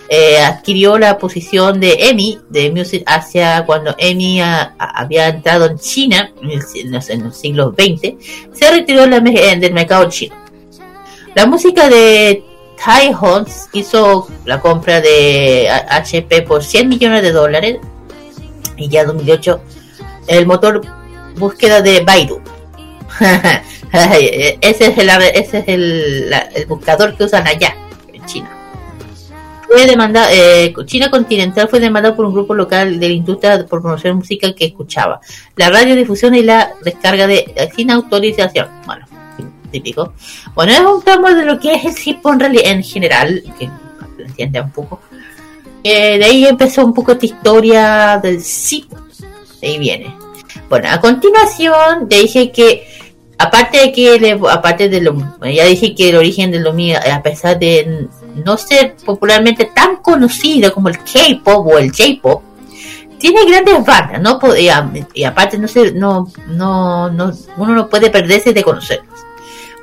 [0.08, 6.30] eh, adquirió la posición de Emmy de Music Asia cuando ah, había entrado en China
[6.40, 8.14] en, en los, en los siglos XX,
[8.52, 10.36] se retiró la eh, del mercado chino.
[11.34, 12.44] La música de
[12.82, 17.78] Tai Hons hizo la compra de HP por 100 millones de dólares
[18.76, 19.60] y ya en 2008
[20.28, 20.82] el motor
[21.36, 22.40] búsqueda de Baidu.
[24.60, 26.34] ese es el ese es el
[26.68, 27.74] buscador que usan allá
[28.12, 28.55] en China.
[29.68, 33.82] Fue demandado, eh, China continental fue demandado por un grupo local de la industria por
[33.82, 35.20] promocionar música que escuchaba.
[35.56, 38.68] La radiodifusión y la descarga de eh, sin autorización.
[38.86, 39.06] Bueno,
[39.70, 40.12] típico.
[40.54, 43.68] Bueno, es un tramo de lo que es el hip hop en general, que
[44.16, 45.00] lo entiende un poco.
[45.82, 48.40] Eh, de ahí empezó un poco esta historia del
[48.70, 48.90] hip.
[49.60, 50.14] De ahí viene.
[50.68, 52.86] Bueno, a continuación te dije que
[53.38, 56.98] aparte de que le- aparte de lo ya dije que el origen de lo mío
[57.12, 58.08] a pesar de
[58.44, 62.42] no ser popularmente tan conocido como el K-pop o el J-pop
[63.18, 64.90] tiene grandes bandas no y, a-
[65.26, 69.20] aparte no sé no, no no uno no puede perderse de conocerlos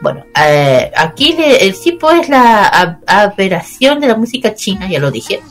[0.01, 4.99] bueno eh, aquí le- el J-pop es la a- aberración de la música china ya
[4.99, 5.41] lo dije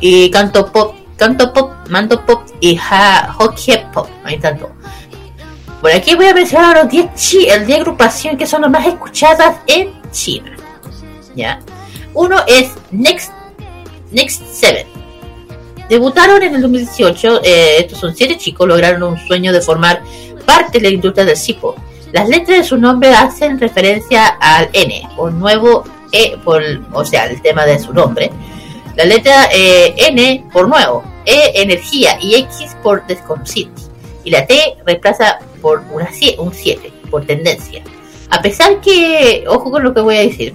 [0.00, 4.70] y canto pop canto pop mando pop y ha, hockey pop ahí tanto
[5.80, 8.86] por aquí voy a mencionar los 10 chi el 10 agrupaciones que son las más
[8.86, 10.54] escuchadas en China.
[11.34, 11.58] ¿Ya?
[12.14, 13.32] Uno es Next
[14.12, 14.86] Next 7.
[15.88, 17.42] Debutaron en el 2018.
[17.44, 18.68] eh, estos son siete chicos.
[18.68, 20.02] Lograron un sueño de formar
[20.44, 21.74] parte de la industria del cipo.
[22.12, 27.24] Las letras de su nombre hacen referencia al N, por nuevo E, por, o sea,
[27.24, 28.30] el tema de su nombre.
[28.96, 33.90] La letra eh, N por nuevo, E energía y X por desconocidos.
[34.24, 37.82] Y la T reemplaza por una un 7, por tendencia.
[38.28, 40.54] A pesar que, ojo con lo que voy a decir,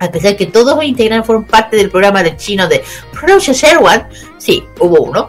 [0.00, 2.82] a pesar que todos los integrantes fueron parte del programa de chino de
[3.12, 4.06] Project One,
[4.38, 5.28] sí, hubo uno,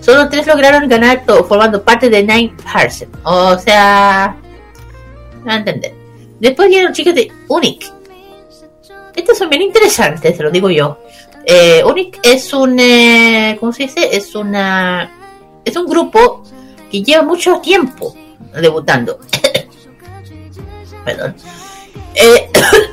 [0.00, 3.08] solo tres lograron ganar todo, formando parte de Nine Person.
[3.22, 4.36] O sea,
[5.44, 5.94] no entender.
[6.40, 7.86] Después llegaron chicos de Unique.
[9.14, 10.98] Estos son bien interesantes, se lo digo yo.
[11.44, 14.08] Eh, Unique es un, eh, ¿cómo se dice?
[14.12, 15.10] Es una,
[15.64, 16.42] es un grupo
[16.90, 18.14] que lleva mucho tiempo
[18.60, 19.20] debutando.
[21.04, 21.36] Perdón.
[22.16, 22.50] Eh,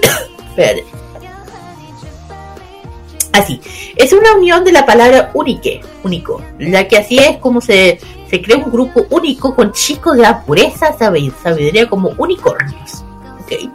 [3.32, 3.60] Así,
[3.96, 8.00] es una unión de la palabra unique, único, la que así es como se,
[8.30, 13.04] se crea un grupo único con chicos de la pureza sabi- sabiduría como unicornios.
[13.42, 13.72] ¿ok?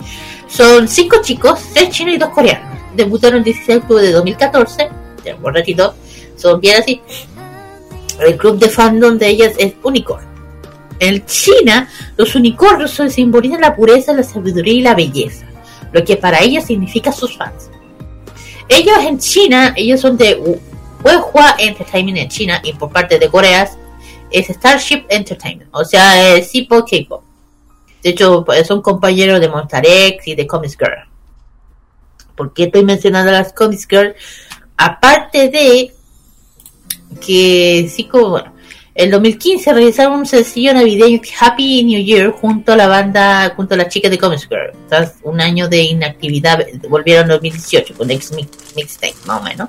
[0.46, 2.78] Son cinco chicos, tres chinos y dos coreanos.
[2.94, 4.88] Debutaron el 16 de octubre de 2014,
[5.24, 5.92] ya un ratito,
[6.36, 7.00] son bien así.
[8.20, 10.24] El club de fandom de ellas es Unicorn.
[11.00, 15.46] En China, los unicornios simbolizan la pureza, la sabiduría y la belleza,
[15.92, 17.70] lo que para ellos significa sus fans.
[18.68, 20.60] Ellos en China, ellos son de
[21.02, 23.70] Weihua Entertainment en China y por parte de Corea
[24.30, 27.22] es Starship Entertainment, o sea, es K-pop.
[28.02, 31.08] De hecho, pues, son compañeros de Monster X y de Comics Girl.
[32.36, 34.14] ¿Por qué estoy mencionando a las Comics Girl?
[34.76, 35.94] Aparte de
[37.20, 38.57] que sí como bueno
[38.98, 43.76] el 2015 realizaron un sencillo navideño Happy New Year junto a la banda junto a
[43.78, 44.72] las chicas de Comics Girl.
[44.88, 48.32] Tras un año de inactividad volvieron en 2018 con Mix-
[48.76, 49.68] Mixtape más o menos.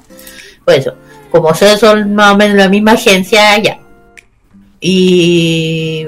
[0.65, 0.93] Por eso
[1.31, 3.79] como ustedes son más o menos la misma agencia ya.
[4.81, 6.05] Y,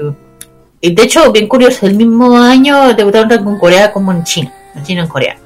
[0.80, 4.52] y de hecho bien curioso el mismo año debutaron tanto en Corea como en China
[4.74, 5.36] en China en Corea.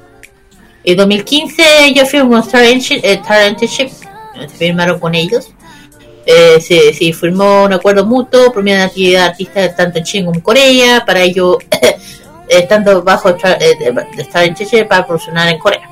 [0.83, 3.89] En 2015 yo con Star Engine- eh, Internship
[4.39, 5.51] se firmaron con ellos
[6.29, 10.41] eh, se, firmó un acuerdo mutuo, promoviendo la actividad artística tanto en China como en
[10.41, 11.57] Corea, para ello,
[12.49, 13.35] estando bajo eh,
[13.79, 15.89] de- de Star en Chile para promocionar en Corea.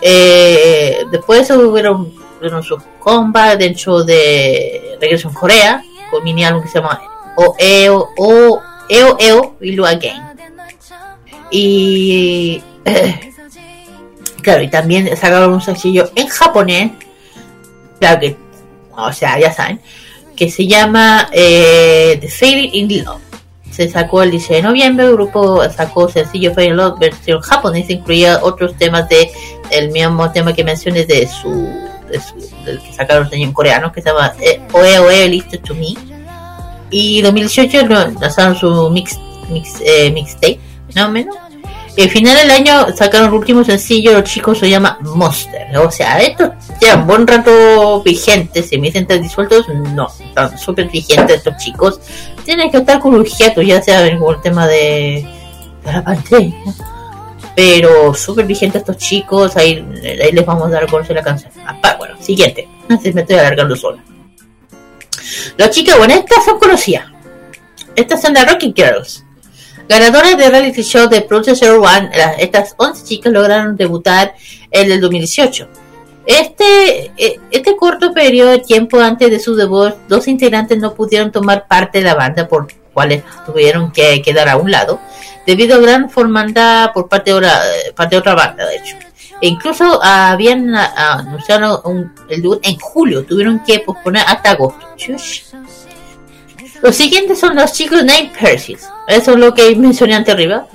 [0.00, 6.68] Eh, después hubieron, hubieron sus combats dentro de Regreso en Corea, con mini álbum que
[6.68, 7.02] se llama
[7.36, 10.22] Oeo o Eo Eo Ilu Again.
[11.50, 12.62] Y
[14.42, 16.92] claro, y también sacaron un sencillo en japonés,
[17.98, 18.36] que,
[18.96, 19.80] o sea, ya saben,
[20.36, 23.20] que se llama eh, The Fading in Love.
[23.70, 27.92] Se sacó el 16 de noviembre, el grupo sacó sencillo Fading in Love versión japonesa,
[27.92, 29.30] incluía otros temas de
[29.70, 31.50] el mismo tema que mencioné de su,
[32.08, 32.34] de su
[32.64, 35.94] del que sacaron en coreano, que se llama eh, Oe Oe Listen to Me.
[36.90, 39.18] Y 2018 lo- lanzaron su mix
[39.50, 40.60] mix, eh, mixtape,
[40.94, 41.34] más o menos.
[41.96, 45.76] Al final del año sacaron el último sencillo, los chicos se llama Monster.
[45.78, 46.50] O sea, estos
[46.80, 52.00] llevan buen rato vigentes, se me dicen tan disueltos, no, están súper vigentes estos chicos.
[52.44, 55.24] Tienen que estar con un hiato, ya sea en el tema de,
[55.84, 56.74] de la pandemia.
[57.54, 61.52] Pero súper vigentes estos chicos, ahí, ahí les vamos a dar a conocer la canción.
[61.98, 62.68] Bueno, siguiente.
[62.88, 64.02] Me estoy alargando sola.
[65.56, 67.06] Las chicas, bueno, estas son conocidas.
[67.94, 69.23] Estas son las Rocky Girls.
[69.88, 74.34] Ganadoras de reality show de Project Zero One, estas 11 chicas lograron debutar
[74.70, 75.68] en el 2018.
[76.26, 81.30] Este, eh, este corto periodo de tiempo antes de su debut, dos integrantes no pudieron
[81.30, 85.00] tomar parte de la banda, por cuales tuvieron que quedar a un lado,
[85.46, 87.60] debido a gran formanda por parte de, otra,
[87.94, 88.96] parte de otra banda, de hecho.
[89.42, 94.86] E incluso habían ah, anunciado un- el debut en julio, tuvieron que posponer hasta agosto.
[94.96, 95.42] Chush.
[96.84, 98.86] Los siguientes son los chicos Nine Persis.
[99.08, 100.66] Eso es lo que mencioné antes arriba.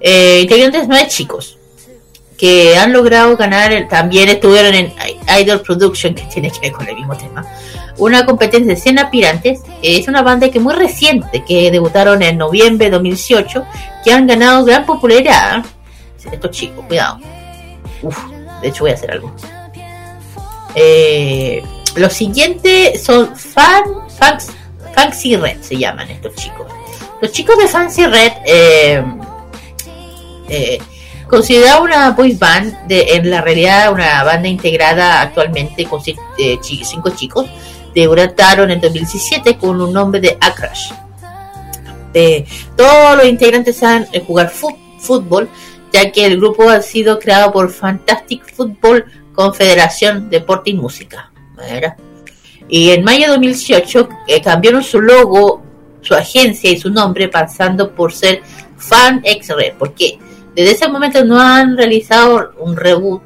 [0.00, 1.56] Eh, integrantes nueve chicos
[2.38, 3.72] que han logrado ganar.
[3.72, 4.92] el- también estuvieron en
[5.40, 7.44] Idol Production, que tiene que ver con el mismo tema.
[7.98, 9.60] Una competencia de 100 aspirantes.
[9.82, 13.64] Es una banda que muy reciente, que debutaron en noviembre de 2018,
[14.04, 15.64] que han ganado gran popularidad.
[16.32, 17.18] Estos chicos, cuidado.
[18.02, 18.16] Uf,
[18.62, 19.34] de hecho voy a hacer algo.
[20.74, 21.62] Eh,
[21.96, 23.82] los siguientes son Fan,
[24.18, 24.52] Fans-
[24.98, 26.66] Fancy Red, se llaman estos chicos.
[27.22, 29.04] Los chicos de Fancy Red eh,
[30.48, 30.78] eh,
[31.80, 36.02] una boy band, de, en la realidad una banda integrada actualmente con
[36.36, 37.46] eh, cinco chicos,
[37.94, 40.90] debutaron en 2017 con un nombre de Akrash.
[42.12, 42.44] Eh,
[42.76, 45.48] todos los integrantes saben jugar fútbol,
[45.92, 51.30] ya que el grupo ha sido creado por Fantastic Football Confederación Deporte y Música.
[52.68, 55.62] Y en mayo de 2018 eh, cambiaron su logo,
[56.00, 58.42] su agencia y su nombre pasando por ser
[58.76, 60.18] Fan X-Ray, porque
[60.54, 63.22] desde ese momento no han realizado un reboot.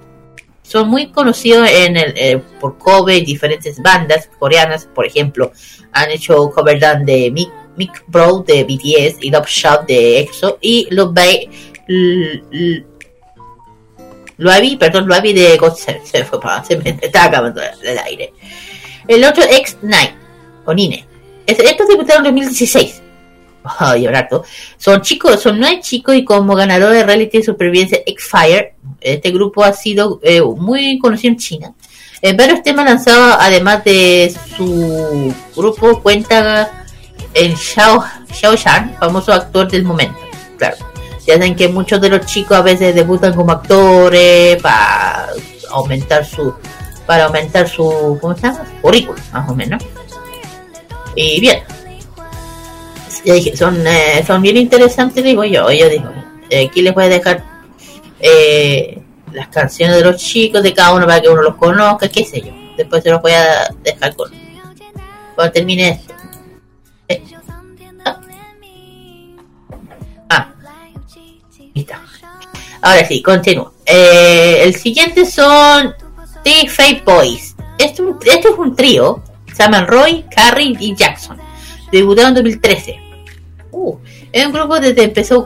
[0.63, 5.53] Son muy conocidos en el, eh, por cover diferentes bandas coreanas, por ejemplo,
[5.93, 10.59] han hecho cover band de Mick, Mick Bro de BTS y Love Shop de EXO
[10.61, 11.51] y Love Bay
[14.39, 18.33] Luavi, perdón, Luavi de God Seven, se fue para, se me estaba acabando el aire.
[19.09, 20.11] El otro X9,
[20.67, 21.07] o Nine.
[21.47, 23.03] Es- Estos debutaron en 2016.
[23.65, 24.43] Ay, harto.
[24.77, 29.63] Son chicos, son nueve chicos y como ganador de reality de supervivencia X-Fire, este grupo
[29.63, 31.75] ha sido eh, muy conocido en China.
[32.21, 36.85] En varios temas lanzados, además de su grupo, cuenta
[37.35, 40.19] en Xiao, Xiao Shan, famoso actor del momento.
[40.59, 40.77] Claro.
[41.27, 45.29] Ya saben que muchos de los chicos a veces debutan como actores para
[45.71, 46.53] aumentar su
[47.07, 48.65] para aumentar su ¿cómo se llama?
[48.81, 49.83] currículum, más o menos.
[51.15, 51.63] Y bien,
[53.25, 55.71] ya dije, son, eh, son bien interesantes, digo yo.
[55.71, 56.11] Yo digo,
[56.51, 57.45] eh, aquí les voy a dejar
[58.21, 59.01] eh,
[59.33, 62.41] las canciones de los chicos de cada uno para que uno los conozca, qué sé
[62.41, 62.53] yo.
[62.77, 64.31] Después se los voy a dejar con
[65.35, 66.15] cuando termine esto.
[67.09, 67.23] Eh,
[68.05, 68.21] ah.
[70.29, 70.53] Ah.
[71.75, 71.87] Ahí.
[72.83, 73.73] Ahora sí, continúo.
[73.87, 75.95] Eh, el siguiente son
[76.45, 77.55] The Fate Boys.
[77.79, 79.23] Este, este es un trío.
[79.53, 81.39] Se llaman Roy, Carrie y Jackson.
[81.91, 83.01] Debutaron en 2013.
[83.71, 83.97] Uh,
[84.33, 85.45] es un grupo desde empezó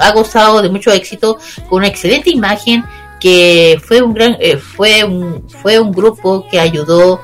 [0.00, 1.38] ha gozado de mucho éxito
[1.68, 2.84] con una excelente imagen
[3.20, 7.20] que fue un gran eh, fue un fue un grupo que ayudó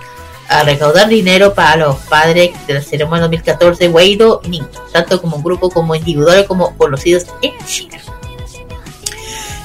[0.49, 5.43] a recaudar dinero para los padres de la ceremonia 2014 Weido Ning, tanto como un
[5.43, 7.99] grupo como individuales como conocidos en China.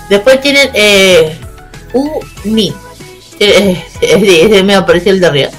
[0.09, 1.37] Después tienen eh,
[1.93, 2.73] U eh,
[3.41, 5.49] ese me apareció el de arriba.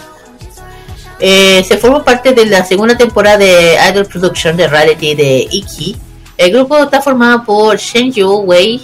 [1.18, 5.96] Eh, se formó parte de la segunda temporada de Idol Production de reality de Iki.
[6.36, 8.80] El grupo está formado por Shen Yu Wei,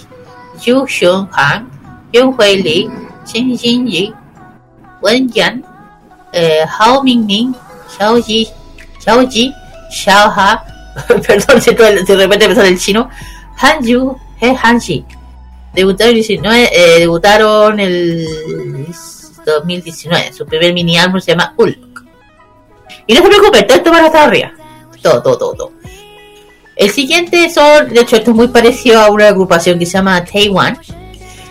[0.63, 1.69] Yu Xiong Han,
[2.13, 2.89] Yun Hui Li,
[3.25, 4.13] Shen Jin Yi,
[5.01, 5.65] Wen Yan,
[6.31, 7.53] eh, Hao Ming Ming,
[7.97, 8.47] Xiao Ji,
[9.03, 9.53] Xiao Ji,
[9.91, 10.63] Xiao Ha,
[11.27, 13.09] perdón si, de repente me el chino,
[13.57, 15.03] Han Yu, He Han Ji.
[15.73, 18.87] Debutaron, 19, eh, debutaron el
[19.45, 20.33] 2019.
[20.33, 21.77] Su primer mini álbum se llama Ul.
[23.07, 24.51] Y no se preocupen, todo esto va a estar arriba.
[25.01, 25.71] Todo, todo, todo.
[26.75, 30.23] El siguiente son, de hecho, esto es muy parecido a una agrupación que se llama
[30.23, 30.79] Taiwan.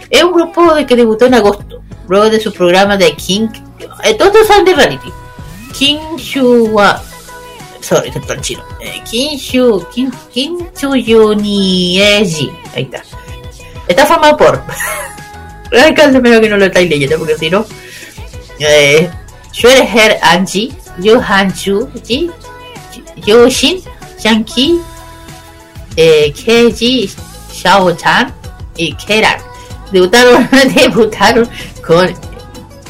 [0.08, 3.48] Es un grupo de que debutó en agosto, luego de su programa de King.
[4.04, 5.12] Eh, todos son de reality.
[5.78, 7.02] King Shua.
[7.80, 8.62] Sorry, está en chino.
[8.80, 9.86] Eh, King Shu.
[9.94, 12.50] King, King Shu Yunieji.
[12.74, 13.02] Ahí está.
[13.88, 14.62] Está formado por.
[15.72, 17.66] Alcalde, menos que no lo estáis leyendo, porque si no.
[18.58, 19.10] Eh,
[19.62, 22.30] Her Anji, Yu Han Chu, Ji,
[23.48, 23.82] Shin,
[24.22, 24.80] Yang Ki,
[25.96, 27.10] eh, Keiji
[27.52, 28.32] Xiao-chan
[28.76, 29.40] y Keran
[29.90, 31.48] debutaron, debutaron
[31.86, 32.14] con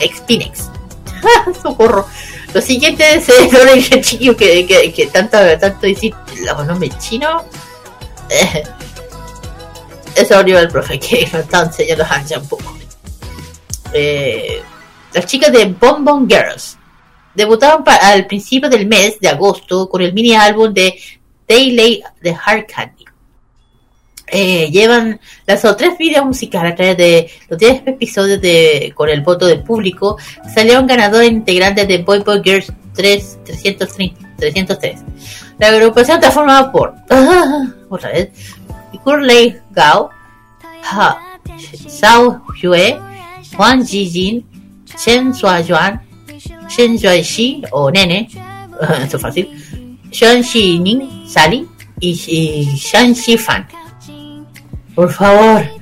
[0.00, 0.68] Xpinex.
[1.62, 2.06] Socorro.
[2.54, 6.14] Los siguientes eh, son el chiquillo que, que, que tanto, tanto decir
[6.44, 7.42] los nombres chinos.
[8.30, 8.62] Eh,
[10.14, 12.76] eso olió el profe que me está enseñando a Hanja un poco.
[15.12, 16.76] Las chicas de Bon Bon Girls
[17.34, 20.98] debutaron al principio del mes de agosto con el mini álbum de
[21.46, 23.04] Daily de Hard Candy.
[24.30, 29.22] Eh, llevan lanzó tres videos musicales a través de los 10 episodios de con el
[29.22, 30.18] voto del público
[30.54, 35.00] salieron ganadores integrantes de Boy Boy Girls 3 330 303
[35.58, 36.94] la agrupación está formada por
[37.88, 38.28] otra vez
[39.04, 40.10] Kurley Gao
[40.84, 41.18] Ha
[41.88, 42.98] Sao Hue
[43.56, 44.44] Juan Jijin
[44.96, 46.00] Chen Yuan
[46.68, 48.28] Shen Shi o Nene
[49.04, 49.48] eso es fácil
[50.10, 51.66] Shan Shi Ning Sally
[52.00, 52.14] y,
[52.76, 53.66] Shan Fan
[54.98, 55.64] por favor.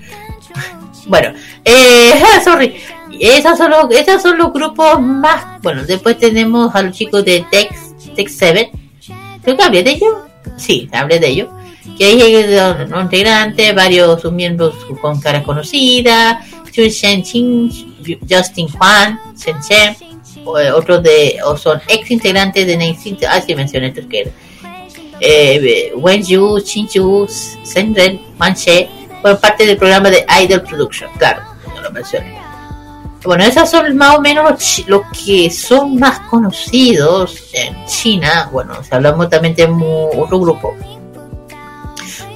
[1.08, 1.32] Bueno,
[1.64, 2.74] eh, sorry.
[3.18, 5.62] Esos son, los, esos son los grupos más.
[5.62, 8.70] Bueno, después tenemos a los chicos de Tex, Tex 7.
[9.42, 10.14] Creo que hablé de ellos.
[10.56, 11.48] Sí, hablé de ellos.
[11.96, 16.38] Que hay dos integrantes, varios miembros con caras conocidas.
[16.72, 17.70] Chun Shen Chin,
[18.28, 19.96] Justin Juan, Shen
[20.44, 22.96] o, eh, Otros de, o son ex integrantes de Nine
[23.28, 24.30] Ah, sí, mencioné estos que
[25.20, 27.26] eh, Wen Yu, Chin Yu,
[27.62, 28.88] Senren, Manche,
[29.22, 31.42] fueron parte del programa de Idol Production, claro,
[31.74, 32.38] no lo mencioné.
[33.24, 38.48] Bueno, esos son más o menos los, que son más conocidos en China.
[38.52, 39.64] Bueno, si hablamos también de
[40.16, 40.76] otro grupo.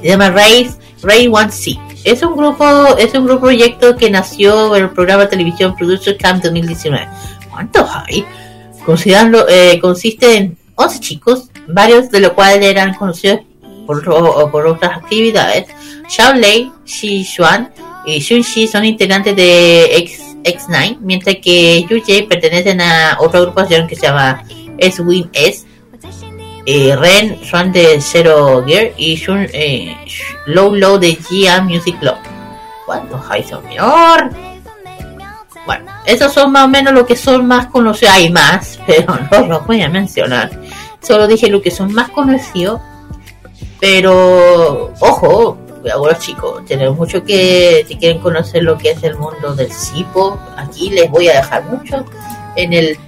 [0.00, 0.70] Se llama Ray,
[1.02, 1.78] Ray One C.
[2.04, 6.16] Es un grupo, es un grupo proyecto que nació en el programa de televisión Producer
[6.16, 7.06] Camp 2019.
[7.50, 8.24] ¿Cuántos hay?
[8.84, 13.40] Considerando, eh, consiste en 11 chicos, varios de los cuales eran conocidos
[13.86, 14.02] por,
[14.50, 15.66] por otras actividades.
[16.08, 17.70] Xiao Lei, Xi Xuan
[18.06, 23.40] y Xun Xi son integrantes de X, X9, mientras que Yu Jie pertenecen a otra
[23.40, 24.42] agrupación que se llama
[24.78, 25.66] S-Win S.
[26.66, 29.96] Eh, Ren son de Zero Gear y Shun, eh,
[30.46, 32.16] Low Low de Gia Music Club.
[32.86, 34.30] ¿Cuántos hay, señor?
[35.66, 38.14] Bueno, esos son más o menos lo que son más conocidos.
[38.14, 40.50] Hay más, pero no los voy a mencionar.
[41.00, 42.80] Solo dije lo que son más conocidos.
[43.80, 46.64] Pero, ojo, los chicos.
[46.66, 51.10] Tienen mucho que, si quieren conocer lo que es el mundo del CIPO, aquí les
[51.10, 52.04] voy a dejar mucho
[52.56, 52.98] en el,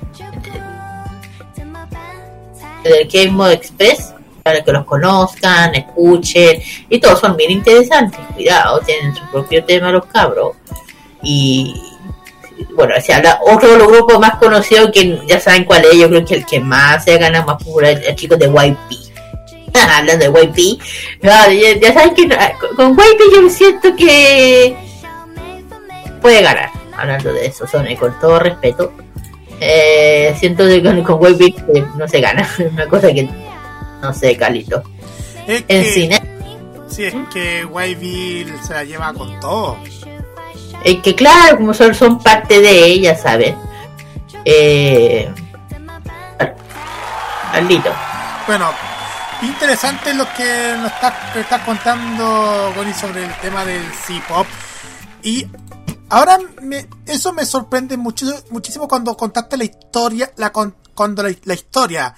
[2.85, 8.19] en el Game Mode Express para que los conozcan, escuchen y todos son bien interesantes.
[8.35, 10.57] Cuidado, tienen su propio tema los cabros.
[11.23, 11.75] Y
[12.75, 16.09] bueno, si habla otro de los grupos más conocidos que ya saben cuál es, yo
[16.09, 19.13] creo que el que más se gana más popular es el chico de YP.
[19.75, 20.83] Hablando de YP,
[21.23, 22.29] ya, ya saben que
[22.77, 24.77] con- YP yo siento que
[26.21, 26.71] puede ganar.
[26.97, 28.93] Hablando de eso, son con todo respeto.
[29.65, 32.49] Eh, siento que con, con eh, no se gana.
[32.73, 33.29] Una cosa que
[34.03, 34.83] no sé, Calito.
[35.47, 36.23] Es En que, cine.
[36.89, 39.79] Sí, es que YB se la lleva con todo.
[40.85, 43.55] Es que claro, como son, son parte de ella, ¿sabes?
[44.45, 45.31] Eh,
[47.53, 47.93] Carlito.
[48.49, 48.71] Bueno,
[49.43, 54.47] interesante lo que nos estás está contando, Goni, sobre el tema del C-pop.
[55.23, 55.47] Y
[56.13, 61.35] ahora me- eso me sorprende mucho, muchísimo cuando contaste la historia, la con- cuando la,
[61.45, 62.15] la historia.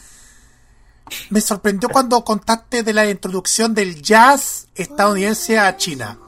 [1.30, 6.18] Me sorprendió cuando contaste de la introducción del jazz estadounidense a China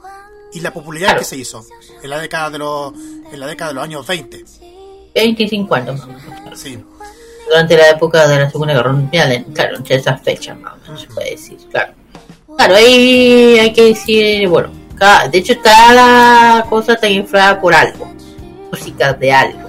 [0.53, 1.65] y la popularidad que se hizo
[2.03, 2.93] en la década de los
[3.31, 4.45] en la década de los años 20.
[5.15, 6.07] 25 años.
[6.55, 6.77] Sí.
[7.49, 11.01] durante la época de la Segunda Guerra Mundial, claro, entre esas fechas, más o menos
[11.01, 11.93] se puede decir, claro.
[12.55, 18.11] Claro, ahí hay que decir, bueno, cada- de hecho cada cosa está influida por algo,
[18.71, 19.67] música de algo.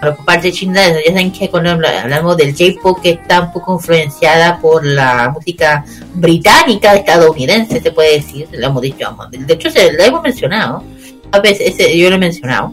[0.00, 3.74] Por parte china, ya saben que cuando habla- hablamos del J-pop que está un poco
[3.74, 5.84] influenciada por la música
[6.14, 10.84] británica estadounidense, se puede decir, lo hemos dicho, de hecho se lo hemos mencionado,
[11.32, 12.72] a veces ese- yo lo he mencionado,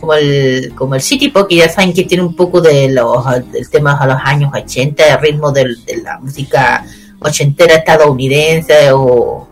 [0.00, 3.22] como el como el City Pop que ya saben que tiene un poco de los
[3.52, 6.86] del tema a los años 80 el ritmo de la música
[7.20, 9.46] ochentera estadounidense o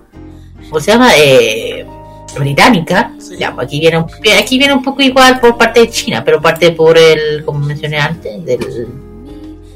[0.69, 1.11] ¿cómo se llama?
[1.17, 1.87] Eh,
[2.39, 3.13] británica.
[3.39, 4.07] Ya pues aquí viene un,
[4.39, 7.99] aquí viene un poco igual por parte de China pero parte por el como mencioné
[7.99, 8.89] antes del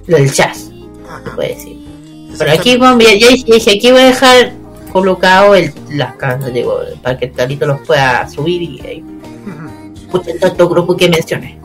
[0.06, 0.70] del jazz
[1.24, 1.78] se puede decir.
[2.39, 4.52] Pero aquí vamos, ya, ya dije, aquí voy a dejar
[4.90, 9.05] colocado el, las canciones digo, para que el Carlito los pueda subir y ahí
[10.10, 11.59] todos estos grupos que mencioné.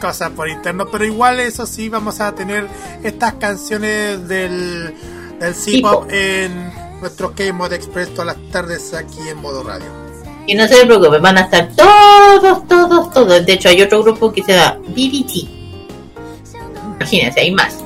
[0.00, 2.66] Cosas por interno, pero igual eso sí vamos a tener
[3.02, 4.94] estas canciones del,
[5.40, 6.70] del C-pop en
[7.04, 9.84] nuestro K-Mod Express todas las tardes aquí en modo radio.
[10.46, 13.44] Y no se preocupen, van a estar todos, todos, todos.
[13.44, 15.48] De hecho, hay otro grupo que se llama BBT.
[16.96, 17.76] Imagínense, hay más.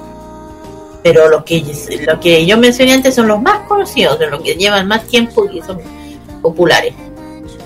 [1.02, 1.64] Pero los que,
[2.06, 5.48] lo que yo mencioné antes son los más conocidos, son los que llevan más tiempo
[5.50, 5.80] y son
[6.40, 6.94] populares.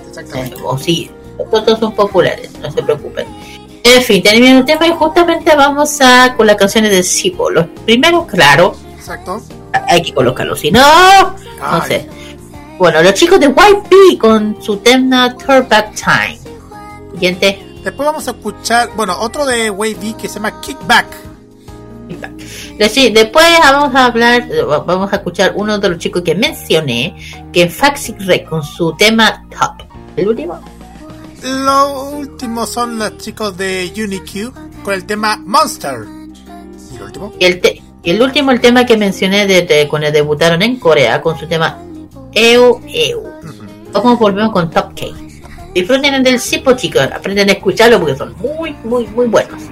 [0.08, 0.56] Exactamente.
[0.64, 1.10] O sí,
[1.50, 3.26] todos son populares, no se preocupen.
[3.84, 7.50] En fin, terminando el tema y justamente vamos a con las canciones de Sipo.
[7.50, 9.42] Los primeros, claro, Exacto.
[9.88, 11.80] hay que colocarlos, si no, no Ay.
[11.88, 12.08] sé.
[12.78, 16.38] Bueno, los chicos de YP con su tema Turn Back Time.
[17.12, 17.66] Siguiente.
[17.82, 21.06] Después vamos a escuchar, bueno, otro de Wavy que se llama Kickback.
[22.90, 24.46] Sí, Después vamos a hablar,
[24.86, 27.16] vamos a escuchar uno de los chicos que mencioné,
[27.52, 29.86] que es Faxic Rec con su tema Top.
[30.16, 30.60] El último.
[31.42, 34.52] Lo último son los chicos de UniQ
[34.84, 36.04] con el tema Monster.
[36.92, 39.88] Y el último, Y el, te- y el último, el tema que mencioné de, de-
[39.88, 41.78] cuando debutaron en Corea con su tema
[42.32, 43.22] Eu Eu.
[43.92, 45.06] Vamos volvemos con Top K.
[45.74, 47.02] Disfruten del Sipo, chicos.
[47.14, 49.62] Aprenden a escucharlo porque son muy, muy, muy buenos.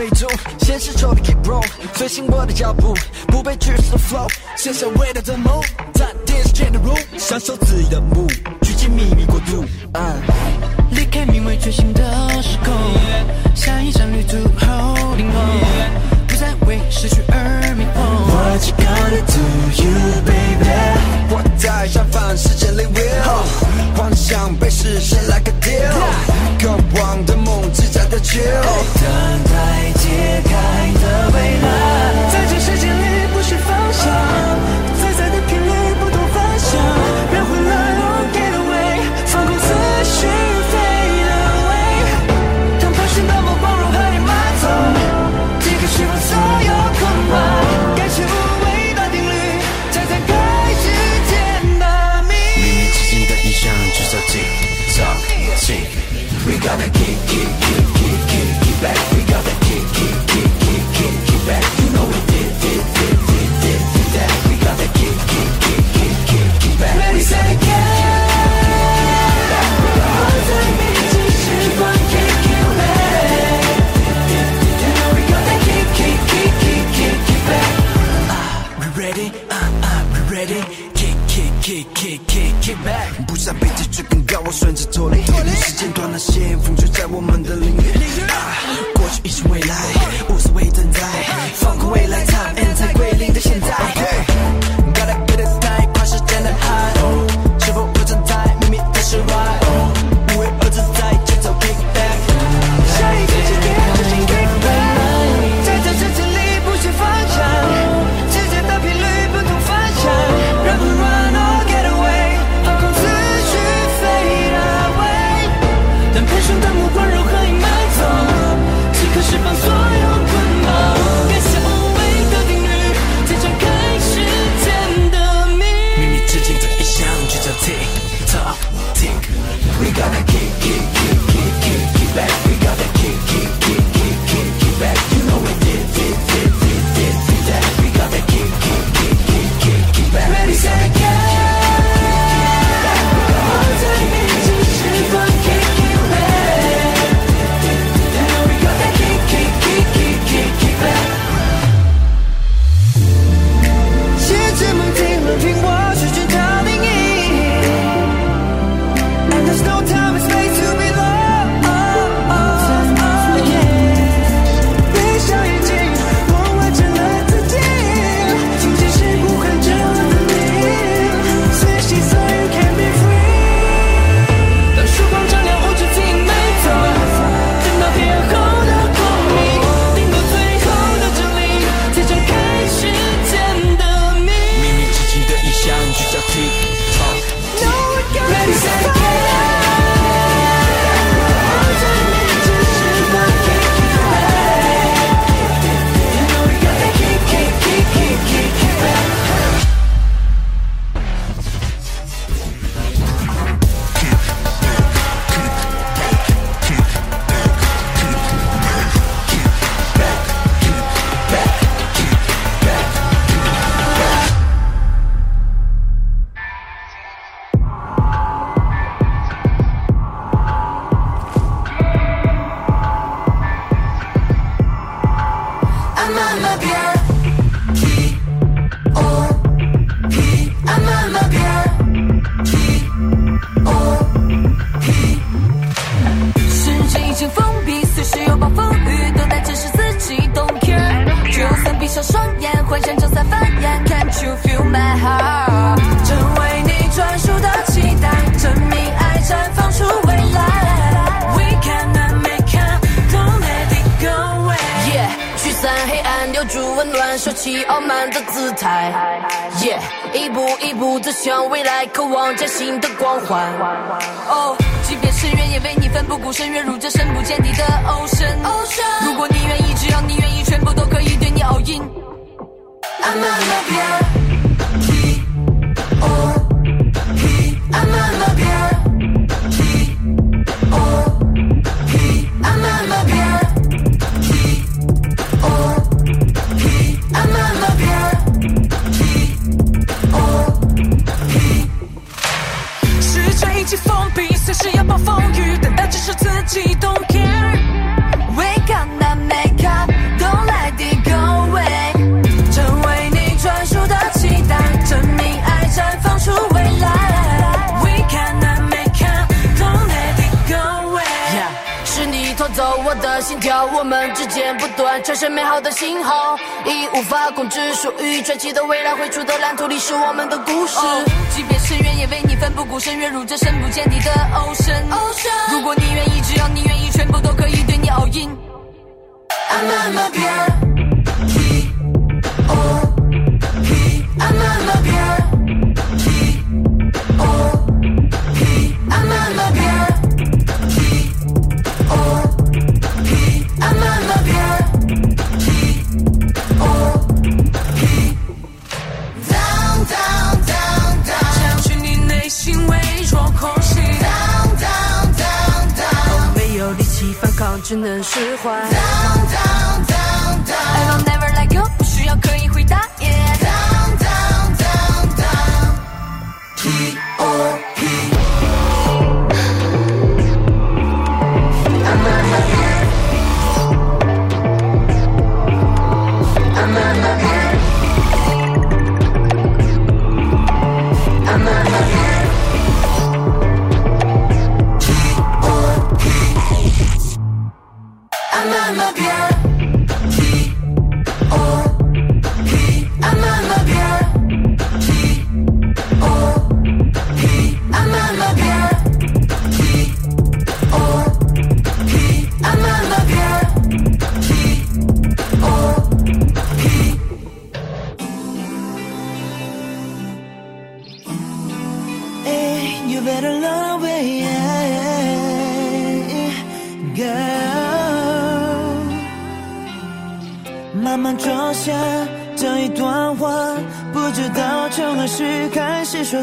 [0.00, 0.29] way too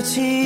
[0.07, 0.36] 지나지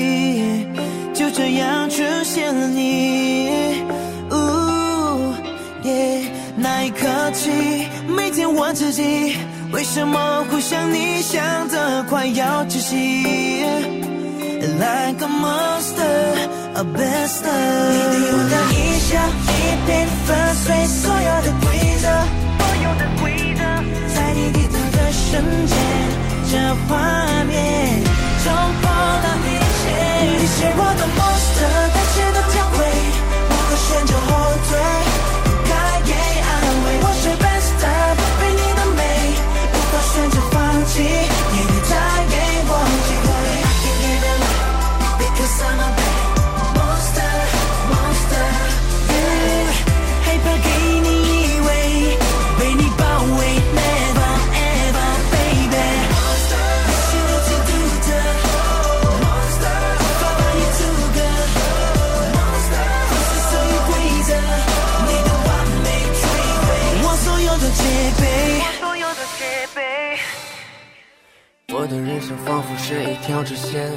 [72.45, 73.91] 仿佛是一条直线，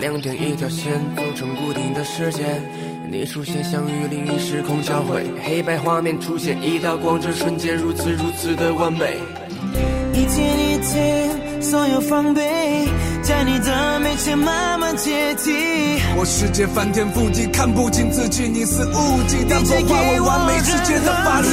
[0.00, 2.62] 两点一条线组成固定的时间。
[3.10, 9.18] 你出现，相遇，另一时空交汇，黑白画面出现一道光，这瞬间如此如此的完美。
[10.12, 12.88] 一天一天，所有防备，
[13.22, 15.52] 在你的面前慢慢解体。
[16.16, 21.48] 我世界翻天覆地，看不清自己，你肆无忌惮破坏我完美世界的法律。
[21.48, 21.50] 一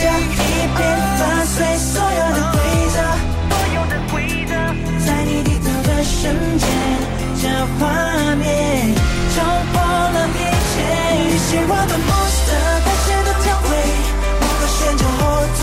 [0.00, 0.80] 下一遍，
[1.18, 2.59] 粉碎所有的。
[6.20, 6.68] 瞬间
[7.40, 7.48] 这
[7.78, 7.88] 画
[8.36, 8.94] 面
[9.34, 9.42] 冲
[9.72, 10.38] 破了一
[10.68, 10.76] 切。
[11.16, 12.50] 你是我的 master
[12.84, 13.68] 但是呢跳回
[14.38, 15.20] 我和旋转后
[15.56, 15.62] 退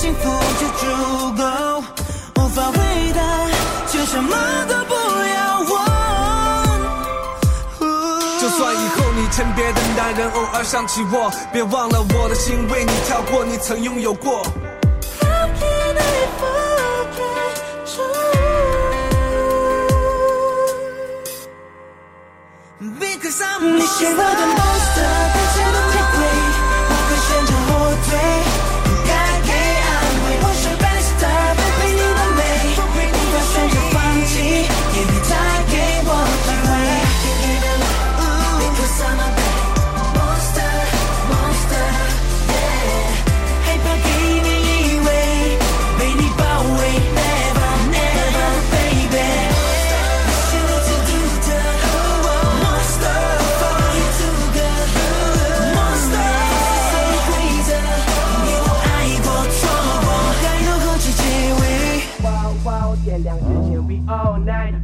[0.00, 0.86] 幸福就足
[1.36, 1.44] 够
[2.36, 2.78] 无法回
[3.12, 3.20] 答
[3.86, 4.34] 却什么
[4.66, 5.60] 都不要。
[5.60, 5.72] 我
[8.40, 14.42] 就算以后你成别的男人偶尔想起我别忘了我的心为你跳过你曾拥有过。
[15.20, 17.60] How can i forget
[17.98, 18.08] you
[22.98, 25.49] because i'm miserable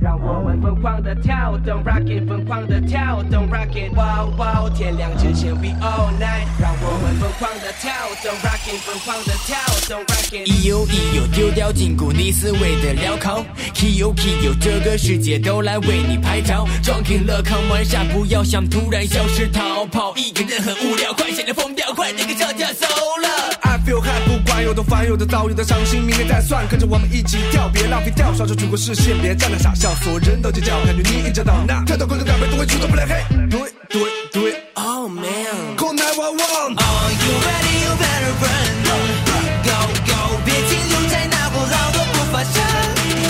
[0.06, 7.90] 让我们疯狂的跳动，rock it，疯狂的跳动，rock it，哇哇，天亮之前 we all night，让我们疯狂的跳
[8.22, 9.58] 动，rock it，疯狂的跳
[9.88, 10.46] 动，rock it。
[10.46, 13.44] 一呦一呦，丢掉禁锢，你思维的镣铐。
[13.74, 16.68] K 呦 K 呦，这个世界都来为你拍照。
[16.84, 20.14] 装 king 了，看玩下，不要想突然消失逃跑。
[20.14, 23.65] 一个人很无聊，快显得疯掉，快点跟上跳走了。
[23.86, 26.66] Feel high，不管有多烦，有的躁，有的伤心，明天再算。
[26.66, 33.14] 跟着我们一起跳，别浪费掉，刷出出过视线，别站那傻笑，所有人都尖叫，感觉你一脚到那，跳到快乐感被都会出动不了黑。
[33.48, 34.02] 对对
[34.32, 36.74] 对，Oh man，Call 911。
[36.74, 37.86] Are you ready?
[37.86, 38.74] You better run.
[39.62, 42.58] Go go，别停留在那古老的步伐上。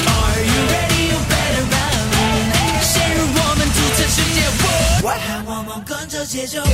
[0.09, 1.13] Are you ready?
[1.13, 2.01] You better run.
[2.81, 4.41] 陷入我们主城世界，
[5.05, 6.65] 让我们跟着节奏。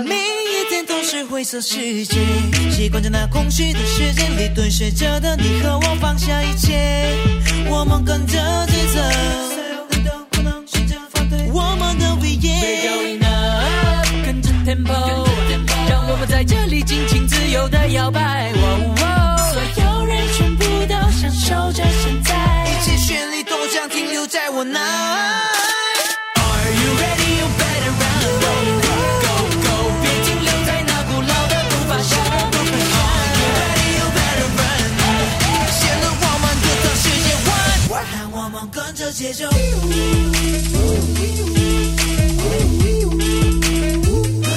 [0.00, 2.18] 每一天都是灰色世界，
[2.70, 7.14] 习惯在那空虚的时间里蹲睡着的你和我放下一切，
[7.68, 8.32] 我们跟着
[8.66, 9.00] 节奏。
[11.52, 13.20] 我们的 we yeah，
[14.24, 15.26] 跟着 tempo，
[15.86, 18.50] 让我们在这里尽情自由的摇摆。
[39.12, 39.46] 节奏。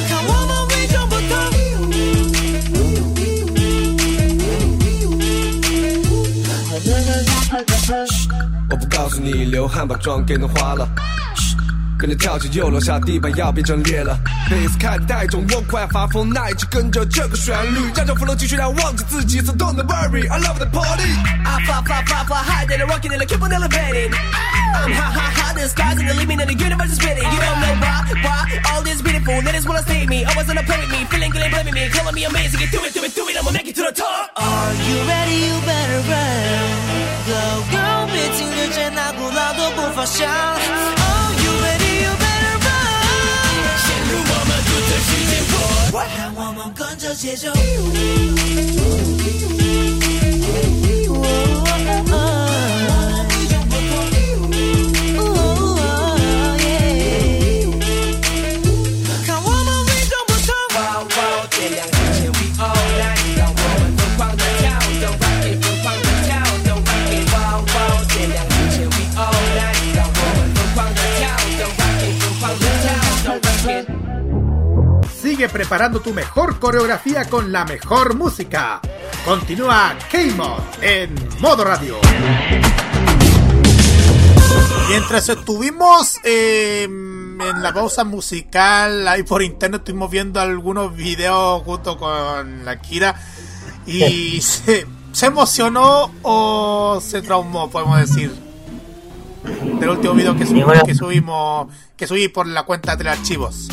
[0.07, 0.31] 看我
[0.69, 1.29] 们与众不同。
[8.69, 10.87] 我不告诉你，流汗把妆给弄花了。
[12.05, 14.15] 嘘跟着跳起又落下地板，要变成裂了。
[14.49, 21.09] 贝斯开得太重，我快发疯，那一直跟着这个旋律，让这 flow 继续让我忘记自己，so don't worry, I love the party。
[21.45, 24.13] I fly, fly, fly, fly higher than I rocket and I keep on elevating.
[24.13, 27.23] I'm high, high, high, the skies and the limit and the universe is spinning.
[27.25, 30.25] You don't know why, why, all this beautiful, that is what I say me.
[30.25, 32.59] Always on the play with me, feeling good and blaming me, calling me amazing.
[32.59, 34.29] Get through it, through it, through it, I'ma make it to the top.
[34.37, 35.37] Are you ready?
[35.49, 36.69] You better run.
[37.25, 37.41] Go
[37.73, 41.04] go，别停留在那古老的步伐上。
[44.85, 45.33] 我们独特世界
[45.91, 47.51] 观，让我们跟着节奏。
[75.35, 78.79] Sigue preparando tu mejor coreografía con la mejor música.
[79.25, 81.97] Continúa K-Mod en modo radio.
[84.87, 91.97] Mientras estuvimos eh, en la pausa musical, ahí por internet estuvimos viendo algunos videos junto
[91.97, 93.21] con la Kira
[93.85, 98.33] y se, se emocionó o se traumó, podemos decir.
[99.81, 101.67] Del último video que, subimos, que subimos,
[101.97, 103.67] que subí por la cuenta de archivos.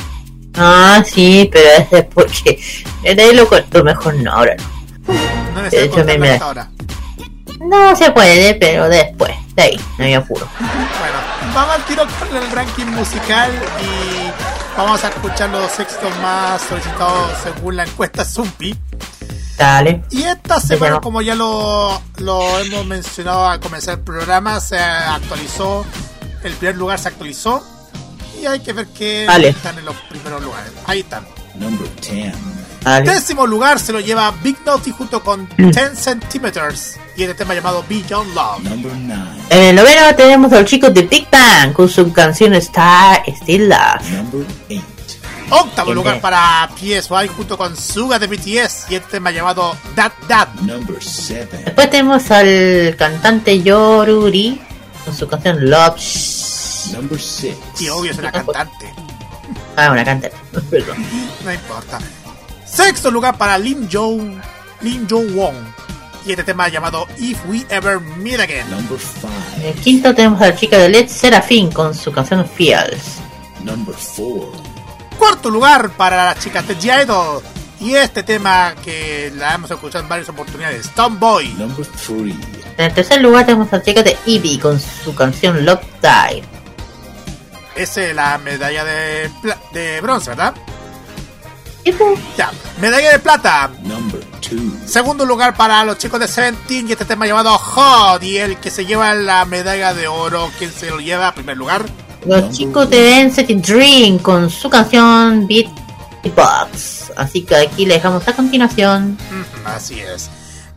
[0.54, 2.60] Ah, sí, pero es porque.
[3.02, 5.12] De ahí lo corto, mejor no, ahora no.
[5.62, 6.68] No hecho, me- me- ahora.
[7.60, 9.34] No se puede, pero después.
[9.54, 10.46] De ahí, no hay apuro.
[10.58, 13.50] Bueno, vamos al tiro con el ranking musical
[13.80, 18.76] y vamos a escuchar los éxitos más solicitados según la encuesta Zumpi.
[19.58, 20.02] Dale.
[20.10, 25.84] Y esta semana, como ya lo, lo hemos mencionado al comenzar el programa, se actualizó,
[26.42, 27.62] el primer lugar se actualizó
[28.42, 29.48] y hay que ver que Vale.
[29.48, 30.72] están en los primeros lugares.
[30.86, 31.24] Ahí están.
[31.54, 32.34] Number 10.
[32.82, 33.10] Dale.
[33.10, 37.84] Décimo lugar se lo lleva Big Naughty junto con 10 Centimeters y este tema llamado
[37.88, 38.62] Beyond Love.
[38.64, 39.22] Number 9.
[39.50, 43.68] En el noveno tenemos a los chicos de Big Bang con su canción Star Still
[43.68, 44.10] Love.
[44.10, 44.82] Number 8.
[45.50, 50.48] Octavo lugar para PSY junto con Suga de BTS y este tema llamado That That.
[50.62, 51.62] Number 7.
[51.66, 54.60] Después tenemos al cantante Yoruri
[55.04, 56.00] con su canción Love.
[56.92, 57.56] Number 6.
[57.80, 58.92] Y obvio es una cantante,
[59.76, 60.36] Ah, una cantante.
[60.70, 60.96] Perdón.
[61.44, 61.98] no importa.
[62.66, 64.16] Sexto lugar para Lim Jo
[64.80, 65.54] Lim Jo Wong
[66.24, 68.70] y este tema llamado If We Ever Meet Again.
[68.70, 69.28] Number 5.
[69.56, 73.18] En el quinto tenemos a la chica de Led Serafin con su canción Feels.
[73.64, 74.52] Number 4.
[75.18, 77.42] Cuarto lugar para las chicas de G-Idol
[77.80, 81.48] y este tema que la hemos escuchado en varias oportunidades, Tomboy.
[81.54, 82.34] Number 3.
[82.78, 86.46] En el tercer lugar tenemos a la chica de Eevee con su canción Love Dive.
[87.74, 89.30] Esa es la medalla de,
[89.72, 90.54] de bronce, ¿verdad?
[92.36, 92.50] Ya,
[92.80, 93.70] medalla de plata.
[94.86, 98.22] Segundo lugar para los chicos de Seventeen y este tema llamado Hot.
[98.22, 101.56] Y el que se lleva la medalla de oro, ¿quién se lo lleva a primer
[101.56, 101.84] lugar?
[102.26, 105.66] Los chicos de NCT Dream con su canción Beat
[106.36, 107.10] Box.
[107.16, 109.18] Así que aquí le dejamos a continuación.
[109.64, 110.30] Así es.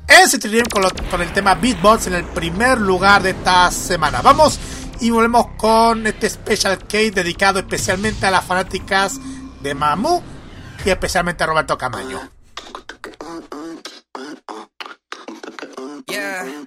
[0.07, 4.21] NCT Dream con, lo- con el tema Beatbox en el primer lugar de esta semana.
[4.23, 4.59] Vamos
[5.00, 9.18] y volvemos con este Special Case dedicado especialmente a las fanáticas
[9.62, 10.22] de Mamu
[10.84, 12.20] y especialmente a Roberto Camaño.
[16.08, 16.66] Yeah.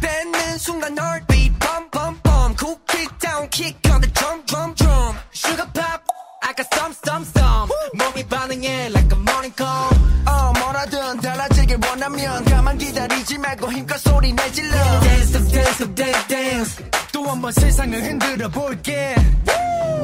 [0.00, 5.16] 뱉는 순간 heartbeat bump bump bump cool kick down kick on the drum drum drum
[5.32, 6.04] sugar pop
[6.42, 9.90] I got some some some 몸이 반응해 like a morning call
[10.26, 16.28] 어 뭐라든 달라지길 원하면 가만 기다리지 말고 힘껏 소리 내질러 dance up dance up dance
[16.28, 16.89] dance
[17.20, 19.14] 또 한 번 세상을 흔들어 볼게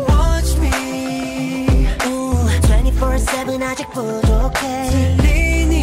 [0.09, 4.61] watch me 24-7 아직 부족해
[5.19, 5.83] 들리니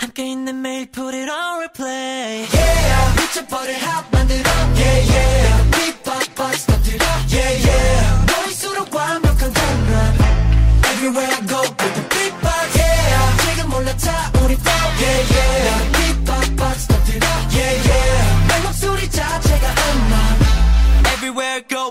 [0.00, 5.59] 함께 있는 매일 put it on replay yeah 미쳐버릴 핫 만들어 yeah yeah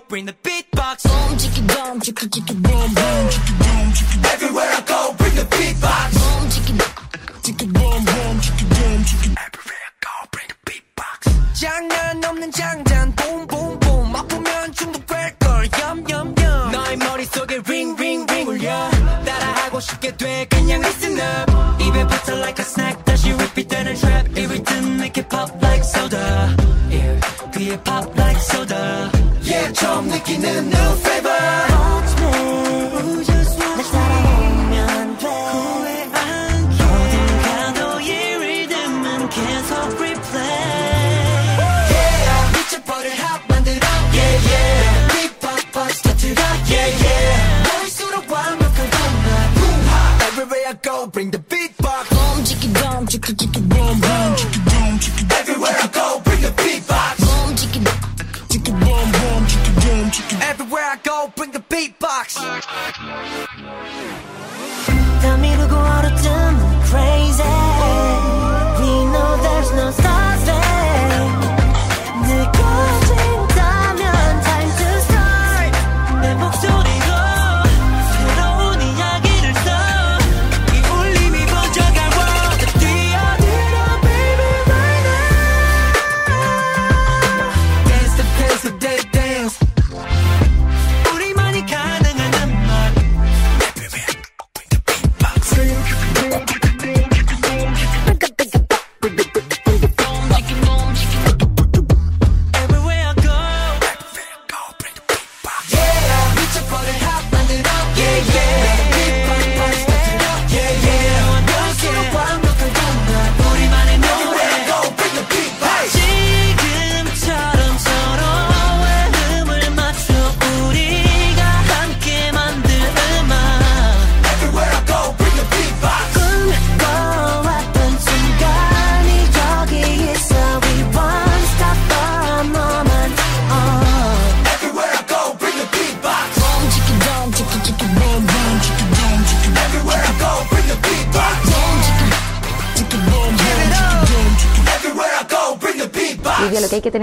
[0.09, 4.81] bring the beatbox boom chicka boom chicka chicka boom boom chicka boom chicka everywhere I
[4.81, 6.73] go bring the beatbox boom chicka
[7.45, 11.19] chicka boom boom chicka boom chicka everywhere I go bring the beatbox
[11.53, 18.25] 장난 없는 장단 boom boom boom 맛보면 중독될걸 yum yum yum 너의 머릿속에 ring ring
[18.31, 18.89] ring 울려
[19.23, 21.51] 따라하고 싶게 돼 그냥 listen up
[21.83, 25.83] 입에 붙어 like a snack 다시 repeat 되는 trap 이 rhythm make it pop like
[25.85, 26.49] soda
[26.89, 27.21] yeah
[27.53, 28.18] 귀에 pop like soda
[30.12, 31.49] I'm making a new favor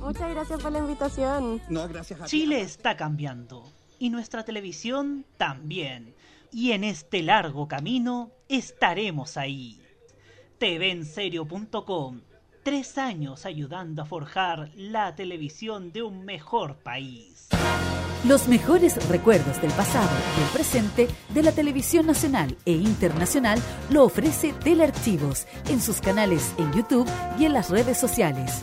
[0.00, 1.60] Muchas gracias por la invitación.
[1.68, 2.30] No, gracias a ti.
[2.30, 3.64] Chile está cambiando
[3.98, 6.14] y nuestra televisión también.
[6.52, 9.82] Y en este largo camino estaremos ahí.
[10.58, 12.22] TVenserio.com
[12.62, 17.48] Tres años ayudando a forjar la televisión de un mejor país.
[18.24, 24.04] Los mejores recuerdos del pasado y el presente de la televisión nacional e internacional lo
[24.04, 27.08] ofrece Telearchivos en sus canales en YouTube
[27.38, 28.62] y en las redes sociales.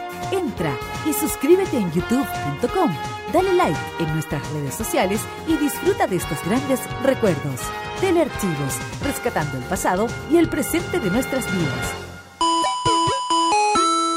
[0.31, 2.91] Entra y suscríbete en youtube.com,
[3.33, 7.59] dale like en nuestras redes sociales y disfruta de estos grandes recuerdos.
[7.99, 11.93] Telearchivos, rescatando el pasado y el presente de nuestras vidas.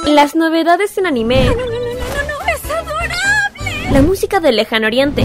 [0.06, 1.46] Las novedades en anime.
[1.46, 2.46] ¡No, no, no, no, no!
[2.54, 3.90] ¡Es adorable!
[3.90, 5.24] La música del lejano oriente.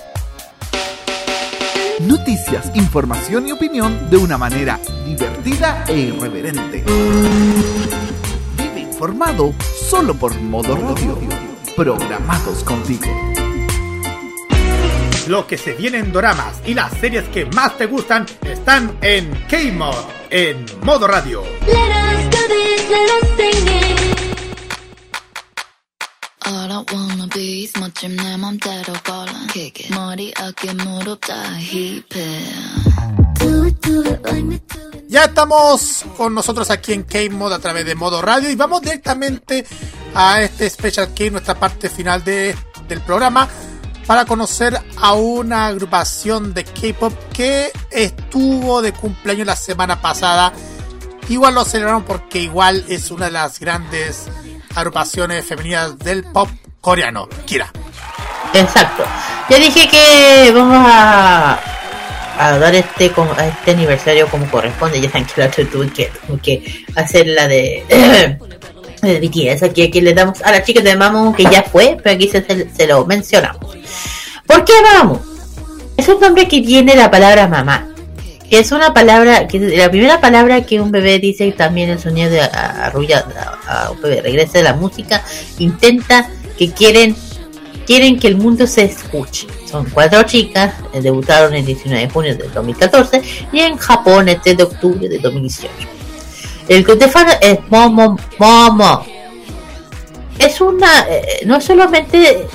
[2.07, 6.83] Noticias, información y opinión de una manera divertida e irreverente.
[8.57, 9.53] Vive informado
[9.89, 11.19] solo por Modo Radio.
[11.75, 13.05] Programados contigo.
[15.27, 19.29] Lo que se viene en doramas y las series que más te gustan están en
[19.47, 19.95] K-Mod,
[20.31, 21.43] en Modo Radio.
[26.50, 31.34] All I wanna be is 멋진 내 맘대로 걸어 Kick it 머리 어깨 무릎 다
[31.58, 32.96] 힙해
[35.08, 39.64] Ya estamos con nosotros aquí en K-Mod a través de Modo Radio y vamos directamente
[40.14, 42.56] a este Special K, nuestra parte final de,
[42.88, 43.48] del programa,
[44.06, 50.52] para conocer a una agrupación de K-Pop que estuvo de cumpleaños la semana pasada.
[51.28, 54.26] Igual lo celebraron porque igual es una de las grandes
[54.75, 56.49] agrupaciones femeninas del pop
[56.79, 57.27] coreano.
[57.45, 57.71] Kira.
[58.53, 59.03] Exacto.
[59.49, 61.59] Ya dije que vamos a,
[62.37, 64.99] a dar este a este aniversario como corresponde.
[64.99, 66.11] Ya saben que la tuve que,
[66.41, 67.85] que hacer la de,
[69.01, 69.63] de BTS.
[69.63, 72.69] Aquí, aquí le damos a la chica de Mamu que ya fue, pero aquí se-
[72.75, 73.75] se lo mencionamos.
[74.45, 75.19] ¿Por qué Mamu?
[75.97, 77.87] Es un nombre que viene de la palabra mamá.
[78.51, 81.99] Que es una palabra, que la primera palabra que un bebé dice y también el
[81.99, 83.25] sonido de arrulla
[83.65, 85.23] a, un bebé regresa de la música,
[85.57, 87.15] intenta que quieren
[87.85, 89.47] quieren que el mundo se escuche.
[89.65, 93.21] Son cuatro chicas, eh, debutaron el 19 de junio del 2014
[93.53, 95.73] y en Japón el 3 de octubre del 2018.
[96.67, 99.05] El que te fan es Momo Momo.
[100.37, 102.47] Es una, eh, no es solamente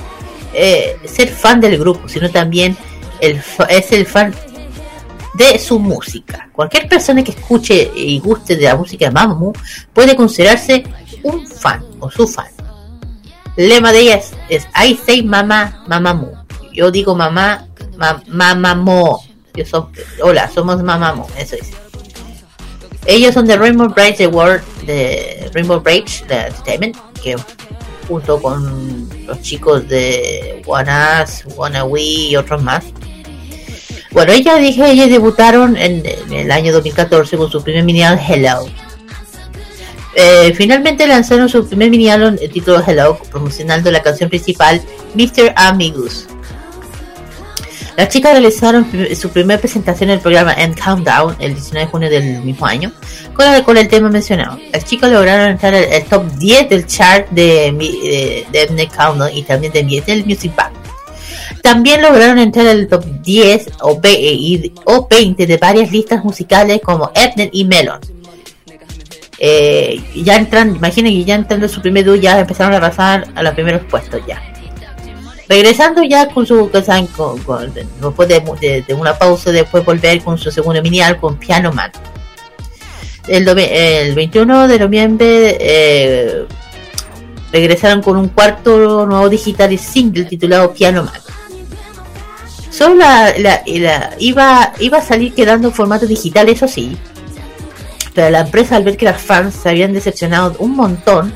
[0.52, 2.76] eh, ser fan del grupo, sino también
[3.20, 3.40] el,
[3.70, 4.34] es el fan
[5.36, 6.48] de su música.
[6.52, 9.52] Cualquier persona que escuche y guste de la música de Mamamoo
[9.92, 10.84] puede considerarse
[11.22, 12.46] un fan o su fan.
[13.56, 16.32] El lema de ellas es I say mama, mamamoo.
[16.72, 19.24] Yo digo mamá, ma, mamamo.
[19.54, 19.90] Yo so-
[20.22, 21.26] hola, somos mamamo.
[21.38, 21.70] Eso es.
[23.06, 27.36] Ellos son de Rainbow Bridge de World, de Rainbow Bridge de Entertainment, que
[28.08, 30.90] junto con los chicos de One
[31.56, 32.84] Wanna We y otros más.
[34.16, 36.02] Bueno, ella dije, ellos debutaron en,
[36.32, 38.66] el año 2014 con su primer mini álbum Hello.
[40.14, 44.80] Eh, finalmente lanzaron su primer mini álbum eh, titulado Hello, promocionando la canción principal
[45.12, 45.52] Mr.
[45.54, 46.28] Amigos.
[47.98, 52.08] Las chicas realizaron su primera presentación en el programa End Countdown el 19 de junio
[52.08, 52.92] del mismo año
[53.34, 54.58] con el, con el tema mencionado.
[54.72, 59.84] Las chicas lograron entrar al top 10 del chart de, de, Countdown y también de,
[59.84, 60.85] mi- del Music Bank.
[61.66, 67.10] También lograron entrar al top 10 o, y- o 20 de varias listas musicales como
[67.12, 67.98] Ethnet y Melon.
[69.40, 73.26] Eh, ya entran, imaginen que ya entrando en su primer dúo ya empezaron a arrasar
[73.34, 74.40] a los primeros puestos ya.
[75.48, 80.52] Regresando ya con su saben, con, con- después de, una pausa, después volver con su
[80.52, 81.90] segundo mini álbum Piano Man.
[83.26, 86.44] El, el 21 de noviembre eh,
[87.50, 91.12] regresaron con un cuarto nuevo digital y single titulado Piano Man.
[92.76, 93.62] Solo la,
[94.18, 96.96] iba, iba a salir quedando en formato digital, eso sí.
[98.14, 101.32] Pero la empresa al ver que las fans se habían decepcionado un montón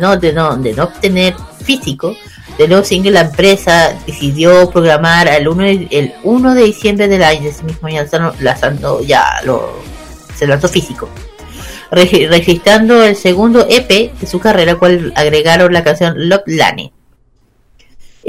[0.00, 1.34] no, de, no, de no obtener
[1.64, 2.16] físico
[2.58, 7.22] de nuevo single, la empresa decidió programar el 1 de, el 1 de diciembre del
[7.22, 8.04] año, ese mismo año
[8.40, 9.80] lanzando ya lo,
[10.36, 11.08] se lanzó físico.
[11.90, 16.92] Regi- registrando el segundo EP de su carrera, cual agregaron la canción Love Lane.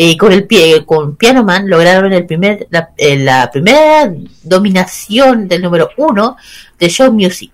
[0.04, 4.12] Y con el pie, con Piano Man lograron el primer, la, eh, la primera
[4.42, 6.38] dominación del número uno
[6.80, 7.52] de Show Music.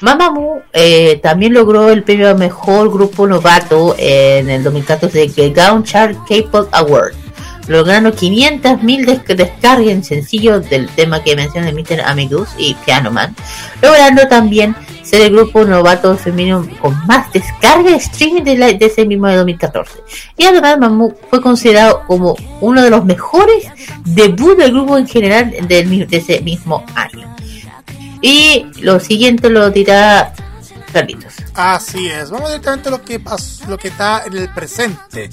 [0.00, 5.82] Mamamoo eh, también logró el premio a mejor grupo novato en el 2014 de Gaon
[5.82, 7.14] Chart K-Pop Award,
[7.70, 12.00] logrando 500.000 des- descargas en sencillo del tema que menciona Mr.
[12.04, 13.34] Amigos y Piano Man,
[13.80, 18.86] logrando también ser el grupo novato femenino con más descargas de streaming de, la- de
[18.86, 19.92] ese mismo de 2014.
[20.36, 23.64] Y además Mamamoo fue considerado como uno de los mejores
[24.04, 27.34] debut del grupo en general de ese mismo año.
[28.20, 30.34] Y lo siguiente lo dirá
[30.92, 31.34] Carlitos.
[31.54, 33.20] Así es, vamos directamente a lo que
[33.68, 35.30] lo que está en el presente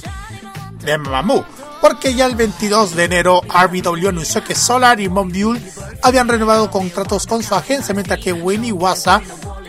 [0.85, 1.43] de Mamamoo.
[1.81, 5.61] Porque ya el 22 de enero RBW anunció que Solar y Monbiul
[6.01, 9.21] habían renovado contratos con su agencia, mientras que Wayne y Wasa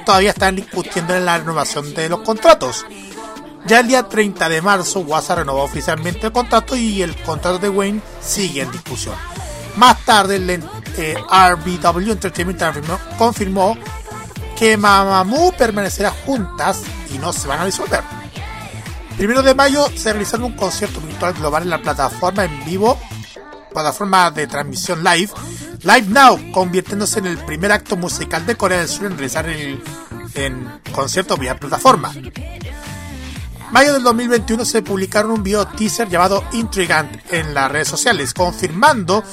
[0.05, 2.86] todavía están discutiendo en la renovación de los contratos.
[3.66, 7.68] Ya el día 30 de marzo, Wasa renovó oficialmente el contrato y el contrato de
[7.68, 9.14] Wayne sigue en discusión.
[9.76, 10.51] Más tarde, el
[10.97, 12.62] eh, RBW Entertainment
[13.18, 13.76] confirmó
[14.59, 16.82] que Mamamoo permanecerá juntas
[17.14, 18.18] y no se van a disolver.
[19.19, 22.97] Primero de mayo se realizará un concierto virtual global en la plataforma en vivo,
[23.73, 25.32] plataforma de transmisión live,
[25.82, 29.82] Live Now, convirtiéndose en el primer acto musical de Corea del Sur en realizar el
[30.35, 32.12] en concierto vía plataforma.
[33.73, 39.24] Mayo del 2021 se publicaron un video teaser llamado Intrigant en las redes sociales, confirmando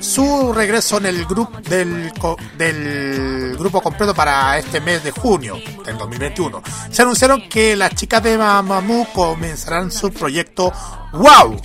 [0.00, 6.62] su regreso en el grupo del, grupo completo para este mes de junio del 2021.
[6.90, 10.72] Se anunciaron que las chicas de Mamamoo comenzarán su proyecto
[11.12, 11.60] Wow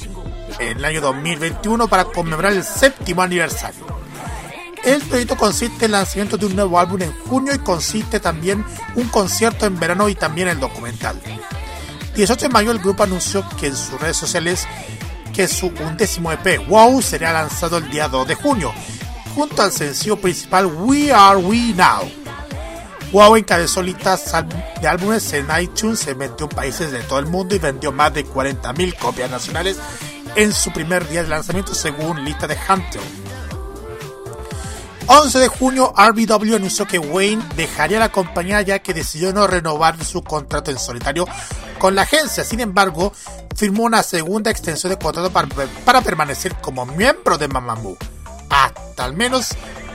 [0.59, 3.85] en el año 2021 para conmemorar el séptimo aniversario.
[4.83, 8.65] El proyecto consiste en el lanzamiento de un nuevo álbum en junio y consiste también
[8.95, 11.21] un concierto en verano y también el documental.
[12.15, 14.67] 18 de mayo el grupo anunció que en sus redes sociales
[15.33, 18.71] que su undécimo EP Wow será lanzado el día 2 de junio,
[19.35, 22.09] junto al sencillo principal We Are We Now.
[23.11, 24.31] Wow encabezó listas
[24.81, 28.25] de álbumes en iTunes en 21 países de todo el mundo y vendió más de
[28.25, 29.77] 40.000 copias nacionales
[30.35, 33.22] en su primer día de lanzamiento según lista de Hunter.
[35.07, 40.03] 11 de junio, RBW anunció que Wayne dejaría la compañía ya que decidió no renovar
[40.03, 41.25] su contrato en solitario
[41.77, 42.43] con la agencia.
[42.43, 43.13] Sin embargo,
[43.55, 45.47] firmó una segunda extensión de contrato para,
[45.85, 47.97] para permanecer como miembro de Mamamoo
[48.49, 49.49] hasta al menos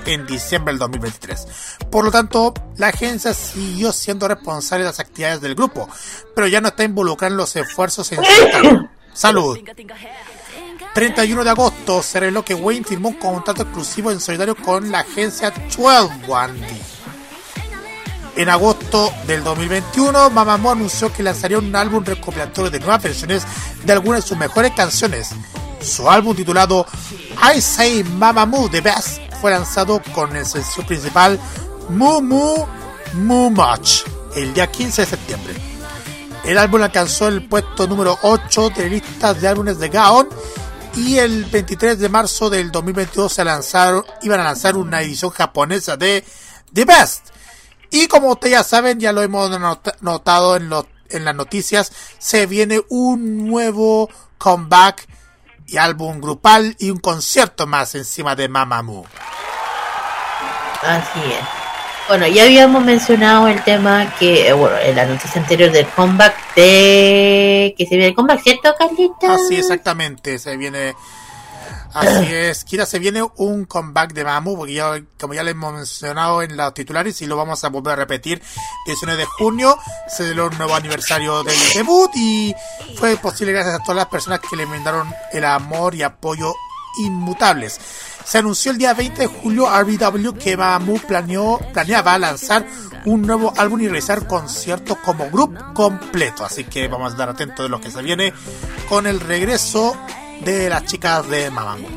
[0.04, 1.46] en diciembre del 2023.
[1.90, 5.88] Por lo tanto, la agencia siguió siendo responsable de las actividades del grupo,
[6.34, 8.90] pero ya no está involucrada en los esfuerzos en solitario.
[9.12, 9.58] Salud.
[10.98, 14.98] 31 de agosto se reveló que Wayne firmó un contrato exclusivo en solitario con la
[14.98, 16.10] agencia 12
[18.34, 23.44] En agosto del 2021, Mamamoo anunció que lanzaría un álbum recopilatorio de nuevas versiones
[23.84, 25.30] de algunas de sus mejores canciones.
[25.80, 26.84] Su álbum titulado
[27.54, 31.38] I Say Mamamoo The Best fue lanzado con el sencillo principal
[31.90, 32.66] Moo Moo
[33.12, 34.02] Moo Much
[34.34, 35.54] el día 15 de septiembre.
[36.44, 40.28] El álbum alcanzó el puesto número 8 de listas de álbumes de Gaon
[40.98, 45.96] y el 23 de marzo del 2022 se lanzaron, iban a lanzar una edición japonesa
[45.96, 46.24] de
[46.72, 47.28] The Best.
[47.90, 50.70] Y como ustedes ya saben, ya lo hemos not- notado en,
[51.10, 55.06] en las noticias, se viene un nuevo comeback
[55.66, 59.06] y álbum grupal y un concierto más encima de Mamamoo.
[60.82, 61.67] Así es.
[62.08, 66.54] Bueno, ya habíamos mencionado el tema que, eh, bueno, en la noticia anterior del comeback
[66.54, 67.74] de...
[67.76, 69.34] que se viene el comeback, ¿cierto, Carlita?
[69.34, 70.96] Así exactamente, se viene.
[71.92, 75.74] Así es, Kira, se viene un comeback de Mamu, porque ya, como ya le hemos
[75.74, 78.42] mencionado en los titulares y lo vamos a volver a repetir,
[78.86, 79.78] 19 de junio
[80.08, 82.54] se celebró un nuevo aniversario del debut y
[82.96, 86.54] fue posible gracias a todas las personas que le brindaron el amor y apoyo
[87.00, 87.78] inmutables.
[88.28, 92.62] Se anunció el día 20 de julio RBW que Mamu planeó, planeaba lanzar
[93.06, 96.44] un nuevo álbum y realizar conciertos como grupo completo.
[96.44, 98.34] Así que vamos a estar atentos de lo que se viene
[98.86, 99.96] con el regreso
[100.44, 101.88] de las chicas de Mamamoo.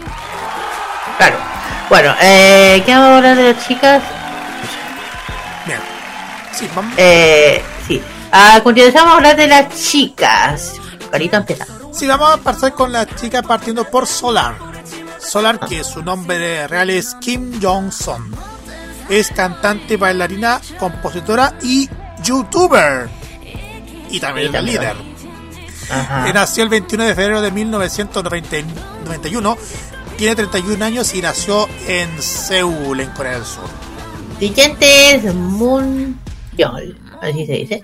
[1.17, 1.35] Claro.
[1.89, 4.01] Bueno, eh, ¿qué vamos a hablar de las chicas?
[5.65, 5.79] Bien.
[6.53, 6.93] Sí, vamos.
[6.95, 8.01] Eh, sí.
[8.31, 10.75] A continuación vamos a hablar de las chicas.
[11.11, 11.67] Carita empieza.
[11.91, 14.70] Sí, vamos a pasar con la chica partiendo por Solar.
[15.21, 18.31] Solar, que su nombre real es Kim Jong-son.
[19.09, 21.89] Es cantante, bailarina, compositora y
[22.23, 23.09] youtuber.
[24.09, 24.95] Y también es la líder.
[26.33, 29.57] Nació el 21 de febrero de 1991.
[30.17, 33.69] Tiene 31 años y nació en Seúl, en Corea del Sur.
[34.39, 36.19] Siguiente es Moon
[36.53, 37.83] Byul, así se dice.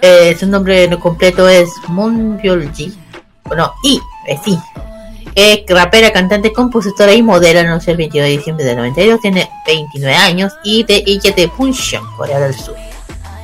[0.00, 2.96] Eh, su nombre completo es Moon Byul-ji.
[3.44, 4.58] Bueno, y, es sí.
[5.36, 7.62] Es rapera, cantante, compositora y modelo.
[7.62, 9.20] Nació el 22 de diciembre del 92.
[9.20, 12.74] Tiene 29 años y de ella de Puncheon, Corea del Sur.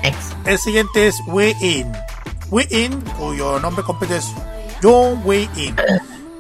[0.03, 0.33] Next.
[0.47, 1.93] El siguiente es Wei In.
[2.51, 4.25] Wei In, cuyo nombre completo es
[4.83, 5.77] Jong Wei In.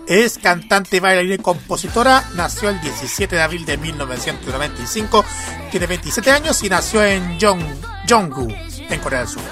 [0.09, 2.24] Es cantante, bailarina y compositora.
[2.35, 5.23] Nació el 17 de abril de 1995.
[5.70, 7.62] Tiene 27 años y nació en Jong,
[8.09, 8.49] Jonggu,
[8.89, 9.43] en Corea del Sur.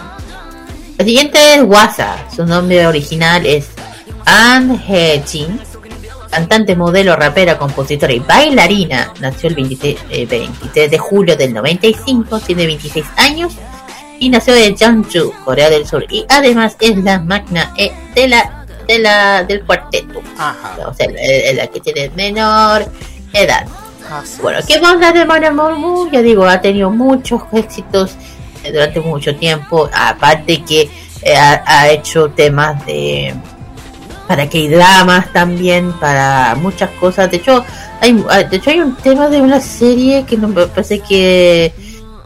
[0.96, 2.26] El siguiente es Wasa.
[2.34, 3.68] Su nombre original es
[4.24, 5.69] An Hye-jin.
[6.30, 9.12] Cantante, modelo, rapera, compositora y bailarina.
[9.20, 12.40] Nació el 23, eh, 23 de julio del 95.
[12.40, 13.52] Tiene 26 años.
[14.18, 16.04] Y nació en Jeonju, Corea del Sur.
[16.08, 20.20] Y además es la magna eh, de la, de la, del cuarteto.
[20.86, 22.84] O sea, es la que tiene menor
[23.32, 23.66] edad.
[24.42, 26.10] Bueno, ¿qué más de Manamoru?
[26.10, 28.16] Ya digo, ha tenido muchos éxitos
[28.64, 29.88] eh, durante mucho tiempo.
[29.92, 30.90] Aparte que
[31.22, 33.34] eh, ha, ha hecho temas de
[34.30, 37.28] para que hay dramas también, para muchas cosas.
[37.32, 37.64] De hecho,
[38.00, 38.12] hay,
[38.48, 41.72] de hecho hay un tema de una serie que no me parece que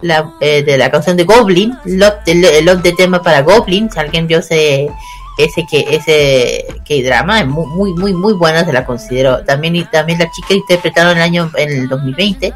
[0.02, 3.90] la, eh, de la canción de Goblin, Love de, Love de tema para Goblin.
[3.90, 4.90] Si alguien vio ese
[5.38, 9.88] ese que ese que drama es muy muy muy muy buena se la considero también
[9.90, 12.54] también las chicas interpretaron el año en el 2020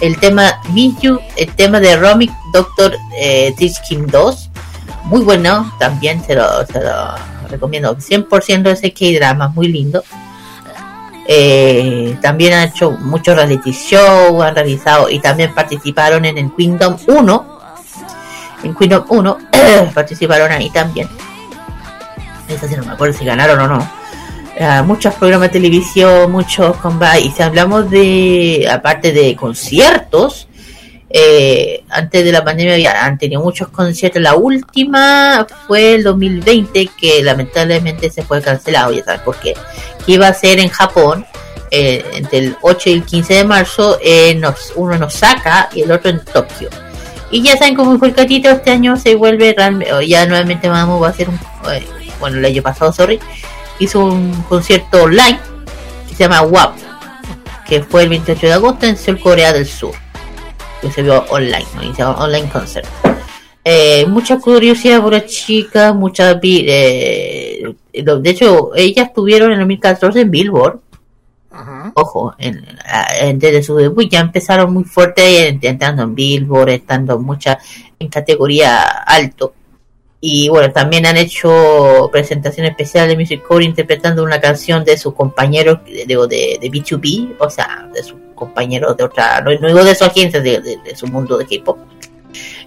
[0.00, 4.49] el tema Miss You el tema de Romic Doctor eh, Teach Kim 2
[5.04, 7.14] muy bueno también se lo, se lo
[7.48, 7.96] recomiendo.
[7.96, 10.02] 100% ese K-drama muy lindo.
[11.26, 16.96] Eh, también han hecho muchos reality show han realizado y también participaron en el Kingdom
[17.06, 17.60] 1
[18.62, 19.38] en Kingdom 1
[19.94, 21.08] participaron ahí también.
[22.48, 23.90] Esa sí no me acuerdo si ganaron o no.
[24.58, 30.48] Ah, muchos programas de televisión, muchos combates, y si hablamos de, aparte de conciertos,
[31.12, 36.88] eh, antes de la pandemia ya han tenido muchos conciertos, la última fue el 2020
[36.98, 39.54] que lamentablemente se fue cancelado, ya sabes por qué,
[40.06, 41.26] iba a ser en Japón,
[41.72, 45.82] eh, entre el 8 y el 15 de marzo, en Os- uno en Osaka y
[45.82, 46.68] el otro en Tokio.
[47.32, 49.54] Y ya saben cómo fue el catito, este año se vuelve
[49.92, 51.38] o ya nuevamente vamos a hacer un,
[51.72, 51.84] eh,
[52.18, 53.20] bueno, el año pasado, sorry,
[53.78, 55.38] hizo un concierto online
[56.08, 56.74] que se llama WAP,
[57.68, 59.92] que fue el 28 de agosto en Corea del Sur,
[60.80, 61.82] que se vio online, ¿no?
[61.92, 62.86] Llama online concert.
[63.64, 70.20] Eh, mucha curiosidad por las chicas, muchas eh, de hecho ellas estuvieron en el 2014
[70.22, 70.80] en Billboard
[71.94, 72.64] ojo, en,
[73.20, 77.58] en- desde su debut ya empezaron muy fuerte entrando en Billboard, estando mucha
[77.98, 79.52] en categoría alto.
[80.22, 85.14] Y bueno, también han hecho presentación especial de Music Core interpretando una canción de sus
[85.14, 89.84] compañeros de, de, de B2B, o sea, de sus compañeros de otra, no, no digo
[89.84, 91.78] de su agencia, de, de- de su mundo de K-pop.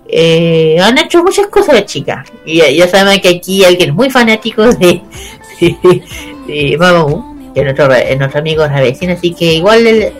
[0.07, 2.27] Eh, han hecho muchas cosas chicas.
[2.45, 5.01] Y ya, ya saben que aquí hay alguien muy fanático de,
[5.59, 6.03] de,
[6.47, 10.13] de Mamamoo, que es nuestro, es nuestro amigo la vecina, así que igual le,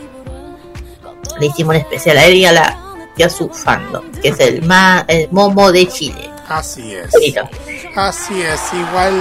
[1.39, 2.77] le hicimos un especial a él y a, la,
[3.17, 6.29] y a su fandom, que es el, ma, el Momo de Chile.
[6.47, 7.09] Así es.
[7.11, 7.41] Bonito.
[7.95, 9.13] Así es, igual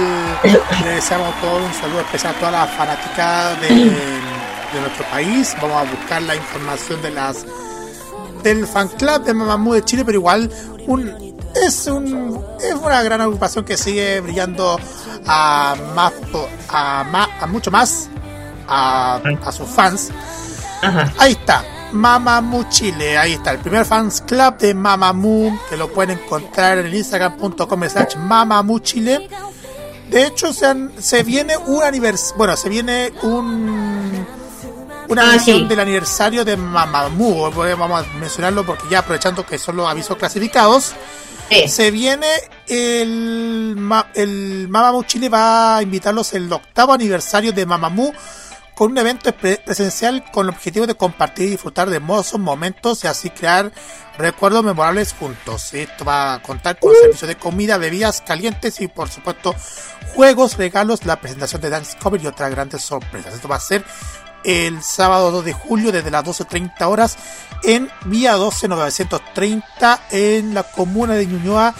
[0.83, 3.69] le deseamos todo un saludo especial a todas las fanáticas de,
[4.73, 5.55] de nuestro país.
[5.61, 7.45] Vamos a buscar la información de las
[8.43, 10.51] del fan club de Mamamoo de Chile, pero igual
[10.87, 14.77] un, es un es una gran agrupación que sigue brillando
[15.25, 16.11] a más
[16.69, 18.09] a, más, a mucho más
[18.67, 20.09] a, a sus fans.
[21.17, 21.63] Ahí está,
[21.93, 26.87] Mamamoo Chile, ahí está, el primer fans club de Mamamoo, que lo pueden encontrar en
[26.87, 29.29] el instagram.com slash Mamamoo Chile.
[30.09, 34.25] De hecho, se, han- se viene un aniversario, bueno, se viene un
[35.09, 35.65] una Ah, edición sí.
[35.67, 40.93] del aniversario de Mamamoo, vamos a mencionarlo porque ya aprovechando que son los avisos clasificados,
[41.67, 42.27] se viene
[42.67, 43.77] el,
[44.15, 48.11] el Mamamoo Chile va a invitarlos el octavo aniversario de Mamamoo
[48.73, 53.03] con un evento pre- presencial con el objetivo de compartir y disfrutar de hermosos momentos
[53.03, 53.71] y así crear
[54.17, 55.75] recuerdos memorables juntos.
[55.75, 59.53] Esto va a contar con servicio de comida, bebidas calientes y por supuesto
[60.15, 63.35] juegos, regalos, la presentación de Dance Cover y otras grandes sorpresas.
[63.35, 63.85] Esto va a ser
[64.43, 67.17] el sábado 2 de julio desde las 12.30 horas
[67.63, 71.73] en Vía 12 930 en la comuna de Ñuñoa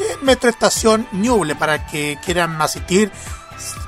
[0.00, 3.10] en Metro Estación Ñuble para que quieran asistir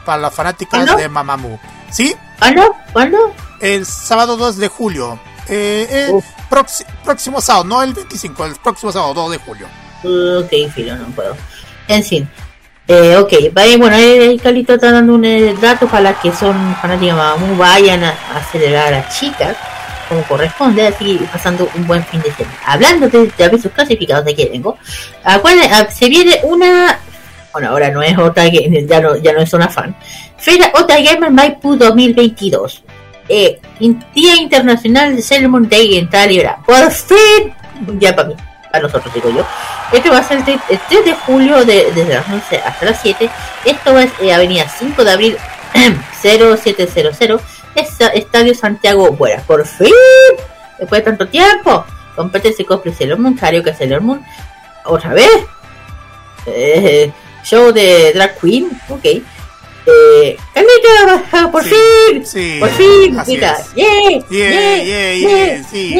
[0.04, 0.96] para las fanáticas ¿Cuándo?
[0.96, 1.60] de Mamamoo.
[1.90, 2.14] ¿Sí?
[2.38, 2.74] ¿Cuándo?
[2.92, 3.34] ¿Cuándo?
[3.60, 5.18] El sábado 2 de julio.
[5.48, 6.22] Eh, el
[7.04, 9.66] próximo sábado, no el 25, el próximo sábado 2 de julio.
[10.02, 11.36] Ok, filo, no puedo.
[11.88, 12.30] En fin.
[12.92, 16.74] Eh, ok, vaya, bueno, ahí Carlito está dando un eh, dato para las que son
[16.82, 19.56] fanáticas Mamamoo, vayan a, a celebrar a las chicas
[20.08, 22.56] como corresponde, así pasando un buen fin de semana.
[22.66, 24.76] Hablando de, de avisos clasificados, aquí vengo,
[25.22, 26.98] acuérdense, ah, se viene una,
[27.52, 29.94] bueno, ahora no es otra, que- ya no, ya no es una fan,
[30.36, 32.82] Feria Otra Gamer Maipú 2022.
[33.28, 36.58] Eh, in- Día Internacional de Moon Day en Libra.
[36.66, 37.54] Por fin,
[38.00, 38.34] ya para mí,
[38.70, 39.44] para nosotros digo yo.
[39.92, 42.84] Esto va a ser el 3, el 3 de julio de- desde las 11 hasta
[42.86, 43.28] las 7.
[43.64, 45.36] Esto es eh, Avenida 5 de Abril
[46.22, 47.40] 0700.
[47.74, 49.42] Esta- Estadio Santiago Buena.
[49.42, 49.92] Por fin,
[50.78, 51.84] después de tanto tiempo.
[52.16, 54.24] Competencia cosplay Sailor Moon, karaoke Sailor Moon.
[54.84, 55.30] Otra vez.
[56.46, 57.10] Eh,
[57.44, 58.70] show de Drag Queen.
[58.88, 59.04] Ok.
[59.86, 61.70] Eh, Carlita, por Sí,
[62.10, 63.74] fin, sí, por fin, mira, es.
[63.74, 65.94] yeah, Yeah, yeah, yeah, sí.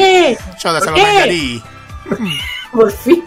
[0.59, 1.01] Show de ¿Por Salvador qué?
[1.01, 1.63] Mangarí.
[2.77, 3.23] por fin.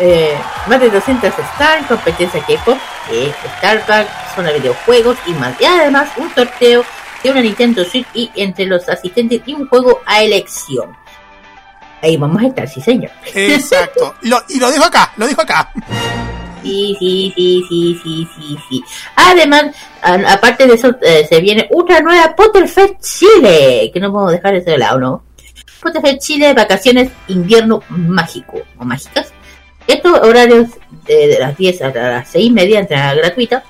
[0.00, 0.36] Eh,
[0.68, 2.78] más de 200 están, competencia K-pop,
[3.10, 5.60] eh, Starbucks, zona de videojuegos y más.
[5.60, 6.84] Y además un sorteo
[7.22, 10.96] de una Nintendo Switch y entre los asistentes y un juego a elección.
[12.00, 13.10] Ahí vamos a estar, sí señor.
[13.34, 14.14] Exacto.
[14.22, 15.68] Lo- y lo dijo acá, lo dijo acá.
[16.62, 18.84] Sí, sí, sí, sí, sí, sí, sí.
[19.16, 19.64] Además,
[20.02, 24.54] a- aparte de eso, eh, se viene una nueva Potterfest Chile, que no podemos dejar
[24.54, 25.22] eso de lado, ¿no?
[25.80, 29.32] Potterfest Chile, vacaciones, invierno mágico, o mágicas.
[29.86, 30.68] Estos horarios
[31.06, 33.62] de, de las 10 a las 6 y media, entrada gratuita.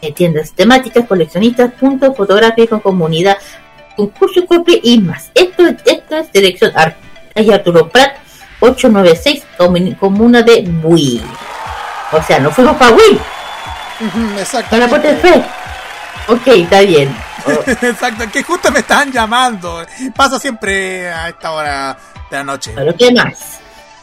[0.00, 3.36] Eh, tiendas temáticas, coleccionistas, puntos fotográficos, comunidad,
[3.96, 5.30] concurso copia y más.
[5.34, 6.96] Esto, esto es dirección Ar-
[7.34, 8.16] calle Arturo Prat
[8.60, 11.20] 896, comun- comuna de Bui.
[12.12, 13.18] O sea, no fuimos para Wii.
[14.38, 14.70] Exacto.
[14.70, 15.44] Para Potterfest.
[16.28, 17.14] Ok, está bien.
[17.82, 19.84] Exacto, que justo me están llamando.
[20.14, 21.96] Pasa siempre a esta hora
[22.30, 22.72] de la noche.
[22.74, 23.58] Pero ¿qué más?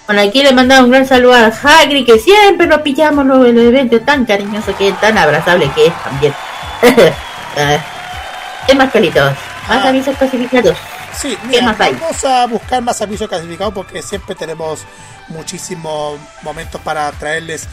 [0.07, 4.05] Bueno, aquí le mandamos un gran saludo a Hagrid, que siempre lo pillamos los eventos
[4.05, 6.33] tan cariñoso que es, tan abrazable que es también.
[7.57, 7.77] Ah,
[8.67, 9.31] ¿Qué más, Carlitos?
[9.69, 9.87] Más Ah.
[9.87, 10.75] avisos clasificados.
[11.17, 11.93] Sí, ¿Qué mira, más hay?
[11.93, 14.81] vamos a buscar más avisos clasificados porque siempre tenemos
[15.29, 17.65] muchísimos momentos para traerles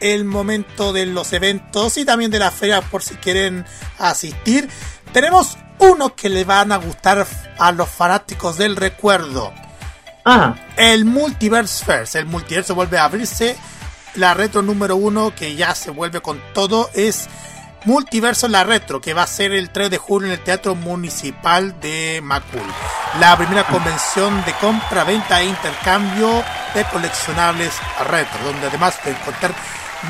[0.00, 3.64] el momento de los eventos y también de la feria por si quieren
[3.98, 4.68] asistir.
[5.14, 7.24] Tenemos uno que le van a gustar
[7.58, 9.52] a los fanáticos del recuerdo.
[10.24, 10.56] Ah.
[10.76, 12.16] El Multiverse First.
[12.16, 13.56] El multiverso vuelve a abrirse.
[14.16, 17.28] La retro número uno que ya se vuelve con todo es
[17.84, 21.78] Multiverso La Retro, que va a ser el 3 de julio en el Teatro Municipal
[21.80, 22.62] de Macul.
[23.20, 26.42] La primera convención de compra, venta e intercambio
[26.74, 27.72] de coleccionables
[28.08, 29.54] retro, donde además de encontrar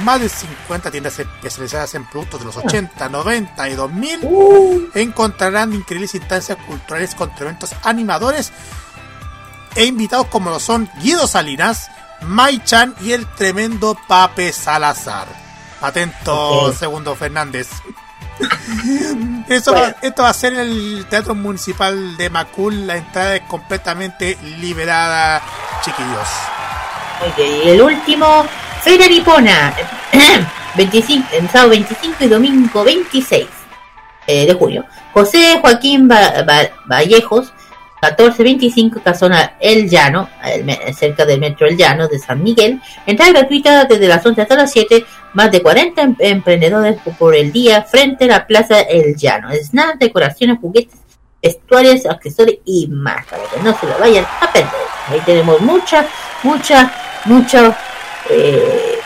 [0.02, 6.14] más de 50 tiendas especializadas en productos de los 80, 90 y 2000, encontrarán increíbles
[6.14, 8.52] instancias culturales con tremendos animadores
[9.76, 11.90] e invitados como lo son Guido Salinas,
[12.22, 15.26] Mai Chan y el tremendo Pape Salazar.
[15.80, 17.68] Atento, segundo Fernández.
[19.48, 22.86] Eso va- esto va a ser en el Teatro Municipal de Macul.
[22.86, 25.42] La entrada es completamente liberada,
[25.84, 26.28] chiquillos.
[27.28, 28.46] Ok, y el último,
[28.84, 29.74] Feria Nipona,
[30.76, 33.46] 25, el sábado 25 y domingo 26
[34.26, 34.84] eh, de junio.
[35.12, 37.52] José Joaquín Ba- Ba- Vallejos,
[38.02, 40.28] 1425, Casona El Llano,
[40.94, 42.80] cerca del metro El Llano de San Miguel.
[43.06, 45.06] Entrada gratuita desde las 11 hasta las 7.
[45.32, 49.48] Más de 40 em- emprendedores por el día frente a la Plaza El Llano.
[49.54, 50.98] Snacks, decoraciones, juguetes,
[51.42, 54.70] vestuarios, accesorios y más para que no se lo vayan a perder.
[55.08, 56.04] Ahí tenemos mucha,
[56.42, 56.92] mucha,
[57.24, 57.74] mucha
[58.30, 58.98] eh,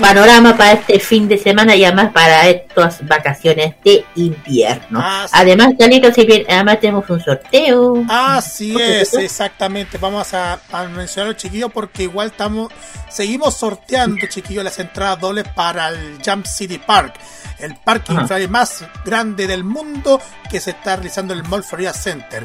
[0.00, 5.00] panorama para este fin de semana y además para estas vacaciones de invierno.
[5.02, 5.34] Ah, sí.
[5.36, 8.04] Además, Carlitos, si bien, además tenemos un sorteo.
[8.08, 9.98] Así es, exactamente.
[9.98, 12.72] Vamos a, a mencionar chiquillos porque igual estamos,
[13.08, 17.14] seguimos sorteando, chiquillos, las entradas dobles para el Jump City Park,
[17.58, 20.20] el parque inferior más grande del mundo
[20.50, 22.44] que se está realizando en el Mall Florida Center.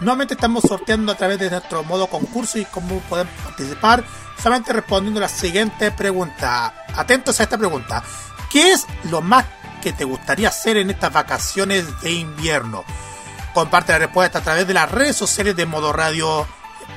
[0.00, 4.02] Nuevamente estamos sorteando a través de nuestro modo concurso y cómo pueden participar,
[4.40, 6.86] solamente respondiendo la siguiente pregunta.
[6.94, 8.02] Atentos a esta pregunta.
[8.50, 9.44] ¿Qué es lo más
[9.82, 12.84] que te gustaría hacer en estas vacaciones de invierno.
[13.52, 16.46] Comparte la respuesta a través de las redes sociales de Modo Radio,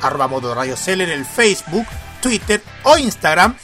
[0.02, 1.86] arroba Modo Radio Cel en el Facebook,
[2.22, 3.58] Twitter o Instagram.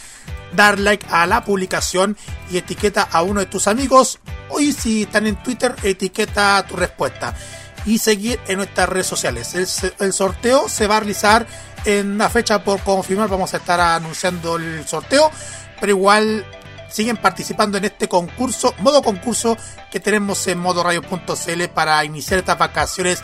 [0.54, 2.18] Dar like a la publicación
[2.50, 4.20] y etiqueta a uno de tus amigos.
[4.50, 7.34] O si están en Twitter, etiqueta tu respuesta.
[7.86, 9.56] Y seguir en nuestras redes sociales.
[10.00, 11.48] El sorteo se va a realizar
[11.86, 13.30] en una fecha por confirmar.
[13.30, 15.32] Vamos a estar anunciando el sorteo.
[15.80, 16.46] Pero igual
[16.90, 19.58] siguen participando en este concurso, modo concurso
[19.90, 23.24] que tenemos en modoradio.cl para iniciar estas vacaciones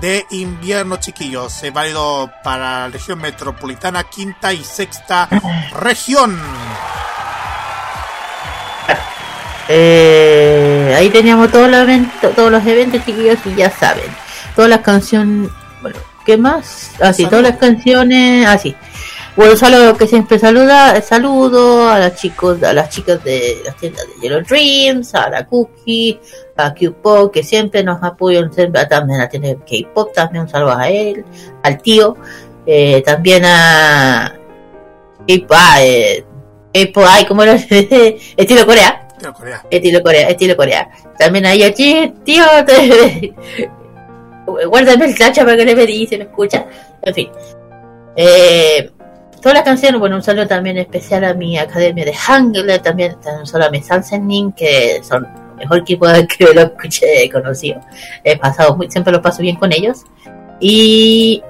[0.00, 1.62] de invierno, chiquillos.
[1.62, 5.28] Es válido para la región metropolitana, quinta y sexta
[5.80, 6.38] región.
[9.70, 14.06] Eh, ahí teníamos todos los eventos, todos los eventos chiquillos y ya saben.
[14.56, 15.50] Todas las canciones,
[16.28, 16.90] ¿qué más?
[17.00, 18.76] Ah, sí, todas las canciones, ah, sí.
[19.34, 24.04] Bueno, saludo que siempre saluda, saludo a las chicos, a las chicas de las tiendas
[24.06, 26.20] de Yellow Dreams, a la Cookie,
[26.54, 30.90] a Q-Pop, que siempre nos apoyan, siempre también a tener K-Pop, también un saludo a
[30.90, 31.24] él,
[31.62, 32.14] al tío,
[32.66, 34.34] eh, también a
[35.26, 36.26] K-Pop, ah, eh,
[36.74, 37.54] K-Pop, ay, ¿cómo era?
[38.36, 39.08] Estilo Corea.
[39.70, 40.90] Estilo Corea, estilo Corea.
[41.18, 42.44] También ahí aquí, tío,
[44.66, 46.66] guárdame el tacha para que le pedí se me escucha.
[47.02, 47.30] En fin.
[48.16, 48.90] Eh,
[49.40, 53.46] todas las canciones, bueno, un saludo también especial a mi academia de Hangul, también un
[53.46, 56.06] saludo a mi Sansenin, que son lo mejor equipo
[56.38, 57.80] que lo escuché he conocido.
[58.24, 60.04] He pasado muy, siempre lo paso bien con ellos.
[60.60, 61.42] Y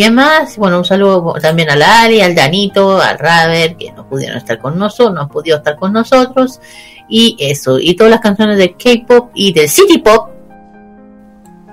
[0.00, 0.56] ¿Quién más?
[0.56, 4.58] Bueno, un saludo también a la Ali, al Danito, al Raver, que no pudieron estar
[4.58, 6.58] con nosotros, no han podido estar con nosotros.
[7.06, 10.30] Y eso, y todas las canciones de K-pop y del City Pop.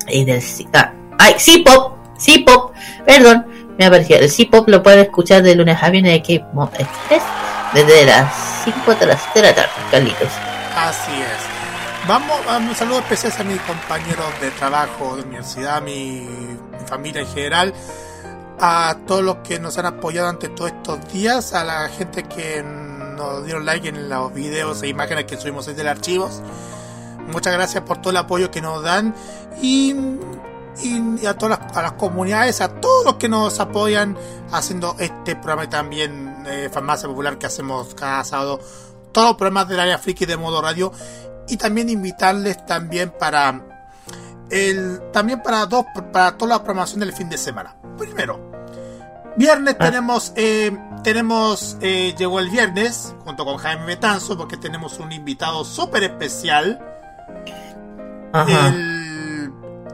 [0.08, 0.42] Y del.
[0.74, 2.74] Ah, ay, C-Pop, C-Pop,
[3.06, 3.46] perdón,
[3.78, 4.18] me apareció.
[4.18, 7.24] El C-Pop lo pueden escuchar de lunes a viernes de K-Pop Express
[7.74, 10.30] desde las 5 de las 7 de la tarde, Carlitos.
[10.76, 12.08] Así es.
[12.08, 17.28] Vamos un saludo especial a mis compañeros de trabajo, de universidad, mi, mi familia en
[17.28, 17.74] general,
[18.60, 22.64] a todos los que nos han apoyado ante todos estos días, a la gente que
[22.64, 26.42] nos dieron like en los videos e imágenes que subimos desde el archivos.
[27.28, 29.14] Muchas gracias por todo el apoyo que nos dan
[29.62, 29.94] y,
[30.84, 34.18] y- y a todas las, a las comunidades, a todos los que nos apoyan
[34.52, 38.60] haciendo este programa y también eh, Farmacia Popular que hacemos cada sábado,
[39.12, 40.92] todos los programas del área friki de modo radio
[41.48, 43.62] y también invitarles también para
[44.50, 47.76] el también para dos para toda la programación del fin de semana.
[47.98, 48.40] Primero,
[49.36, 50.72] viernes tenemos eh,
[51.04, 56.94] tenemos eh, llegó el viernes junto con Jaime Metanzo porque tenemos un invitado súper especial.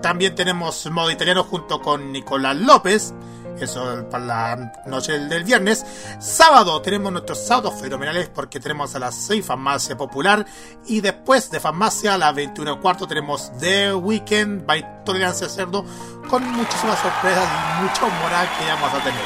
[0.01, 3.14] También tenemos modo italiano junto con Nicolás López.
[3.60, 5.85] Eso para la noche del, viernes.
[6.19, 10.45] Sábado tenemos nuestros sábados fenomenales porque tenemos a las 6 Farmacia Popular.
[10.88, 15.85] Y después de Farmacia a las 21 y cuarto tenemos The Weekend by Tolerancia Cerdo.
[16.30, 19.23] Con muchísimas sorpresas y mucho moral que vamos a tener.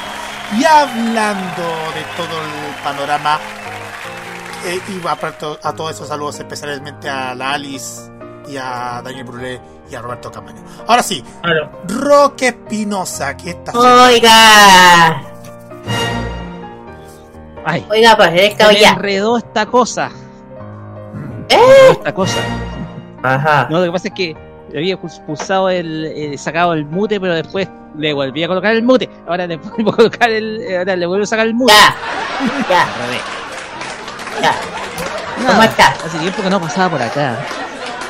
[0.56, 1.62] Y hablando
[1.94, 3.38] de todo el panorama,
[4.66, 8.10] eh, y va para to- a todos esos saludos especialmente a la Alice
[8.48, 9.60] y a Daniel Brulé
[9.90, 10.62] y a Roberto Camaño.
[10.86, 11.22] Ahora sí,
[11.86, 15.22] Roque Espinosa, que está Oiga,
[17.64, 18.90] Ay, oiga, pues se me ya.
[18.90, 20.10] enredó esta cosa.
[21.50, 21.58] ¿Eh?
[21.90, 22.38] Esta cosa.
[23.22, 23.66] Ajá.
[23.70, 24.36] No, lo que pasa es que
[24.70, 28.82] le había pulsado el, eh, sacado el mute, pero después le volví a colocar el
[28.82, 29.10] mute.
[29.26, 31.72] Ahora le vuelvo a colocar el, eh, ahora le vuelvo a sacar el mute.
[32.70, 32.86] Ya.
[33.06, 33.22] Revés.
[34.42, 34.54] Ya.
[35.46, 35.88] ¿Cómo está?
[36.04, 37.36] Hace tiempo que no pasaba por acá.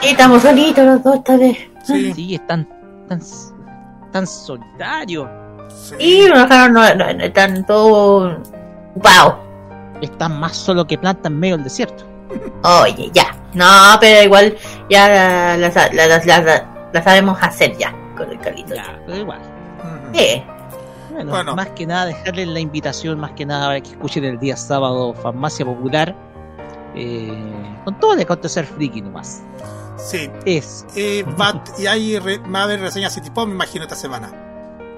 [0.02, 1.58] Y estamos solitos los dos esta vez.
[1.84, 2.68] Sí, están
[3.08, 3.20] tan,
[4.12, 5.28] tan solitarios.
[5.98, 8.38] Y no, claro, no, no, no, están todos
[8.90, 9.34] ocupados.
[10.00, 12.04] Están más solo que plantas en medio del desierto.
[12.62, 13.34] Oye, ya.
[13.54, 13.66] No,
[14.00, 14.56] pero igual
[14.90, 18.74] ya la, la, la, la- la- la- la sabemos hacer ya con el Carlito.
[18.74, 19.38] Ya, pero igual.
[20.14, 20.42] Sí.
[21.26, 24.56] Bueno, más que nada dejarles la invitación, más que nada para que escuchen el día
[24.56, 26.14] sábado Farmacia Popular.
[26.94, 27.32] eh,
[27.84, 29.42] con todo el acontecer friki nomás.
[29.96, 30.30] Sí.
[30.44, 30.86] Es.
[30.96, 31.24] Eh,
[31.78, 34.32] y hay re- va a haber reseñas City Pop, me imagino, esta semana.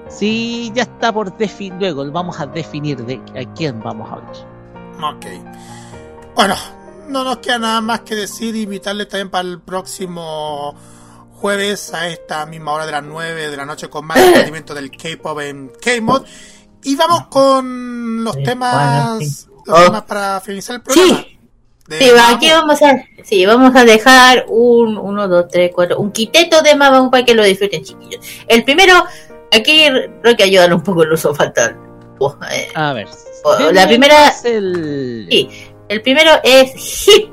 [0.09, 1.79] Sí, ya está por definir.
[1.79, 5.15] Luego vamos a definir de a quién vamos a hablar.
[5.15, 5.25] Ok.
[6.35, 6.55] Bueno,
[7.09, 8.55] no nos queda nada más que decir.
[8.55, 10.75] Invitarles también para el próximo
[11.41, 14.91] jueves a esta misma hora de las 9 de la noche con más rendimiento del
[14.91, 16.23] K-pop en K-mod.
[16.83, 19.83] Y vamos con los temas, los oh.
[19.83, 21.17] temas para finalizar el programa.
[21.19, 21.37] Sí.
[22.29, 26.75] Aquí vamos a, sí, vamos a dejar un 1, 2, 3, 4, un quiteto de
[26.75, 28.23] Mabang para que lo disfruten, chiquillos.
[28.47, 29.03] El primero,
[29.51, 29.87] aquí
[30.21, 31.75] creo que ayudan un poco el uso fatal.
[32.51, 33.07] Eh, a ver.
[33.73, 34.27] La primera.
[34.27, 35.27] es El...
[35.29, 35.49] Sí,
[35.89, 37.29] el primero es Hip.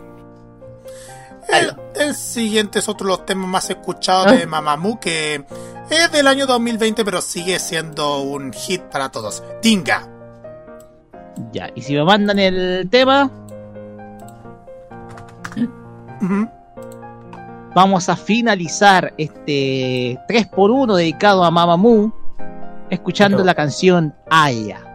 [1.48, 1.76] El...
[1.98, 4.46] El siguiente es otro de los temas más escuchados de ah.
[4.46, 5.44] Mamamoo, que
[5.90, 9.42] es del año 2020, pero sigue siendo un hit para todos.
[9.60, 10.08] Tinga.
[11.52, 13.30] Ya, y si me mandan el tema.
[17.74, 22.12] Vamos a finalizar este 3x1 dedicado a Mamamoo,
[22.90, 24.87] escuchando la canción Aya.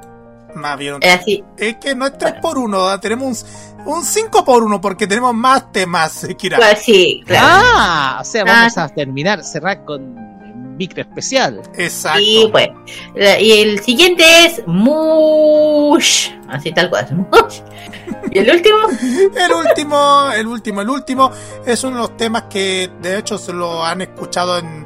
[1.01, 1.43] Es, así.
[1.57, 3.45] es que no es 3 por 1 tenemos
[3.85, 6.57] un, un 5 por 1 porque tenemos más temas, eh, Kira.
[6.57, 7.47] Pues sí, claro.
[7.49, 8.85] Ah, o sea, vamos ah.
[8.85, 10.33] a terminar, cerrar con
[10.77, 11.61] micro especial.
[11.75, 12.19] Exacto.
[12.21, 13.41] Y bueno, pues.
[13.41, 16.29] y el siguiente es Mush.
[16.47, 17.07] Así tal cual.
[18.31, 18.77] ¿Y el último?
[19.35, 21.31] el último, el último, el último
[21.65, 24.85] es uno de los temas que de hecho se lo han escuchado en,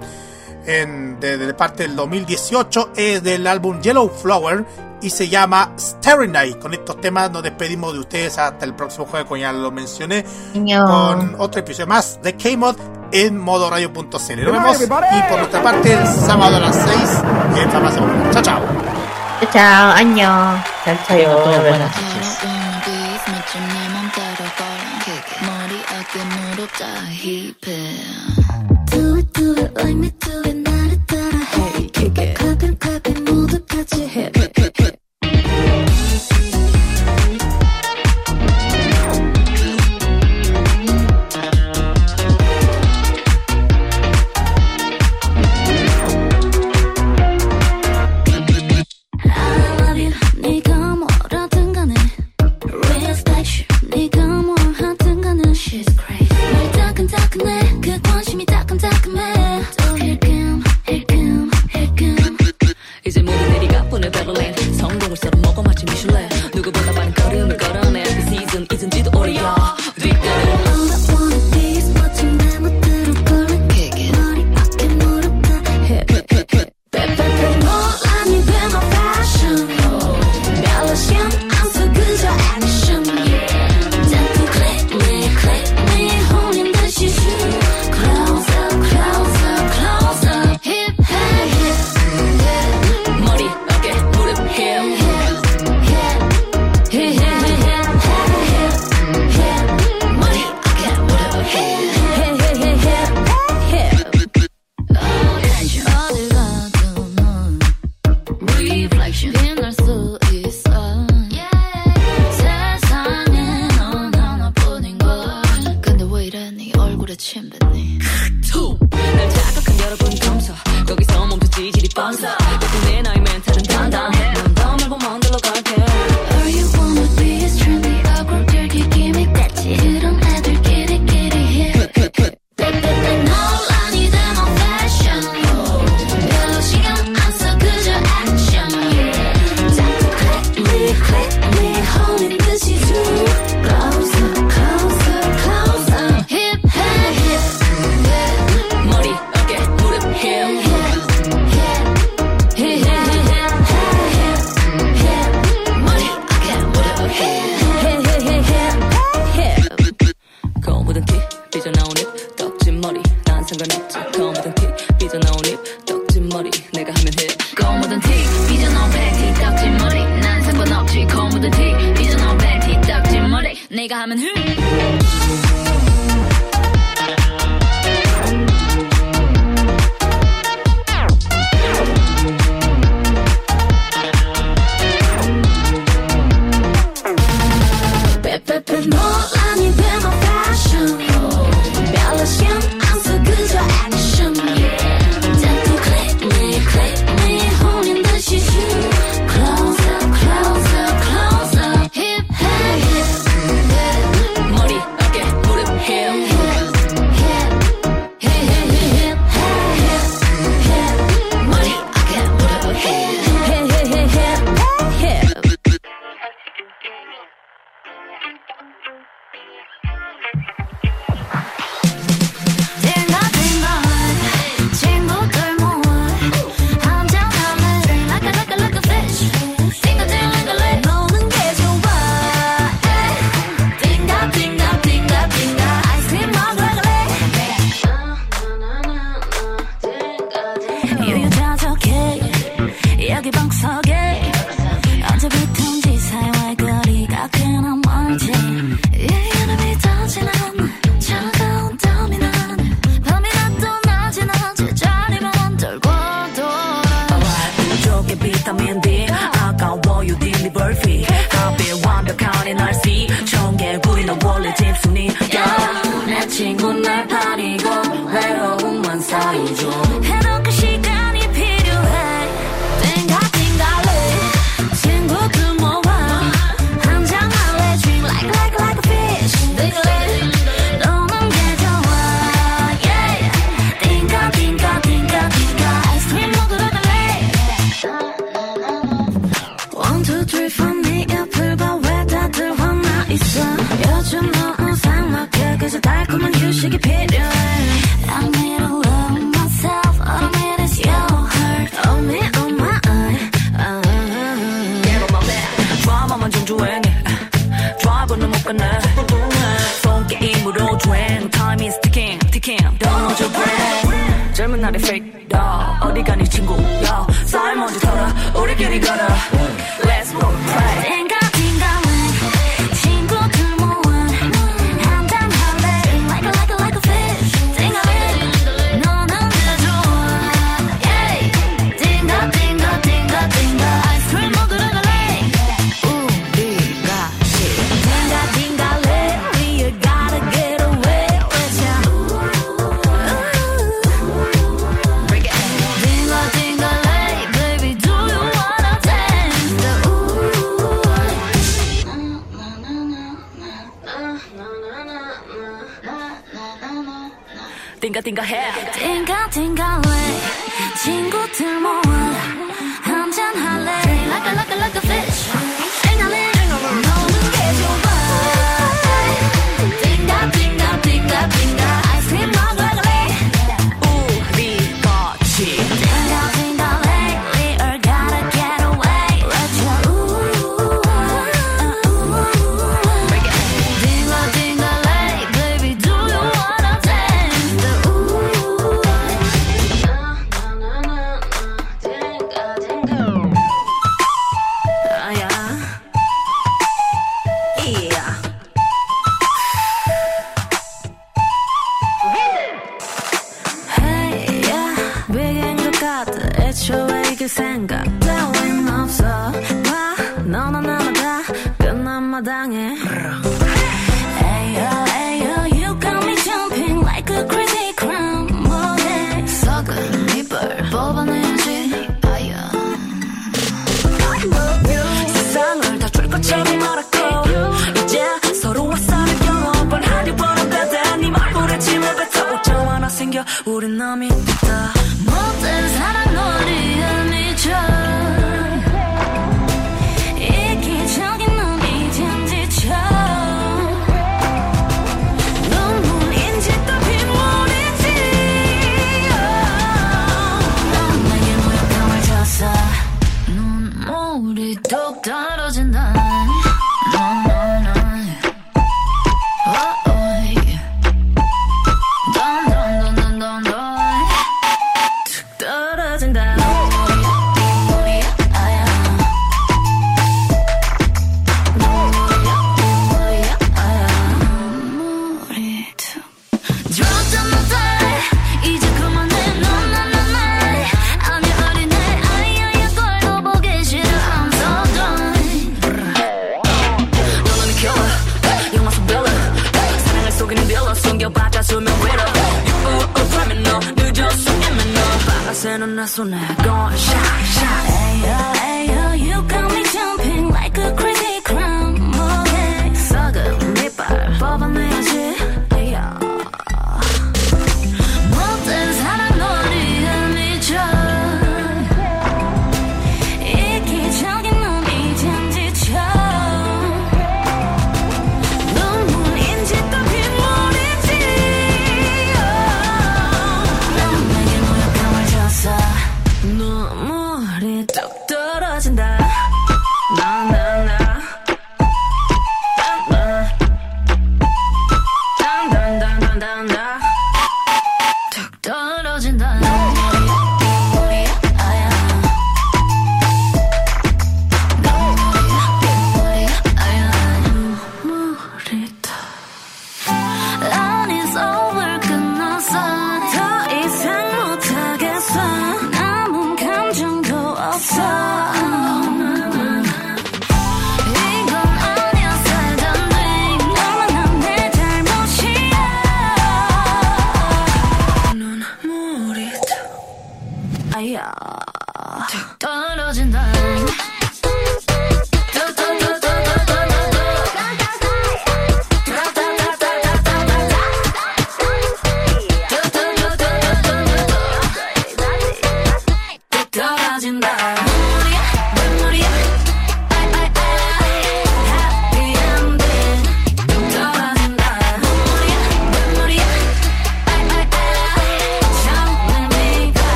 [0.65, 2.91] en de, de parte del 2018.
[2.95, 4.65] Es del álbum Yellow Flower
[5.01, 6.59] y se llama Starry Night.
[6.59, 10.25] Con estos temas nos despedimos de ustedes hasta el próximo jueves, como ya lo mencioné,
[10.55, 10.85] no.
[10.85, 12.75] con otro episodio más de K-Mod
[13.11, 14.07] en modoradio.cl.
[14.09, 17.23] Nos vemos y por nuestra parte el sábado a las 6
[17.57, 18.01] en Farmacia
[18.31, 18.61] Chao, chao.
[19.53, 20.63] Chao, año.
[20.83, 21.61] Chao, chao.
[21.61, 22.37] Buenas noches.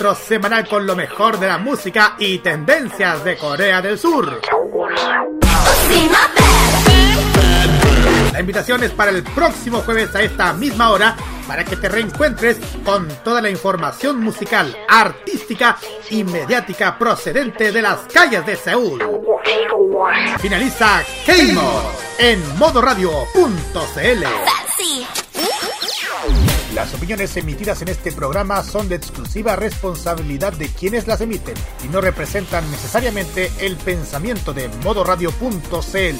[0.00, 4.40] Encuentro semanal con lo mejor de la música y tendencias de Corea del Sur.
[8.32, 11.14] La invitación es para el próximo jueves a esta misma hora
[11.46, 15.76] para que te reencuentres con toda la información musical, artística
[16.08, 19.02] y mediática procedente de las calles de Seúl.
[20.38, 21.82] Finaliza K-Mod
[22.18, 24.24] en modoradio.cl.
[26.74, 29.00] Las opiniones emitidas en este programa son de
[29.56, 36.16] responsabilidad de quienes las emiten y no representan necesariamente el pensamiento de modoradio.cl.